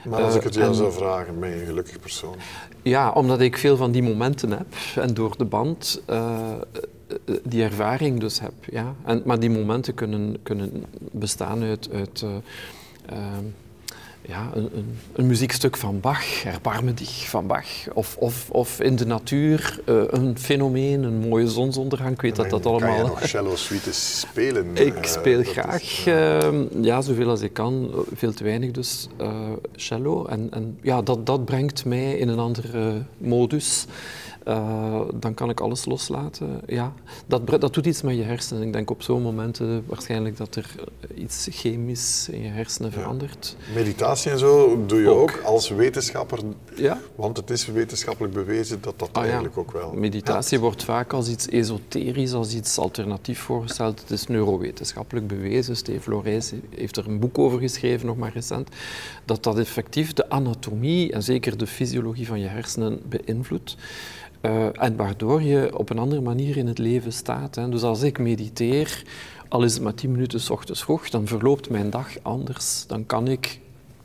Maar 0.09 0.23
als 0.23 0.35
ik 0.35 0.43
het 0.43 0.55
jou 0.55 0.71
uh, 0.71 0.77
zou 0.77 0.93
vragen, 0.93 1.39
ben 1.41 1.49
je 1.49 1.61
een 1.61 1.67
gelukkig 1.67 2.01
persoon? 2.01 2.35
Ja, 2.83 3.11
omdat 3.11 3.41
ik 3.41 3.59
veel 3.59 3.77
van 3.77 3.93
die 3.93 4.03
momenten 4.03 4.51
heb 4.51 4.67
en 4.97 5.15
door 5.15 5.37
de 5.37 5.45
band 5.45 6.03
uh, 6.11 6.17
eh, 6.17 6.83
die 7.43 7.63
ervaring 7.63 8.21
dus 8.21 8.41
heb. 8.41 8.53
Ja. 8.71 8.95
En, 9.05 9.23
maar 9.25 9.41
die 9.41 9.51
momenten 9.51 9.95
kunnen, 9.95 10.37
kunnen 10.43 10.85
bestaan 11.13 11.63
uit, 11.63 11.89
uit 11.93 12.23
uh, 12.25 12.31
uh, 13.13 13.19
ja, 14.27 14.51
een, 14.55 14.71
een, 14.75 14.99
een, 15.13 15.27
muziekstuk 15.27 15.77
van 15.77 16.01
Bach, 16.01 16.45
Erbarme 16.45 16.95
dich 16.95 17.29
van 17.29 17.47
Bach. 17.47 17.67
Of, 17.93 18.17
of, 18.17 18.51
of 18.51 18.81
in 18.81 18.97
de 18.97 19.07
natuur 19.07 19.81
uh, 19.89 20.03
een 20.07 20.39
fenomeen, 20.39 21.03
een 21.03 21.29
mooie 21.29 21.49
zonsondergang. 21.49 22.13
Ik 22.15 22.21
weet 22.21 22.37
dat 22.37 22.51
dat 22.51 22.67
allemaal... 22.67 22.89
Kan 22.89 23.05
je 23.05 23.11
nog 23.11 23.29
cello 23.29 23.57
suites 23.57 24.21
spelen? 24.21 24.77
ik 24.87 25.05
speel 25.05 25.43
graag, 25.43 25.83
is, 25.83 26.07
ehm, 26.07 26.65
ja, 26.83 27.01
zoveel 27.01 27.29
als 27.29 27.41
ik 27.41 27.53
kan. 27.53 27.91
Veel 28.15 28.33
te 28.33 28.45
weinig 28.45 28.71
dus, 28.71 29.09
cello. 29.77 30.27
En, 30.27 30.49
en 30.51 30.79
ja, 30.83 31.03
dat, 31.03 31.27
dat 31.27 31.45
brengt 31.45 31.85
mij 31.85 32.19
in 32.19 32.29
een 32.29 32.39
andere 32.39 33.03
modus. 33.19 33.87
Uh, 34.49 35.01
dan 35.15 35.35
kan 35.35 35.51
ik 35.51 35.61
alles 35.61 35.85
loslaten. 35.85 36.61
Ja, 36.67 36.93
dat, 37.27 37.61
dat 37.61 37.75
doet 37.75 37.87
iets 37.87 38.03
met 38.03 38.17
je 38.17 38.23
hersenen. 38.23 38.63
Ik 38.63 38.73
denk 38.73 38.91
op 38.91 39.03
zo'n 39.03 39.23
momenten 39.23 39.85
waarschijnlijk 39.87 40.37
dat 40.37 40.55
er 40.57 40.75
iets 41.15 41.49
chemisch 41.51 42.29
in 42.29 42.43
je 42.43 42.49
hersenen 42.49 42.91
ja. 42.91 42.97
verandert. 42.97 43.57
Meditatie 43.75 44.31
en 44.31 44.39
zo 44.39 44.85
doe 44.87 45.01
je 45.01 45.09
ook, 45.09 45.31
ook 45.31 45.43
als 45.45 45.69
wetenschapper. 45.69 46.39
Ja. 46.77 47.01
Want 47.15 47.37
het 47.37 47.51
is 47.51 47.67
wetenschappelijk 47.67 48.35
bewezen 48.35 48.81
dat 48.81 48.99
dat 48.99 49.09
ah, 49.13 49.23
eigenlijk 49.23 49.55
ja. 49.55 49.61
ook 49.61 49.73
wel. 49.73 49.93
Meditatie 49.93 50.61
wordt 50.61 50.85
vaak 50.85 51.13
als 51.13 51.29
iets 51.29 51.49
esoterisch, 51.49 52.33
als 52.33 52.55
iets 52.55 52.79
alternatief 52.79 53.39
voorgesteld. 53.39 54.01
Het 54.01 54.11
is 54.11 54.27
neurowetenschappelijk 54.27 55.27
bewezen. 55.27 55.77
Steve 55.77 56.11
Lorijs 56.11 56.53
heeft 56.77 56.97
er 56.97 57.09
een 57.09 57.19
boek 57.19 57.39
over 57.39 57.59
geschreven, 57.59 58.07
nog 58.07 58.17
maar 58.17 58.33
recent. 58.33 58.69
Dat 59.25 59.43
dat 59.43 59.59
effectief 59.59 60.13
de 60.13 60.31
anatomie 60.31 61.13
en 61.13 61.23
zeker 61.23 61.57
de 61.57 61.67
fysiologie 61.67 62.27
van 62.27 62.41
je 62.41 62.49
hersenen 62.49 63.01
beïnvloedt. 63.09 63.77
Uh, 64.45 64.83
en 64.83 64.97
waardoor 64.97 65.43
je 65.43 65.79
op 65.79 65.91
een 65.91 65.99
andere 65.99 66.21
manier 66.21 66.57
in 66.57 66.67
het 66.67 66.79
leven 66.79 67.13
staat. 67.13 67.55
Hè. 67.55 67.69
Dus 67.69 67.83
als 67.83 68.03
ik 68.03 68.19
mediteer, 68.19 69.03
al 69.49 69.63
is 69.63 69.75
het 69.75 69.83
maar 69.83 69.95
tien 69.95 70.11
minuten 70.11 70.41
s 70.41 70.51
ochtends 70.51 70.83
vroeg, 70.83 71.11
dan 71.11 71.27
verloopt 71.27 71.71
mijn 71.71 71.91
dag 71.91 72.09
anders. 72.23 72.87
Dan 72.87 73.07
kan 73.07 73.29
ik, 73.29 73.61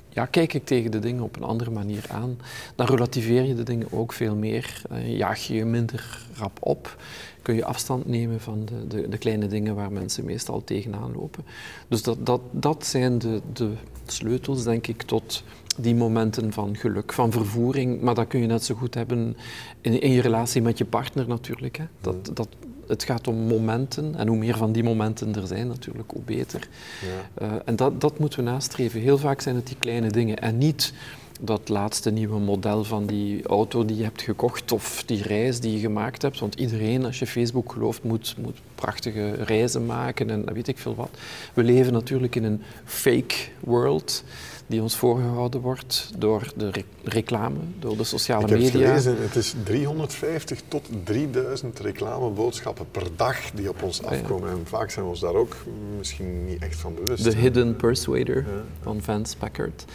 ja, 0.10 0.26
kijk 0.26 0.54
ik 0.54 0.66
tegen 0.66 0.92
de 0.92 1.00
dingen 1.00 1.24
op 1.24 1.36
een 1.36 1.44
andere 1.44 1.72
manier 1.72 2.06
aan. 2.10 2.38
Dan 2.76 2.88
relativeer 2.88 3.44
je 3.44 3.56
de 3.56 3.64
dingen 3.64 3.88
ook 3.92 4.14
veel 4.14 4.36
meer. 4.36 4.82
Uh, 4.92 5.18
jaag 5.18 5.48
je 5.48 5.54
je 5.54 5.66
minder 5.66 6.28
rap 6.38 6.58
op. 6.62 6.98
Kun 7.42 7.56
je 7.56 7.66
afstand 7.66 8.06
nemen 8.06 8.40
van 8.40 8.66
de, 8.66 8.88
de, 8.88 9.10
de, 9.10 9.18
kleine 9.18 9.48
dingen 9.48 9.76
waar 9.76 9.92
mensen 9.92 10.26
meestal 10.26 10.64
tegenaan 10.64 11.14
lopen. 11.16 11.44
Dus 11.88 12.04
dat, 12.04 12.26
dat, 12.26 12.42
dat 12.52 12.86
zijn 12.86 13.18
de, 13.18 13.42
de 13.54 13.72
sleutels, 14.06 14.64
denk 14.64 14.88
ik, 14.88 15.02
tot 15.02 15.44
die 15.82 15.96
momenten 15.96 16.54
van 16.54 16.76
geluk, 16.76 17.14
van 17.14 17.32
vervoering. 17.32 18.02
Maar 18.02 18.16
dat 18.16 18.28
kun 18.28 18.40
je 18.40 18.48
net 18.48 18.64
zo 18.64 18.76
goed 18.76 18.94
hebben 18.94 19.38
in, 19.82 20.02
in 20.02 20.12
je 20.12 20.22
relatie 20.22 20.62
met 20.62 20.78
je 20.78 20.86
partner 20.86 21.28
natuurlijk. 21.28 21.78
Hè. 21.78 21.86
Dat, 22.02 22.32
dat, 22.34 22.48
het 22.88 23.04
gaat 23.04 23.28
om 23.28 23.36
momenten 23.36 24.16
en 24.16 24.28
hoe 24.28 24.38
meer 24.38 24.58
van 24.58 24.72
die 24.72 24.84
momenten 24.84 25.36
er 25.36 25.48
zijn 25.48 25.68
natuurlijk, 25.68 26.12
hoe 26.12 26.22
beter. 26.22 26.68
Ja. 27.02 27.48
Uh, 27.48 27.54
en 27.66 27.76
dat, 27.76 28.02
dat 28.02 28.20
moeten 28.20 28.40
we 28.40 28.50
nastreven. 28.50 29.02
Heel 29.02 29.18
vaak 29.18 29.42
zijn 29.42 29.56
het 29.56 29.68
die 29.68 29.78
kleine 29.80 30.10
dingen 30.10 30.38
en 30.38 30.58
niet 30.58 30.94
dat 31.42 31.70
laatste 31.70 32.12
nieuwe 32.12 32.40
model 32.40 32.84
van 32.84 33.06
die 33.06 33.48
auto 33.48 33.86
die 33.86 33.98
je 33.98 34.04
hebt 34.04 34.22
gekocht 34.22 34.72
of 34.72 35.04
die 35.06 35.24
reis 35.24 35.60
die 35.60 35.72
je 35.72 35.80
gemaakt 35.80 36.22
hebt. 36.22 36.40
Want 36.40 36.56
iedereen, 36.56 37.06
als 37.06 37.20
je 37.20 37.28
Facebook 37.28 37.72
gelooft, 37.72 38.04
moet, 38.04 38.36
moet 38.42 38.58
prachtige 38.76 39.32
reizen 39.32 39.86
maken 39.86 40.30
en 40.30 40.54
weet 40.54 40.68
ik 40.68 40.78
veel 40.78 40.96
wat. 40.96 41.10
We 41.54 41.64
leven 41.64 41.94
natuurlijk 41.94 42.36
in 42.36 42.44
een 42.44 42.62
fake 42.86 43.36
world 43.60 44.24
die 44.70 44.82
ons 44.82 44.96
voorgehouden 44.96 45.62
wordt 45.62 46.12
door 46.18 46.52
de 46.56 46.72
reclame, 47.04 47.58
door 47.80 47.98
de 47.98 48.04
sociale 48.04 48.48
media. 48.48 48.68
Ik 48.68 48.74
heb 48.74 48.82
gelezen, 48.82 49.22
het 49.22 49.36
is 49.36 49.54
350 49.64 50.62
tot 50.68 50.90
3000 51.04 51.80
reclameboodschappen 51.80 52.86
per 52.92 53.08
dag 53.16 53.52
die 53.52 53.70
op 53.70 53.84
ons 53.84 54.04
afkomen. 54.04 54.50
En 54.50 54.62
vaak 54.66 54.92
zijn 54.92 55.06
we 55.06 55.12
ons 55.12 55.20
daar 55.20 55.34
ook 55.34 55.56
misschien 55.98 56.46
niet 56.46 56.62
echt 56.62 56.76
van 56.76 56.94
bewust. 56.94 57.24
The 57.24 57.36
Hidden 57.36 57.76
Persuader 57.76 58.38
ja. 58.38 58.64
van 58.82 59.02
Vance 59.02 59.38
Packard. 59.38 59.86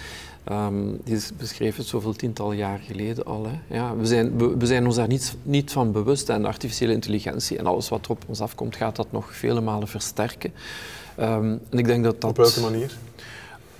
Um, 0.51 1.01
die 1.05 1.15
is 1.15 1.31
beschreven 1.39 1.85
zoveel 1.85 2.13
tientallen 2.13 2.57
jaar 2.57 2.79
geleden 2.79 3.25
al. 3.25 3.47
Hè. 3.47 3.77
Ja, 3.77 3.97
we, 3.97 4.07
zijn, 4.07 4.39
we, 4.39 4.57
we, 4.57 4.67
zijn 4.67 4.87
ons 4.87 4.97
daar 4.97 5.09
niet, 5.09 5.37
niet 5.43 5.73
van 5.73 5.93
bewust 5.93 6.29
en 6.29 6.45
artificiële 6.45 6.93
intelligentie 6.93 7.59
en 7.59 7.67
alles 7.67 7.89
wat 7.89 8.05
er 8.05 8.11
op 8.11 8.25
ons 8.27 8.41
afkomt 8.41 8.77
gaat 8.77 8.97
dat 8.97 9.13
nog 9.13 9.37
vele 9.37 9.61
malen 9.61 9.89
versterken. 9.89 10.53
Um, 11.21 11.61
en 11.71 11.79
ik 11.79 11.85
denk 11.85 12.05
dat 12.05 12.21
dat... 12.21 12.31
Op 12.31 12.37
welke 12.37 12.61
manier? 12.61 12.97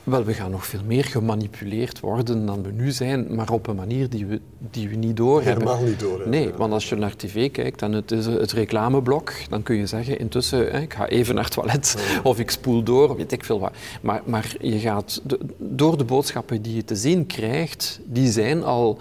Wel, 0.05 0.25
we 0.25 0.35
gaan 0.35 0.51
nog 0.51 0.67
veel 0.67 0.81
meer 0.87 1.05
gemanipuleerd 1.05 2.01
worden 2.01 2.47
dan 2.47 2.63
we 2.63 2.71
nu 2.71 2.91
zijn, 2.91 3.35
maar 3.35 3.51
op 3.51 3.67
een 3.67 3.77
manier 3.77 4.09
die 4.09 4.27
we, 4.27 4.41
die 4.71 4.89
we 4.89 4.97
niet 4.97 5.17
doorhebben. 5.17 5.69
Helemaal 5.69 5.89
niet 5.89 6.01
door. 6.01 6.29
Nee, 6.29 6.53
want 6.53 6.73
als 6.73 6.89
je 6.89 6.95
naar 6.95 7.17
tv 7.17 7.51
kijkt 7.51 7.83
en 7.83 7.93
het 7.93 8.11
is 8.11 8.27
het 8.27 8.53
reclameblok, 8.53 9.33
dan 9.49 9.63
kun 9.63 9.77
je 9.77 9.87
zeggen 9.87 10.19
intussen, 10.19 10.83
ik 10.83 10.95
ga 10.95 11.07
even 11.09 11.35
naar 11.35 11.45
het 11.45 11.53
toilet 11.53 11.97
of 12.23 12.39
ik 12.39 12.51
spoel 12.51 12.83
door, 12.83 13.17
weet 13.17 13.33
ik 13.33 13.45
veel 13.45 13.61
wat. 13.61 13.73
Maar, 14.01 14.23
maar 14.25 14.55
je 14.61 14.79
gaat, 14.79 15.23
door 15.59 15.99
de 15.99 16.05
boodschappen 16.05 16.63
die 16.63 16.75
je 16.75 16.85
te 16.85 16.97
zien 16.97 17.27
krijgt, 17.27 18.01
die 18.05 18.31
zijn 18.31 18.65
al 18.65 18.99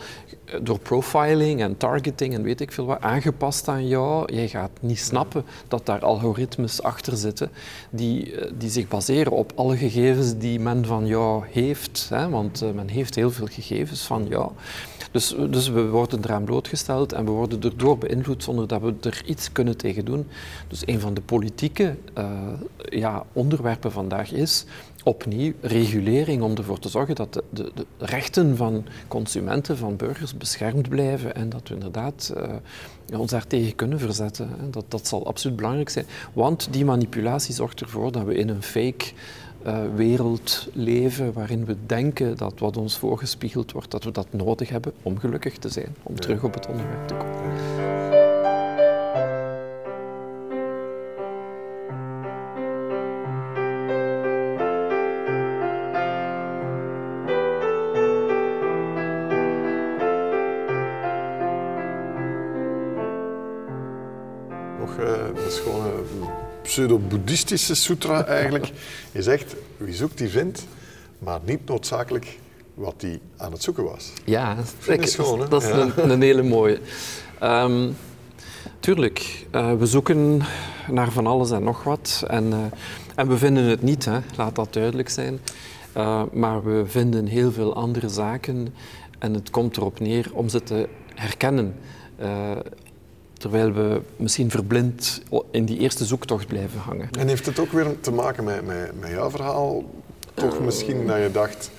door 0.62 0.80
profiling 0.80 1.62
en 1.62 1.78
targeting 1.78 2.34
en 2.34 2.44
weet 2.44 2.62
ik 2.62 2.72
veel 2.72 2.86
wat 2.86 3.02
aangepast 3.02 3.68
aan 3.68 3.88
jou. 3.88 4.34
Jij 4.34 4.48
gaat 4.48 4.72
niet 4.80 5.00
snappen 5.00 5.46
dat 5.68 5.86
daar 5.86 6.00
algoritmes 6.00 6.82
achter 6.82 7.18
zitten 7.18 7.52
die, 7.90 8.36
eh, 8.36 8.52
die 8.58 8.70
zich 8.70 8.88
baseren 8.88 9.32
op 9.32 9.52
alle 9.56 9.78
gegevens 9.78 10.38
die 10.38 10.60
men 10.60 10.86
van 10.86 11.08
jou 11.08 11.44
heeft. 11.52 12.06
Hè? 12.10 12.30
Want 12.30 12.62
eh, 12.62 12.72
men 12.72 12.88
heeft 12.88 13.16
heel 13.16 13.32
veel 13.32 13.48
gegevens 13.48 14.02
van 14.02 14.26
jou. 14.30 14.52
Dus, 15.12 15.36
dus 15.50 15.70
we 15.70 15.90
worden 15.90 16.20
eraan 16.24 16.44
blootgesteld 16.44 17.14
en 17.14 17.26
we 17.26 17.32
worden 17.32 17.62
erdoor 17.62 17.98
beïnvloed 17.98 18.44
zonder 18.44 18.68
dat 18.68 18.82
we 18.82 18.94
er 19.02 19.22
iets 19.26 19.52
kunnen 19.52 19.78
tegen 19.78 20.06
doen. 20.06 20.28
Dus 20.68 20.82
een 20.86 21.00
van 21.00 21.14
de 21.14 21.22
politieke 21.22 21.96
ja, 22.90 23.26
onderwerpen 23.34 23.92
vandaag 23.92 24.32
is 24.32 24.66
opnieuw 25.04 25.54
regulering 25.62 26.42
om 26.42 26.56
ervoor 26.56 26.80
te 26.80 26.90
zorgen 26.90 27.16
dat 27.16 27.34
de, 27.34 27.44
de, 27.50 27.72
de, 27.76 27.86
rechten 27.98 28.58
van 28.58 28.86
consumenten, 29.08 29.78
van 29.78 29.96
burgers 29.96 30.38
beschermd 30.38 30.90
blijven 30.90 31.36
en 31.36 31.50
dat 31.50 31.68
we 31.68 31.74
inderdaad 31.74 32.34
uh, 32.38 33.20
ons 33.20 33.32
daartegen 33.32 33.76
kunnen 33.76 34.00
verzetten. 34.00 34.50
Dat, 34.72 34.86
dat 34.88 35.08
zal 35.08 35.26
absoluut 35.26 35.58
belangrijk 35.58 35.90
zijn, 35.90 36.06
want 36.34 36.68
die 36.72 36.86
manipulatie 36.86 37.54
zorgt 37.54 37.82
ervoor 37.82 38.12
dat 38.12 38.24
we 38.24 38.36
in 38.36 38.50
een 38.50 38.64
fake 38.64 39.06
uh, 39.66 39.78
wereld 39.96 40.68
leven 40.74 41.34
waarin 41.34 41.66
we 41.66 41.76
denken 41.86 42.38
dat 42.38 42.60
wat 42.60 42.78
ons 42.78 42.98
voorgespiegeld 42.98 43.72
wordt, 43.72 43.92
dat 43.92 44.04
we 44.04 44.12
dat 44.12 44.28
nodig 44.32 44.70
hebben 44.70 44.94
om 45.02 45.20
gelukkig 45.20 45.58
te 45.58 45.70
zijn, 45.70 45.96
om 46.04 46.20
terug 46.20 46.44
op 46.44 46.54
het 46.54 46.68
onderwerp 46.68 47.08
te 47.08 47.14
komen. 47.14 47.83
Pseudo-boeddhistische 66.74 67.76
sutra 67.76 68.26
eigenlijk. 68.26 68.72
Je 69.12 69.22
zegt, 69.22 69.56
wie 69.78 69.94
zoekt 69.94 70.18
die 70.18 70.30
vindt, 70.30 70.66
maar 71.20 71.40
niet 71.44 71.66
noodzakelijk 71.66 72.40
wat 72.74 72.94
hij 72.98 73.20
aan 73.38 73.52
het 73.52 73.64
zoeken 73.64 73.84
was. 73.84 74.12
Ja, 74.26 74.56
dat 74.86 75.00
is, 75.00 75.16
gewoon, 75.16 75.50
dat 75.50 75.64
is 75.64 75.70
een, 75.70 76.12
een, 76.12 76.22
hele 76.22 76.44
mooie. 76.44 76.80
Um, 77.44 77.96
tuurlijk, 78.80 79.46
uh, 79.52 79.74
we 79.74 79.86
zoeken 79.86 80.42
naar 80.88 81.12
van 81.12 81.28
alles 81.28 81.52
en 81.52 81.64
nog 81.64 81.84
wat. 81.84 82.24
En, 82.28 82.46
uh, 82.46 82.58
en 83.16 83.28
we 83.28 83.38
vinden 83.38 83.64
het 83.64 83.82
niet, 83.82 84.06
hè. 84.06 84.20
laat 84.36 84.56
dat 84.56 84.74
duidelijk 84.74 85.10
zijn. 85.10 85.40
Uh, 85.98 86.24
maar 86.32 86.64
we 86.64 86.84
vinden 86.86 87.26
heel 87.26 87.52
veel 87.52 87.76
andere 87.76 88.10
zaken 88.10 88.74
en 89.20 89.34
het 89.34 89.50
komt 89.50 89.78
erop 89.78 90.00
neer 90.00 90.30
om 90.34 90.50
ze 90.50 90.64
te 90.64 90.90
herkennen. 91.16 91.76
Terwijl 93.44 93.74
we 93.74 94.02
misschien 94.16 94.52
verblind 94.52 95.22
in 95.52 95.66
die 95.66 95.78
eerste 95.78 96.06
zoektocht 96.06 96.48
blijven 96.48 96.80
hangen. 96.80 97.10
En 97.20 97.28
heeft 97.28 97.46
het 97.46 97.60
ook 97.60 97.72
weer 97.72 98.00
te 98.00 98.12
maken 98.12 98.44
met, 98.44 98.66
met, 98.66 99.00
met 99.00 99.10
jouw 99.10 99.30
verhaal? 99.30 99.84
Toch 100.34 100.56
uh, 100.56 100.66
misschien 100.66 101.08
dat 101.08 101.18
je 101.18 101.30
dacht, 101.32 101.72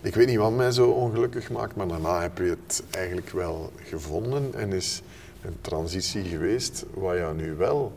ik 0.00 0.14
weet 0.14 0.26
niet 0.26 0.36
wat 0.36 0.52
mij 0.52 0.70
zo 0.70 0.90
ongelukkig 0.90 1.50
maakt, 1.50 1.76
maar 1.76 1.88
daarna 1.88 2.20
heb 2.20 2.38
je 2.38 2.44
het 2.44 2.82
eigenlijk 2.90 3.30
wel 3.30 3.72
gevonden 3.84 4.54
en 4.54 4.72
is 4.72 5.02
een 5.42 5.56
transitie 5.60 6.24
geweest 6.24 6.84
waar 6.94 7.16
jou 7.16 7.36
nu 7.36 7.54
wel 7.54 7.92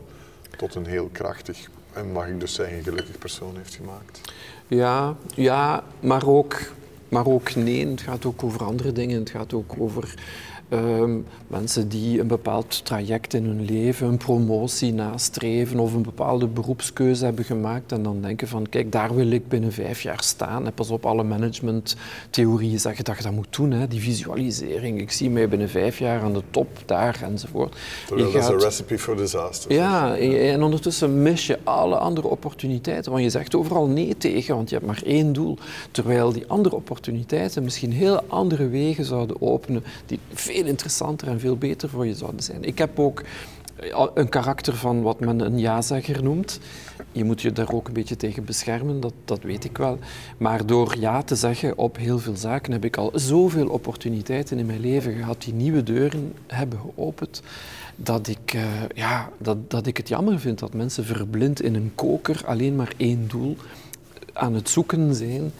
tot 0.56 0.74
een 0.74 0.86
heel 0.86 1.08
krachtig 1.12 1.70
en 1.92 2.12
mag 2.12 2.26
ik 2.26 2.40
dus 2.40 2.54
zeggen 2.54 2.82
gelukkig 2.82 3.18
persoon 3.18 3.56
heeft 3.56 3.74
gemaakt. 3.74 4.20
Ja, 4.66 5.16
ja 5.34 5.84
maar, 6.00 6.26
ook, 6.26 6.56
maar 7.10 7.26
ook 7.26 7.54
nee. 7.54 7.86
Het 7.86 8.00
gaat 8.00 8.24
ook 8.24 8.42
over 8.44 8.64
andere 8.64 8.92
dingen. 8.92 9.18
Het 9.18 9.30
gaat 9.30 9.54
ook 9.54 9.74
over 9.78 10.14
Um, 10.72 11.26
mensen 11.46 11.88
die 11.88 12.20
een 12.20 12.26
bepaald 12.26 12.84
traject 12.84 13.34
in 13.34 13.44
hun 13.44 13.64
leven, 13.64 14.06
een 14.06 14.16
promotie 14.16 14.92
nastreven 14.92 15.78
of 15.78 15.94
een 15.94 16.02
bepaalde 16.02 16.46
beroepskeuze 16.46 17.24
hebben 17.24 17.44
gemaakt 17.44 17.92
en 17.92 18.02
dan 18.02 18.20
denken 18.20 18.48
van 18.48 18.68
kijk, 18.68 18.92
daar 18.92 19.14
wil 19.14 19.30
ik 19.30 19.48
binnen 19.48 19.72
vijf 19.72 20.02
jaar 20.02 20.22
staan. 20.22 20.66
En 20.66 20.72
pas 20.72 20.90
op, 20.90 21.06
alle 21.06 21.22
managementtheorieën 21.22 22.80
zeggen 22.80 23.04
dat 23.04 23.16
je 23.16 23.22
dat 23.22 23.32
moet 23.32 23.56
doen, 23.56 23.70
hè, 23.70 23.88
die 23.88 24.00
visualisering. 24.00 25.00
Ik 25.00 25.12
zie 25.12 25.30
mij 25.30 25.48
binnen 25.48 25.68
vijf 25.68 25.98
jaar 25.98 26.22
aan 26.22 26.32
de 26.32 26.42
top, 26.50 26.68
daar 26.86 27.20
enzovoort. 27.22 27.76
Terwijl 28.06 28.32
dat 28.32 28.42
is 28.42 28.48
een 28.48 28.58
recipe 28.58 28.98
for 28.98 29.16
disaster. 29.16 29.72
Ja, 29.72 30.16
en 30.16 30.62
ondertussen 30.62 31.22
mis 31.22 31.46
je 31.46 31.58
alle 31.64 31.96
andere 31.96 32.28
opportuniteiten, 32.28 33.12
want 33.12 33.24
je 33.24 33.30
zegt 33.30 33.54
overal 33.54 33.86
nee 33.86 34.16
tegen, 34.16 34.54
want 34.54 34.68
je 34.68 34.74
hebt 34.74 34.86
maar 34.86 35.02
één 35.04 35.32
doel. 35.32 35.58
Terwijl 35.90 36.32
die 36.32 36.44
andere 36.46 36.74
opportuniteiten 36.74 36.98
misschien 37.62 37.92
heel 37.92 38.22
andere 38.22 38.68
wegen 38.68 39.04
zouden 39.04 39.42
openen, 39.42 39.84
die 40.06 40.18
veel 40.32 40.66
interessanter 40.66 41.28
en 41.28 41.40
veel 41.40 41.56
beter 41.56 41.88
voor 41.88 42.06
je 42.06 42.14
zouden 42.14 42.42
zijn. 42.42 42.64
Ik 42.64 42.78
heb 42.78 42.98
ook 42.98 43.22
eh, 43.76 44.06
een 44.14 44.28
karakter 44.28 44.76
van 44.76 45.02
wat 45.02 45.20
men 45.20 45.40
een 45.40 45.58
ja-zegger 45.58 46.22
noemt. 46.22 46.60
Je 47.12 47.24
moet 47.24 47.42
je 47.42 47.52
daar 47.52 47.72
ook 47.72 47.86
een 47.86 47.92
beetje 47.92 48.16
tegen 48.16 48.44
beschermen, 48.44 49.00
dat, 49.00 49.12
dat 49.24 49.42
weet 49.42 49.64
ik 49.64 49.78
wel. 49.78 49.98
Maar 50.36 50.66
door 50.66 50.96
ja 50.98 51.22
te 51.22 51.34
zeggen 51.34 51.78
op 51.78 51.96
heel 51.96 52.18
veel 52.18 52.36
zaken 52.36 52.72
heb 52.72 52.84
ik 52.84 52.96
al 52.96 53.10
zoveel 53.14 53.68
opportuniteiten 53.68 54.58
in 54.58 54.66
mijn 54.66 54.80
leven 54.80 55.12
gehad 55.12 55.42
die 55.42 55.54
nieuwe 55.54 55.82
deuren 55.82 56.32
hebben 56.46 56.78
geopend, 56.78 57.42
dat 57.96 58.28
ik, 58.28 58.54
uh, 58.54 58.62
ja, 58.94 59.30
dat, 59.38 59.70
dat 59.70 59.86
ik 59.86 59.96
het 59.96 60.08
jammer 60.08 60.40
vind 60.40 60.58
dat 60.58 60.74
mensen 60.74 61.04
verblind 61.04 61.62
in 61.62 61.74
een 61.74 61.92
koker 61.94 62.42
alleen 62.46 62.76
maar 62.76 62.92
één 62.96 63.28
doel 63.28 63.56
aan 64.32 64.54
het 64.54 64.68
zoeken 64.68 65.14
zijn. 65.14 65.52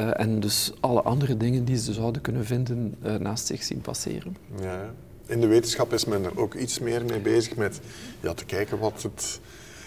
Uh, 0.00 0.20
en 0.20 0.40
dus 0.40 0.72
alle 0.80 1.02
andere 1.02 1.36
dingen 1.36 1.64
die 1.64 1.78
ze 1.78 1.92
zouden 1.92 2.22
kunnen 2.22 2.44
vinden 2.44 2.94
uh, 3.04 3.14
naast 3.14 3.46
zich 3.46 3.62
zien 3.62 3.80
passeren. 3.80 4.36
Ja. 4.60 4.94
In 5.26 5.40
de 5.40 5.46
wetenschap 5.46 5.92
is 5.92 6.04
men 6.04 6.24
er 6.24 6.38
ook 6.38 6.54
iets 6.54 6.78
meer 6.78 7.04
mee 7.04 7.20
bezig 7.20 7.56
met 7.56 7.80
ja, 8.20 8.34
te 8.34 8.44
kijken 8.44 8.78
wat 8.78 9.02
het 9.02 9.40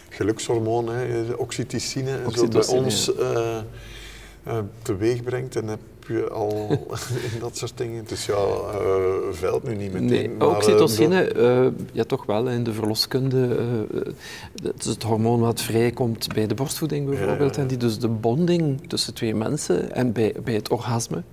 gelukshormoon, 0.10 0.90
hè, 0.90 1.34
oxytocine, 1.34 2.20
oxytocine 2.26 2.64
zo 2.64 2.74
bij 2.74 2.84
ons 2.84 3.12
uh, 3.20 4.60
teweeg 4.82 5.24
brengt. 5.24 5.56
En 5.56 5.80
je 6.08 6.30
al 6.30 6.68
in 7.34 7.40
dat 7.40 7.58
soort 7.58 7.78
dingen. 7.78 8.06
Dus 8.08 8.26
ja, 8.26 8.34
uh, 8.34 9.04
veld 9.32 9.64
nu 9.64 9.76
niet 9.76 9.94
meteen. 9.94 10.08
Nee, 10.08 10.30
maar, 10.30 10.48
oxytocine, 10.48 11.36
uh, 11.36 11.68
ja 11.92 12.04
toch 12.04 12.26
wel, 12.26 12.48
in 12.48 12.64
de 12.64 12.74
verloskunde. 12.74 13.58
Het 14.64 14.80
is 14.80 14.86
het 14.86 15.04
hormoon 15.04 15.40
wat 15.40 15.62
vrijkomt 15.62 16.34
bij 16.34 16.48
de 16.48 16.54
borstvoeding 16.54 17.10
bijvoorbeeld. 17.10 17.56
Ja, 17.56 17.56
ja. 17.56 17.62
En 17.62 17.68
die 17.68 17.78
dus 17.78 18.00
de 18.00 18.08
bonding 18.08 18.90
tussen 18.90 19.14
twee 19.14 19.36
mensen 19.36 19.92
en 19.92 20.12
bij, 20.12 20.36
bij 20.44 20.54
het 20.54 20.70
orgasme 20.70 21.24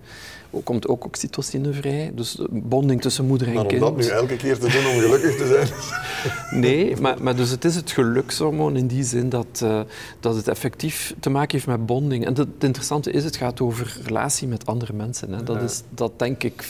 komt 0.65 0.89
ook 0.89 1.05
oxytocine 1.05 1.73
vrij. 1.73 2.13
Dus 2.15 2.33
de 2.33 2.49
bonding 2.51 3.01
tussen 3.01 3.27
moeder 3.27 3.49
en 3.49 3.55
maar 3.55 3.67
kind. 3.67 3.83
om 3.83 3.97
dat 3.97 4.07
nu 4.07 4.11
elke 4.13 4.37
keer 4.37 4.59
te 4.59 4.69
doen 4.69 4.93
om 4.93 5.01
gelukkig 5.01 5.37
te 5.37 5.47
zijn? 5.47 5.69
nee, 6.63 6.97
maar, 6.97 7.23
maar 7.23 7.37
dus 7.37 7.51
het 7.51 7.65
is 7.65 7.75
het 7.75 7.91
gelukshormoon 7.91 8.77
in 8.77 8.87
die 8.87 9.05
zin 9.05 9.29
dat, 9.29 9.61
uh, 9.63 9.81
dat 10.21 10.37
het 10.37 10.49
effectief 10.49 11.15
te 11.21 11.31
maken 11.31 11.53
heeft 11.53 11.67
met 11.67 11.87
bonding. 11.87 12.25
En 12.25 12.29
het, 12.29 12.39
het 12.39 12.65
interessante 12.65 13.11
is, 13.11 13.25
het 13.25 13.37
gaat 13.37 13.61
over 13.61 13.99
relatie 14.05 14.49
met 14.49 14.67
andere 14.67 14.93
mensen. 14.93 15.33
Hè. 15.33 15.43
Dat, 15.43 15.63
is, 15.63 15.83
dat 15.89 16.19
denk 16.19 16.43
ik 16.43 16.65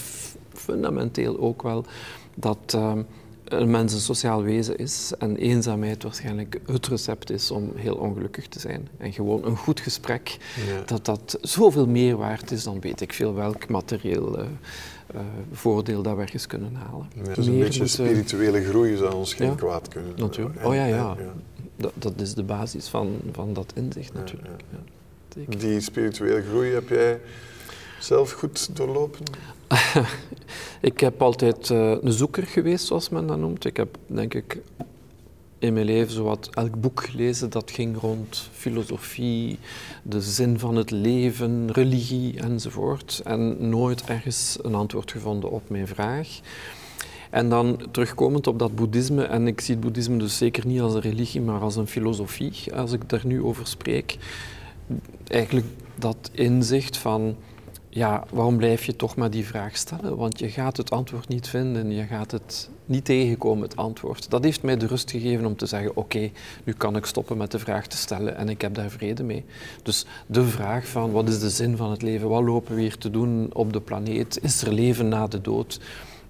fundamenteel 0.54 1.40
ook 1.40 1.62
wel. 1.62 1.84
Dat... 2.34 2.74
Uh, 2.76 2.92
een 3.52 3.70
mens 3.70 3.92
een 3.92 4.00
sociaal 4.00 4.42
wezen 4.42 4.76
is 4.76 5.12
en 5.18 5.36
eenzaamheid 5.36 6.02
waarschijnlijk 6.02 6.60
het 6.66 6.86
recept 6.86 7.30
is 7.30 7.50
om 7.50 7.72
heel 7.74 7.94
ongelukkig 7.94 8.48
te 8.48 8.60
zijn. 8.60 8.88
En 8.98 9.12
gewoon 9.12 9.44
een 9.44 9.56
goed 9.56 9.80
gesprek, 9.80 10.36
ja. 10.66 10.82
dat 10.86 11.04
dat 11.04 11.38
zoveel 11.40 11.86
meer 11.86 12.16
waard 12.16 12.50
is 12.50 12.62
dan 12.62 12.80
weet 12.80 13.00
ik 13.00 13.12
veel 13.12 13.34
welk 13.34 13.68
materieel 13.68 14.38
uh, 14.38 14.44
uh, 15.14 15.20
voordeel 15.52 16.02
dat 16.02 16.16
we 16.16 16.22
ergens 16.22 16.46
kunnen 16.46 16.74
halen. 16.74 17.06
Ja, 17.14 17.34
dus 17.34 17.46
een 17.46 17.52
meer 17.52 17.64
beetje 17.64 17.80
moeten... 17.80 18.06
spirituele 18.06 18.64
groei 18.64 18.96
zou 18.96 19.14
ons 19.14 19.34
geen 19.34 19.48
ja, 19.48 19.54
kwaad 19.54 19.88
kunnen 19.88 20.16
doen. 20.16 20.26
Natuurlijk. 20.26 20.66
Oh 20.66 20.74
ja, 20.74 20.84
ja. 20.84 21.16
Dat, 21.76 21.92
dat, 21.94 22.12
is 22.16 22.34
de 22.34 22.42
basis 22.42 22.88
van, 22.88 23.16
van 23.32 23.52
dat 23.52 23.72
inzicht 23.74 24.12
natuurlijk. 24.12 24.62
Die 25.48 25.80
spirituele 25.80 26.42
groei 26.42 26.72
heb 26.72 26.88
jij 26.88 27.20
zelf 28.00 28.32
goed 28.32 28.76
doorlopen? 28.76 29.24
ik 30.90 31.00
heb 31.00 31.22
altijd 31.22 31.68
uh, 31.68 31.90
een 32.00 32.12
zoeker 32.12 32.46
geweest, 32.46 32.86
zoals 32.86 33.08
men 33.08 33.26
dat 33.26 33.38
noemt. 33.38 33.64
Ik 33.64 33.76
heb, 33.76 33.98
denk 34.06 34.34
ik, 34.34 34.58
in 35.58 35.72
mijn 35.72 35.86
leven 35.86 36.12
zowat 36.12 36.48
elk 36.52 36.80
boek 36.80 37.04
gelezen 37.04 37.50
dat 37.50 37.70
ging 37.70 38.00
rond 38.00 38.48
filosofie, 38.52 39.58
de 40.02 40.20
zin 40.20 40.58
van 40.58 40.76
het 40.76 40.90
leven, 40.90 41.72
religie 41.72 42.40
enzovoort. 42.40 43.20
En 43.24 43.68
nooit 43.68 44.04
ergens 44.04 44.58
een 44.62 44.74
antwoord 44.74 45.10
gevonden 45.10 45.50
op 45.50 45.68
mijn 45.68 45.86
vraag. 45.86 46.40
En 47.30 47.48
dan 47.48 47.80
terugkomend 47.90 48.46
op 48.46 48.58
dat 48.58 48.74
boeddhisme, 48.74 49.24
en 49.24 49.46
ik 49.46 49.60
zie 49.60 49.74
het 49.74 49.84
boeddhisme 49.84 50.16
dus 50.16 50.36
zeker 50.36 50.66
niet 50.66 50.80
als 50.80 50.94
een 50.94 51.00
religie, 51.00 51.40
maar 51.40 51.60
als 51.60 51.76
een 51.76 51.86
filosofie, 51.86 52.74
als 52.74 52.92
ik 52.92 53.08
daar 53.08 53.26
nu 53.26 53.42
over 53.42 53.66
spreek. 53.66 54.16
Eigenlijk 55.26 55.66
dat 55.94 56.30
inzicht 56.32 56.96
van 56.96 57.36
ja, 57.92 58.24
waarom 58.30 58.56
blijf 58.56 58.84
je 58.84 58.96
toch 58.96 59.16
maar 59.16 59.30
die 59.30 59.46
vraag 59.46 59.76
stellen? 59.76 60.16
Want 60.16 60.38
je 60.38 60.50
gaat 60.50 60.76
het 60.76 60.90
antwoord 60.90 61.28
niet 61.28 61.48
vinden, 61.48 61.90
je 61.90 62.04
gaat 62.04 62.30
het 62.30 62.70
niet 62.84 63.04
tegenkomen, 63.04 63.62
het 63.62 63.76
antwoord. 63.76 64.30
Dat 64.30 64.44
heeft 64.44 64.62
mij 64.62 64.76
de 64.76 64.86
rust 64.86 65.10
gegeven 65.10 65.46
om 65.46 65.56
te 65.56 65.66
zeggen, 65.66 65.96
oké, 65.96 66.30
nu 66.64 66.72
kan 66.72 66.96
ik 66.96 67.04
stoppen 67.04 67.36
met 67.36 67.50
de 67.50 67.58
vraag 67.58 67.86
te 67.86 67.96
stellen 67.96 68.36
en 68.36 68.48
ik 68.48 68.60
heb 68.60 68.74
daar 68.74 68.90
vrede 68.90 69.22
mee. 69.22 69.44
Dus 69.82 70.06
de 70.26 70.44
vraag 70.44 70.86
van, 70.86 71.10
wat 71.10 71.28
is 71.28 71.40
de 71.40 71.50
zin 71.50 71.76
van 71.76 71.90
het 71.90 72.02
leven? 72.02 72.28
Wat 72.28 72.42
lopen 72.42 72.74
we 72.74 72.80
hier 72.80 72.98
te 72.98 73.10
doen 73.10 73.50
op 73.52 73.72
de 73.72 73.80
planeet? 73.80 74.38
Is 74.42 74.62
er 74.62 74.72
leven 74.72 75.08
na 75.08 75.26
de 75.26 75.40
dood? 75.40 75.80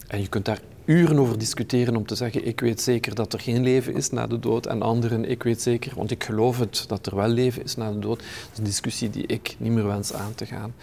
En 0.06 0.20
je 0.20 0.28
kunt 0.28 0.44
daar 0.44 0.61
uren 0.85 1.18
over 1.18 1.39
discussiëren 1.39 1.97
om 1.97 2.07
te 2.07 2.14
zeggen, 2.14 2.47
ik 2.47 2.61
weet 2.61 2.81
zeker 2.81 3.14
dat 3.14 3.33
er 3.33 3.41
geen 3.41 3.62
leven 3.62 3.95
is 3.95 4.11
na 4.11 4.26
de 4.26 4.39
dood. 4.39 4.66
En 4.66 4.83
anderen, 4.83 5.31
ik 5.31 5.43
weet 5.43 5.62
zeker, 5.62 5.93
want 5.97 6.11
ik 6.11 6.24
geloof 6.24 6.59
het, 6.59 6.85
dat 6.89 7.07
er 7.07 7.16
wel 7.16 7.28
leven 7.28 7.62
is 7.62 7.76
na 7.76 7.93
de 7.93 7.99
dood. 7.99 8.18
Dat 8.18 8.28
is 8.53 8.59
een 8.59 8.64
discussie 8.64 9.11
die 9.11 9.26
ik 9.26 9.57
niet 9.59 9.72
meer 9.72 9.87
wens 9.87 10.12
aan 10.12 10.35
te 10.35 10.47
gaan. 10.47 10.74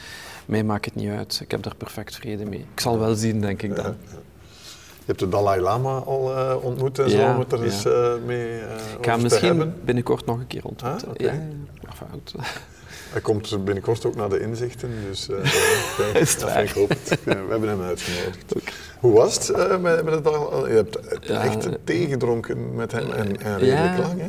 Mij 0.45 0.63
maakt 0.63 0.85
het 0.85 0.95
niet 0.95 1.09
uit. 1.09 1.39
Ik 1.43 1.51
heb 1.51 1.63
daar 1.63 1.75
perfect 1.75 2.15
vrede 2.15 2.45
mee. 2.45 2.65
Ik 2.73 2.79
zal 2.79 2.99
wel 2.99 3.15
zien, 3.15 3.41
denk 3.41 3.61
ik 3.61 3.75
dan. 3.75 3.95
Je 5.07 5.13
hebt 5.13 5.19
de 5.19 5.29
Dalai 5.29 5.61
Lama 5.61 5.97
al 5.97 6.37
uh, 6.37 6.55
ontmoet 6.61 6.99
en 6.99 7.09
zo, 7.09 7.31
om 7.31 7.39
het 7.39 7.51
er 7.51 7.63
eens 7.63 7.85
uh, 7.85 8.13
mee 8.25 8.47
uh, 8.47 8.61
Ik 8.99 9.05
ga 9.05 9.17
misschien 9.17 9.73
binnenkort 9.85 10.25
nog 10.25 10.39
een 10.39 10.47
keer 10.47 10.65
ontmoeten. 10.65 11.07
Ah, 11.07 11.13
okay. 11.13 11.27
ja, 11.27 11.33
ja. 11.81 12.43
Hij 13.11 13.21
komt 13.21 13.65
binnenkort 13.65 14.05
ook 14.05 14.15
naar 14.15 14.29
de 14.29 14.39
inzichten, 14.39 14.89
dus 15.09 15.27
uh, 15.29 16.63
ik 16.63 16.69
hoop 16.69 16.89
het. 16.89 17.19
we 17.23 17.45
hebben 17.49 17.69
hem 17.69 17.81
uitgenodigd. 17.81 18.53
Hoe 18.99 19.13
was 19.13 19.47
het 19.47 19.57
uh, 19.57 19.77
met, 19.77 20.03
met 20.03 20.13
het 20.13 20.23
Dalai 20.23 20.69
Je 20.69 20.75
hebt 20.75 20.99
echt 21.27 21.67
thee 21.83 22.07
gedronken 22.07 22.75
met 22.75 22.91
hem 22.91 23.11
en, 23.11 23.41
en 23.41 23.57
redelijk 23.57 23.97
lang, 23.97 24.21
hè? 24.21 24.27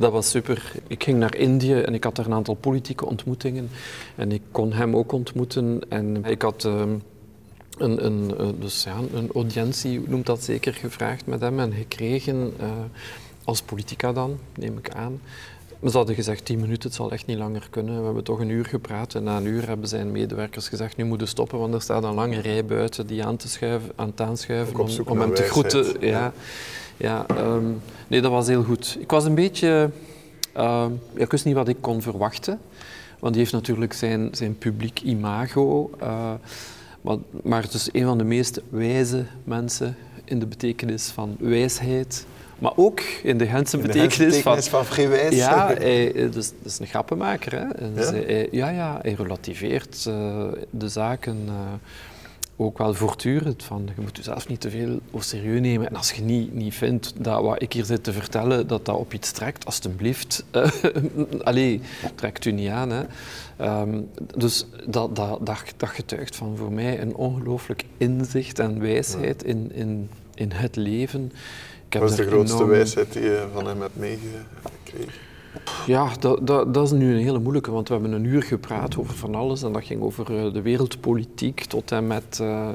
Dat 0.00 0.12
was 0.12 0.30
super. 0.30 0.72
Ik 0.86 1.04
ging 1.04 1.18
naar 1.18 1.36
Indië 1.36 1.80
en 1.80 1.94
ik 1.94 2.04
had 2.04 2.16
daar 2.16 2.26
een 2.26 2.32
aantal 2.32 2.54
politieke 2.54 3.06
ontmoetingen. 3.06 3.70
En 4.16 4.32
ik 4.32 4.42
kon 4.50 4.72
hem 4.72 4.96
ook 4.96 5.12
ontmoeten. 5.12 5.80
En 5.88 6.24
ik 6.24 6.42
had 6.42 6.64
ehm, 6.64 6.94
een, 7.78 8.04
een, 8.06 8.34
eh, 8.38 8.48
dus 8.58 8.84
ja, 8.84 8.96
een 9.14 9.30
audiëntie, 9.34 10.02
noemt 10.06 10.26
dat 10.26 10.42
zeker, 10.44 10.74
gevraagd 10.74 11.26
met 11.26 11.40
hem 11.40 11.60
en 11.60 11.72
gekregen. 11.72 12.52
Uh, 12.60 12.70
als 13.44 13.62
politica 13.62 14.12
dan, 14.12 14.38
neem 14.54 14.78
ik 14.78 14.90
aan. 14.90 15.20
Ze 15.84 15.96
hadden 15.96 16.14
gezegd 16.14 16.44
tien 16.44 16.60
minuten, 16.60 16.88
het 16.88 16.94
zal 16.94 17.12
echt 17.12 17.26
niet 17.26 17.38
langer 17.38 17.66
kunnen. 17.70 17.98
We 17.98 18.04
hebben 18.04 18.24
toch 18.24 18.40
een 18.40 18.48
uur 18.48 18.64
gepraat 18.64 19.14
en 19.14 19.22
na 19.22 19.36
een 19.36 19.46
uur 19.46 19.66
hebben 19.66 19.88
zijn 19.88 20.12
medewerkers 20.12 20.68
gezegd 20.68 20.96
nu 20.96 21.04
moeten 21.04 21.28
stoppen, 21.28 21.58
want 21.58 21.74
er 21.74 21.82
staat 21.82 22.04
een 22.04 22.14
lange 22.14 22.40
rij 22.40 22.64
buiten 22.64 23.06
die 23.06 23.24
aan 23.24 23.36
te 23.36 23.48
schuiven, 23.48 23.92
aan 23.96 24.06
het 24.06 24.20
aanschuiven 24.20 24.78
om, 24.80 24.88
om 25.04 25.20
hem 25.20 25.34
te 25.34 25.42
groeten. 25.42 26.00
Ja. 26.00 26.32
Ja, 26.96 27.26
ehm, 27.26 27.64
nee, 28.08 28.20
dat 28.20 28.30
was 28.30 28.46
heel 28.46 28.62
goed. 28.62 28.96
Ik 29.00 29.10
was 29.10 29.24
een 29.24 29.34
beetje... 29.34 29.90
Uh, 30.56 30.86
ik 31.14 31.30
wist 31.30 31.44
niet 31.44 31.54
wat 31.54 31.68
ik 31.68 31.76
kon 31.80 32.02
verwachten. 32.02 32.60
Want 33.18 33.32
die 33.32 33.42
heeft 33.42 33.54
natuurlijk 33.54 33.92
zijn, 33.92 34.28
zijn 34.32 34.58
publiek 34.58 35.00
imago. 35.00 35.90
Uh, 36.02 36.32
maar, 37.00 37.16
maar 37.42 37.62
het 37.62 37.74
is 37.74 37.88
een 37.92 38.04
van 38.04 38.18
de 38.18 38.24
meest 38.24 38.60
wijze 38.68 39.24
mensen 39.44 39.96
in 40.24 40.38
de 40.38 40.46
betekenis 40.46 41.06
van 41.06 41.36
wijsheid. 41.38 42.26
Maar 42.60 42.72
ook 42.76 43.00
in 43.00 43.38
de 43.38 43.46
Gentse 43.46 43.76
betekenis, 43.76 44.16
betekenis, 44.16 44.68
van... 44.68 44.84
van 44.84 45.08
wijs. 45.08 45.34
Ja, 45.34 45.66
hij, 45.66 46.12
dus, 46.12 46.32
dat 46.32 46.72
is 46.72 46.78
een 46.78 46.86
grappenmaker. 46.86 47.52
Hè? 47.52 47.68
En 47.68 47.92
ja? 47.94 48.12
Hij, 48.12 48.48
ja, 48.50 48.68
ja, 48.68 48.98
hij 49.02 49.12
relativeert 49.12 50.04
uh, 50.08 50.46
de 50.70 50.88
zaken... 50.88 51.38
Uh, 51.46 51.52
ook 52.62 52.78
wel 52.78 52.94
voortdurend 52.94 53.62
van 53.62 53.88
je 53.96 54.02
moet 54.02 54.16
jezelf 54.16 54.48
niet 54.48 54.60
te 54.60 54.70
veel 54.70 55.00
op 55.10 55.22
serieus 55.22 55.60
nemen. 55.60 55.88
En 55.88 55.96
als 55.96 56.12
je 56.12 56.22
niet, 56.22 56.54
niet 56.54 56.74
vindt 56.74 57.12
dat 57.16 57.42
wat 57.42 57.62
ik 57.62 57.72
hier 57.72 57.84
zit 57.84 58.04
te 58.04 58.12
vertellen, 58.12 58.66
dat 58.66 58.86
dat 58.86 58.96
op 58.96 59.12
iets 59.12 59.30
trekt, 59.30 59.66
alstublieft. 59.66 60.44
Allee, 61.42 61.80
trekt 62.14 62.44
u 62.44 62.52
niet 62.52 62.68
aan. 62.68 62.90
Hè. 62.90 63.02
Um, 63.80 64.08
dus 64.36 64.66
dat, 64.86 65.16
dat, 65.16 65.46
dat, 65.46 65.74
dat 65.76 65.88
getuigt 65.88 66.36
van 66.36 66.56
voor 66.56 66.72
mij 66.72 67.00
een 67.00 67.14
ongelooflijk 67.14 67.84
inzicht 67.96 68.58
en 68.58 68.80
wijsheid 68.80 69.42
in, 69.42 69.72
in, 69.74 70.10
in 70.34 70.50
het 70.52 70.76
leven. 70.76 71.32
Ik 71.90 72.00
Wat 72.00 72.10
is 72.10 72.16
de 72.16 72.26
grootste 72.26 72.56
enorm... 72.56 72.70
wijsheid 72.70 73.12
die 73.12 73.22
je 73.22 73.46
van 73.52 73.66
hem 73.66 73.80
hebt 73.80 73.96
meegekregen? 73.96 75.12
Ja, 75.86 76.08
dat, 76.20 76.46
dat, 76.46 76.74
dat, 76.74 76.86
is 76.86 76.92
nu 76.92 77.14
een 77.14 77.22
hele 77.22 77.38
moeilijke, 77.38 77.70
want 77.70 77.88
we 77.88 77.94
hebben 77.94 78.12
een 78.12 78.24
uur 78.24 78.42
gepraat 78.42 78.96
over 78.96 79.14
van 79.14 79.34
alles 79.34 79.62
en 79.62 79.72
dat 79.72 79.84
ging 79.84 80.02
over 80.02 80.36
eh, 80.36 80.52
de 80.52 80.62
wereldpolitiek 80.62 81.64
tot 81.64 81.92
en 81.92 82.06
met... 82.06 82.38
Uh, 82.42 82.68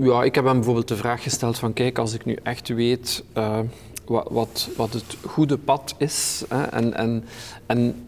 ja, 0.00 0.22
ik 0.22 0.34
heb 0.34 0.44
hem 0.44 0.54
bijvoorbeeld 0.54 0.88
de 0.88 0.96
vraag 0.96 1.22
gesteld 1.22 1.58
van 1.58 1.72
kijk, 1.72 1.98
als 1.98 2.14
ik 2.14 2.24
nu 2.24 2.38
echt 2.42 2.68
weet 2.68 3.24
uh, 3.36 3.58
wat, 4.06 4.28
wat, 4.30 4.68
wat, 4.76 4.92
het 4.92 5.16
goede 5.26 5.58
pad 5.58 5.94
is 5.98 6.44
hè, 6.48 6.62
en, 6.62 6.94
en, 6.94 7.24
en 7.66 8.06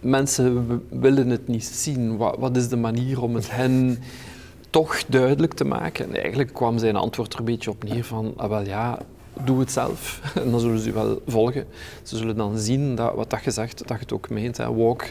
mensen 0.00 0.82
willen 0.88 1.28
het 1.28 1.48
niet 1.48 1.64
zien, 1.64 2.16
wat, 2.16 2.36
wat 2.38 2.56
is 2.56 2.68
de 2.68 2.76
manier 2.76 3.22
om 3.22 3.34
het 3.34 3.50
hen 3.50 3.98
toch 4.70 5.04
duidelijk 5.06 5.54
te 5.54 5.64
maken? 5.64 6.08
En 6.08 6.22
eigenlijk 6.22 6.52
kwam 6.52 6.78
zijn 6.78 6.96
antwoord 6.96 7.32
er 7.32 7.38
een 7.38 7.44
beetje 7.44 7.70
op 7.70 7.84
neer 7.84 8.04
van, 8.04 8.32
ah, 8.36 8.48
wel 8.48 8.64
ja, 8.64 8.98
doe 9.44 9.60
het 9.60 9.72
zelf. 9.72 10.20
En 10.42 10.50
dan 10.50 10.60
zullen 10.60 10.78
ze 10.78 10.92
wel 10.92 11.20
volgen. 11.26 11.66
Ze 12.02 12.16
zullen 12.16 12.36
dan 12.36 12.58
zien 12.58 12.94
dat 12.94 13.14
wat 13.14 13.30
dat 13.30 13.44
je 13.44 13.50
zegt, 13.50 13.78
dat 13.78 13.88
je 13.88 14.02
het 14.02 14.12
ook 14.12 14.30
meent. 14.30 14.56
Hè. 14.56 14.74
Walk, 14.74 15.04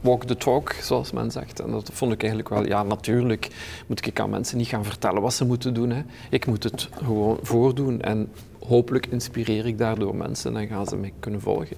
walk 0.00 0.24
the 0.24 0.36
talk, 0.36 0.72
zoals 0.72 1.12
men 1.12 1.30
zegt. 1.30 1.60
En 1.60 1.70
dat 1.70 1.90
vond 1.92 2.12
ik 2.12 2.20
eigenlijk 2.20 2.48
wel, 2.54 2.66
ja, 2.66 2.82
natuurlijk 2.82 3.48
moet 3.86 4.06
ik 4.06 4.20
aan 4.20 4.30
mensen 4.30 4.58
niet 4.58 4.66
gaan 4.66 4.84
vertellen 4.84 5.22
wat 5.22 5.34
ze 5.34 5.44
moeten 5.44 5.74
doen. 5.74 5.90
Hè. 5.90 6.02
Ik 6.30 6.46
moet 6.46 6.64
het 6.64 6.88
gewoon 6.92 7.38
voordoen 7.42 8.00
en 8.00 8.32
hopelijk 8.66 9.06
inspireer 9.06 9.66
ik 9.66 9.78
daardoor 9.78 10.16
mensen 10.16 10.56
en 10.56 10.66
gaan 10.66 10.86
ze 10.86 10.96
mij 10.96 11.12
kunnen 11.20 11.40
volgen. 11.40 11.76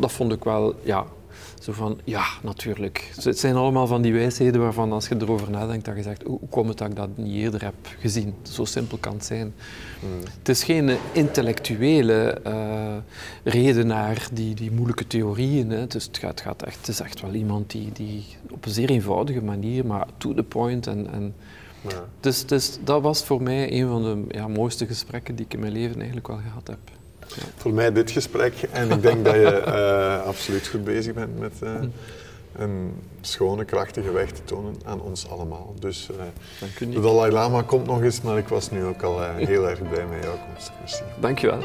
Dat 0.00 0.12
vond 0.12 0.32
ik 0.32 0.44
wel, 0.44 0.74
ja, 0.82 1.06
zo 1.60 1.72
van, 1.72 1.98
ja, 2.04 2.24
natuurlijk. 2.42 3.12
Het 3.22 3.38
zijn 3.38 3.56
allemaal 3.56 3.86
van 3.86 4.02
die 4.02 4.12
wijsheden 4.12 4.60
waarvan 4.60 4.92
als 4.92 5.08
je 5.08 5.16
erover 5.20 5.50
nadenkt, 5.50 5.84
dat 5.84 5.96
je 5.96 6.02
zegt, 6.02 6.22
hoe 6.22 6.48
komt 6.50 6.68
het 6.68 6.78
dat 6.78 6.88
ik 6.88 6.96
dat 6.96 7.08
niet 7.16 7.34
eerder 7.34 7.64
heb 7.64 7.74
gezien? 7.98 8.34
Zo 8.42 8.64
simpel 8.64 8.98
kan 8.98 9.12
het 9.12 9.24
zijn. 9.24 9.54
Hmm. 10.00 10.08
Het 10.38 10.48
is 10.48 10.64
geen 10.64 10.96
intellectuele 11.12 12.40
uh, 12.46 12.96
redenaar 13.44 14.28
die, 14.32 14.54
die 14.54 14.70
moeilijke 14.70 15.06
theorieën. 15.06 15.70
Hè. 15.70 15.86
Dus 15.86 16.04
het, 16.04 16.18
gaat, 16.18 16.40
gaat 16.40 16.62
echt, 16.62 16.76
het 16.76 16.88
is 16.88 17.00
echt 17.00 17.20
wel 17.20 17.34
iemand 17.34 17.70
die, 17.70 17.92
die 17.92 18.24
op 18.50 18.64
een 18.64 18.72
zeer 18.72 18.90
eenvoudige 18.90 19.42
manier, 19.42 19.86
maar 19.86 20.06
to 20.16 20.34
the 20.34 20.42
point 20.42 20.86
en, 20.86 21.12
en 21.12 21.34
ja. 21.88 22.04
Dus, 22.20 22.46
dus, 22.46 22.78
dat 22.84 23.02
was 23.02 23.24
voor 23.24 23.42
mij 23.42 23.80
een 23.80 23.88
van 23.88 24.02
de 24.02 24.34
ja, 24.36 24.48
mooiste 24.48 24.86
gesprekken 24.86 25.34
die 25.34 25.44
ik 25.44 25.54
in 25.54 25.60
mijn 25.60 25.72
leven 25.72 25.96
eigenlijk 25.96 26.26
wel 26.26 26.36
gehad 26.36 26.66
heb. 26.66 26.99
Voor 27.56 27.72
mij 27.72 27.92
dit 27.92 28.10
gesprek. 28.10 28.54
En 28.72 28.90
ik 28.90 29.02
denk 29.02 29.24
dat 29.24 29.34
je 29.34 29.62
uh, 29.66 30.26
absoluut 30.26 30.66
goed 30.68 30.84
bezig 30.84 31.14
bent 31.14 31.38
met 31.38 31.52
uh, 31.62 31.70
een 32.56 32.94
schone, 33.20 33.64
krachtige 33.64 34.12
weg 34.12 34.30
te 34.30 34.44
tonen 34.44 34.74
aan 34.84 35.00
ons 35.00 35.28
allemaal. 35.28 35.74
Dus 35.78 36.08
uh, 36.10 36.92
de 36.92 37.00
Dalai 37.00 37.32
Lama 37.32 37.62
komt 37.62 37.86
nog 37.86 38.02
eens, 38.02 38.20
maar 38.20 38.38
ik 38.38 38.48
was 38.48 38.70
nu 38.70 38.84
ook 38.84 39.02
al 39.02 39.22
heel 39.22 39.68
erg 39.68 39.78
blij 39.88 40.06
met 40.06 40.24
jouw 40.24 40.38
komst. 40.46 40.70
Merci. 40.80 41.02
Dankjewel. 41.20 41.62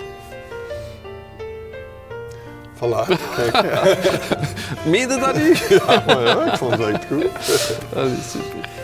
Voilà. 2.76 3.08
Mede 4.92 5.20
dat 5.20 5.38
u? 5.38 5.56
ja, 5.70 6.04
maar 6.06 6.22
ja, 6.22 6.52
ik 6.52 6.58
vond 6.58 6.72
het 6.72 6.82
echt 6.82 7.06
goed. 7.06 7.24
Dat 7.94 8.08
is 8.08 8.32
super. 8.32 8.75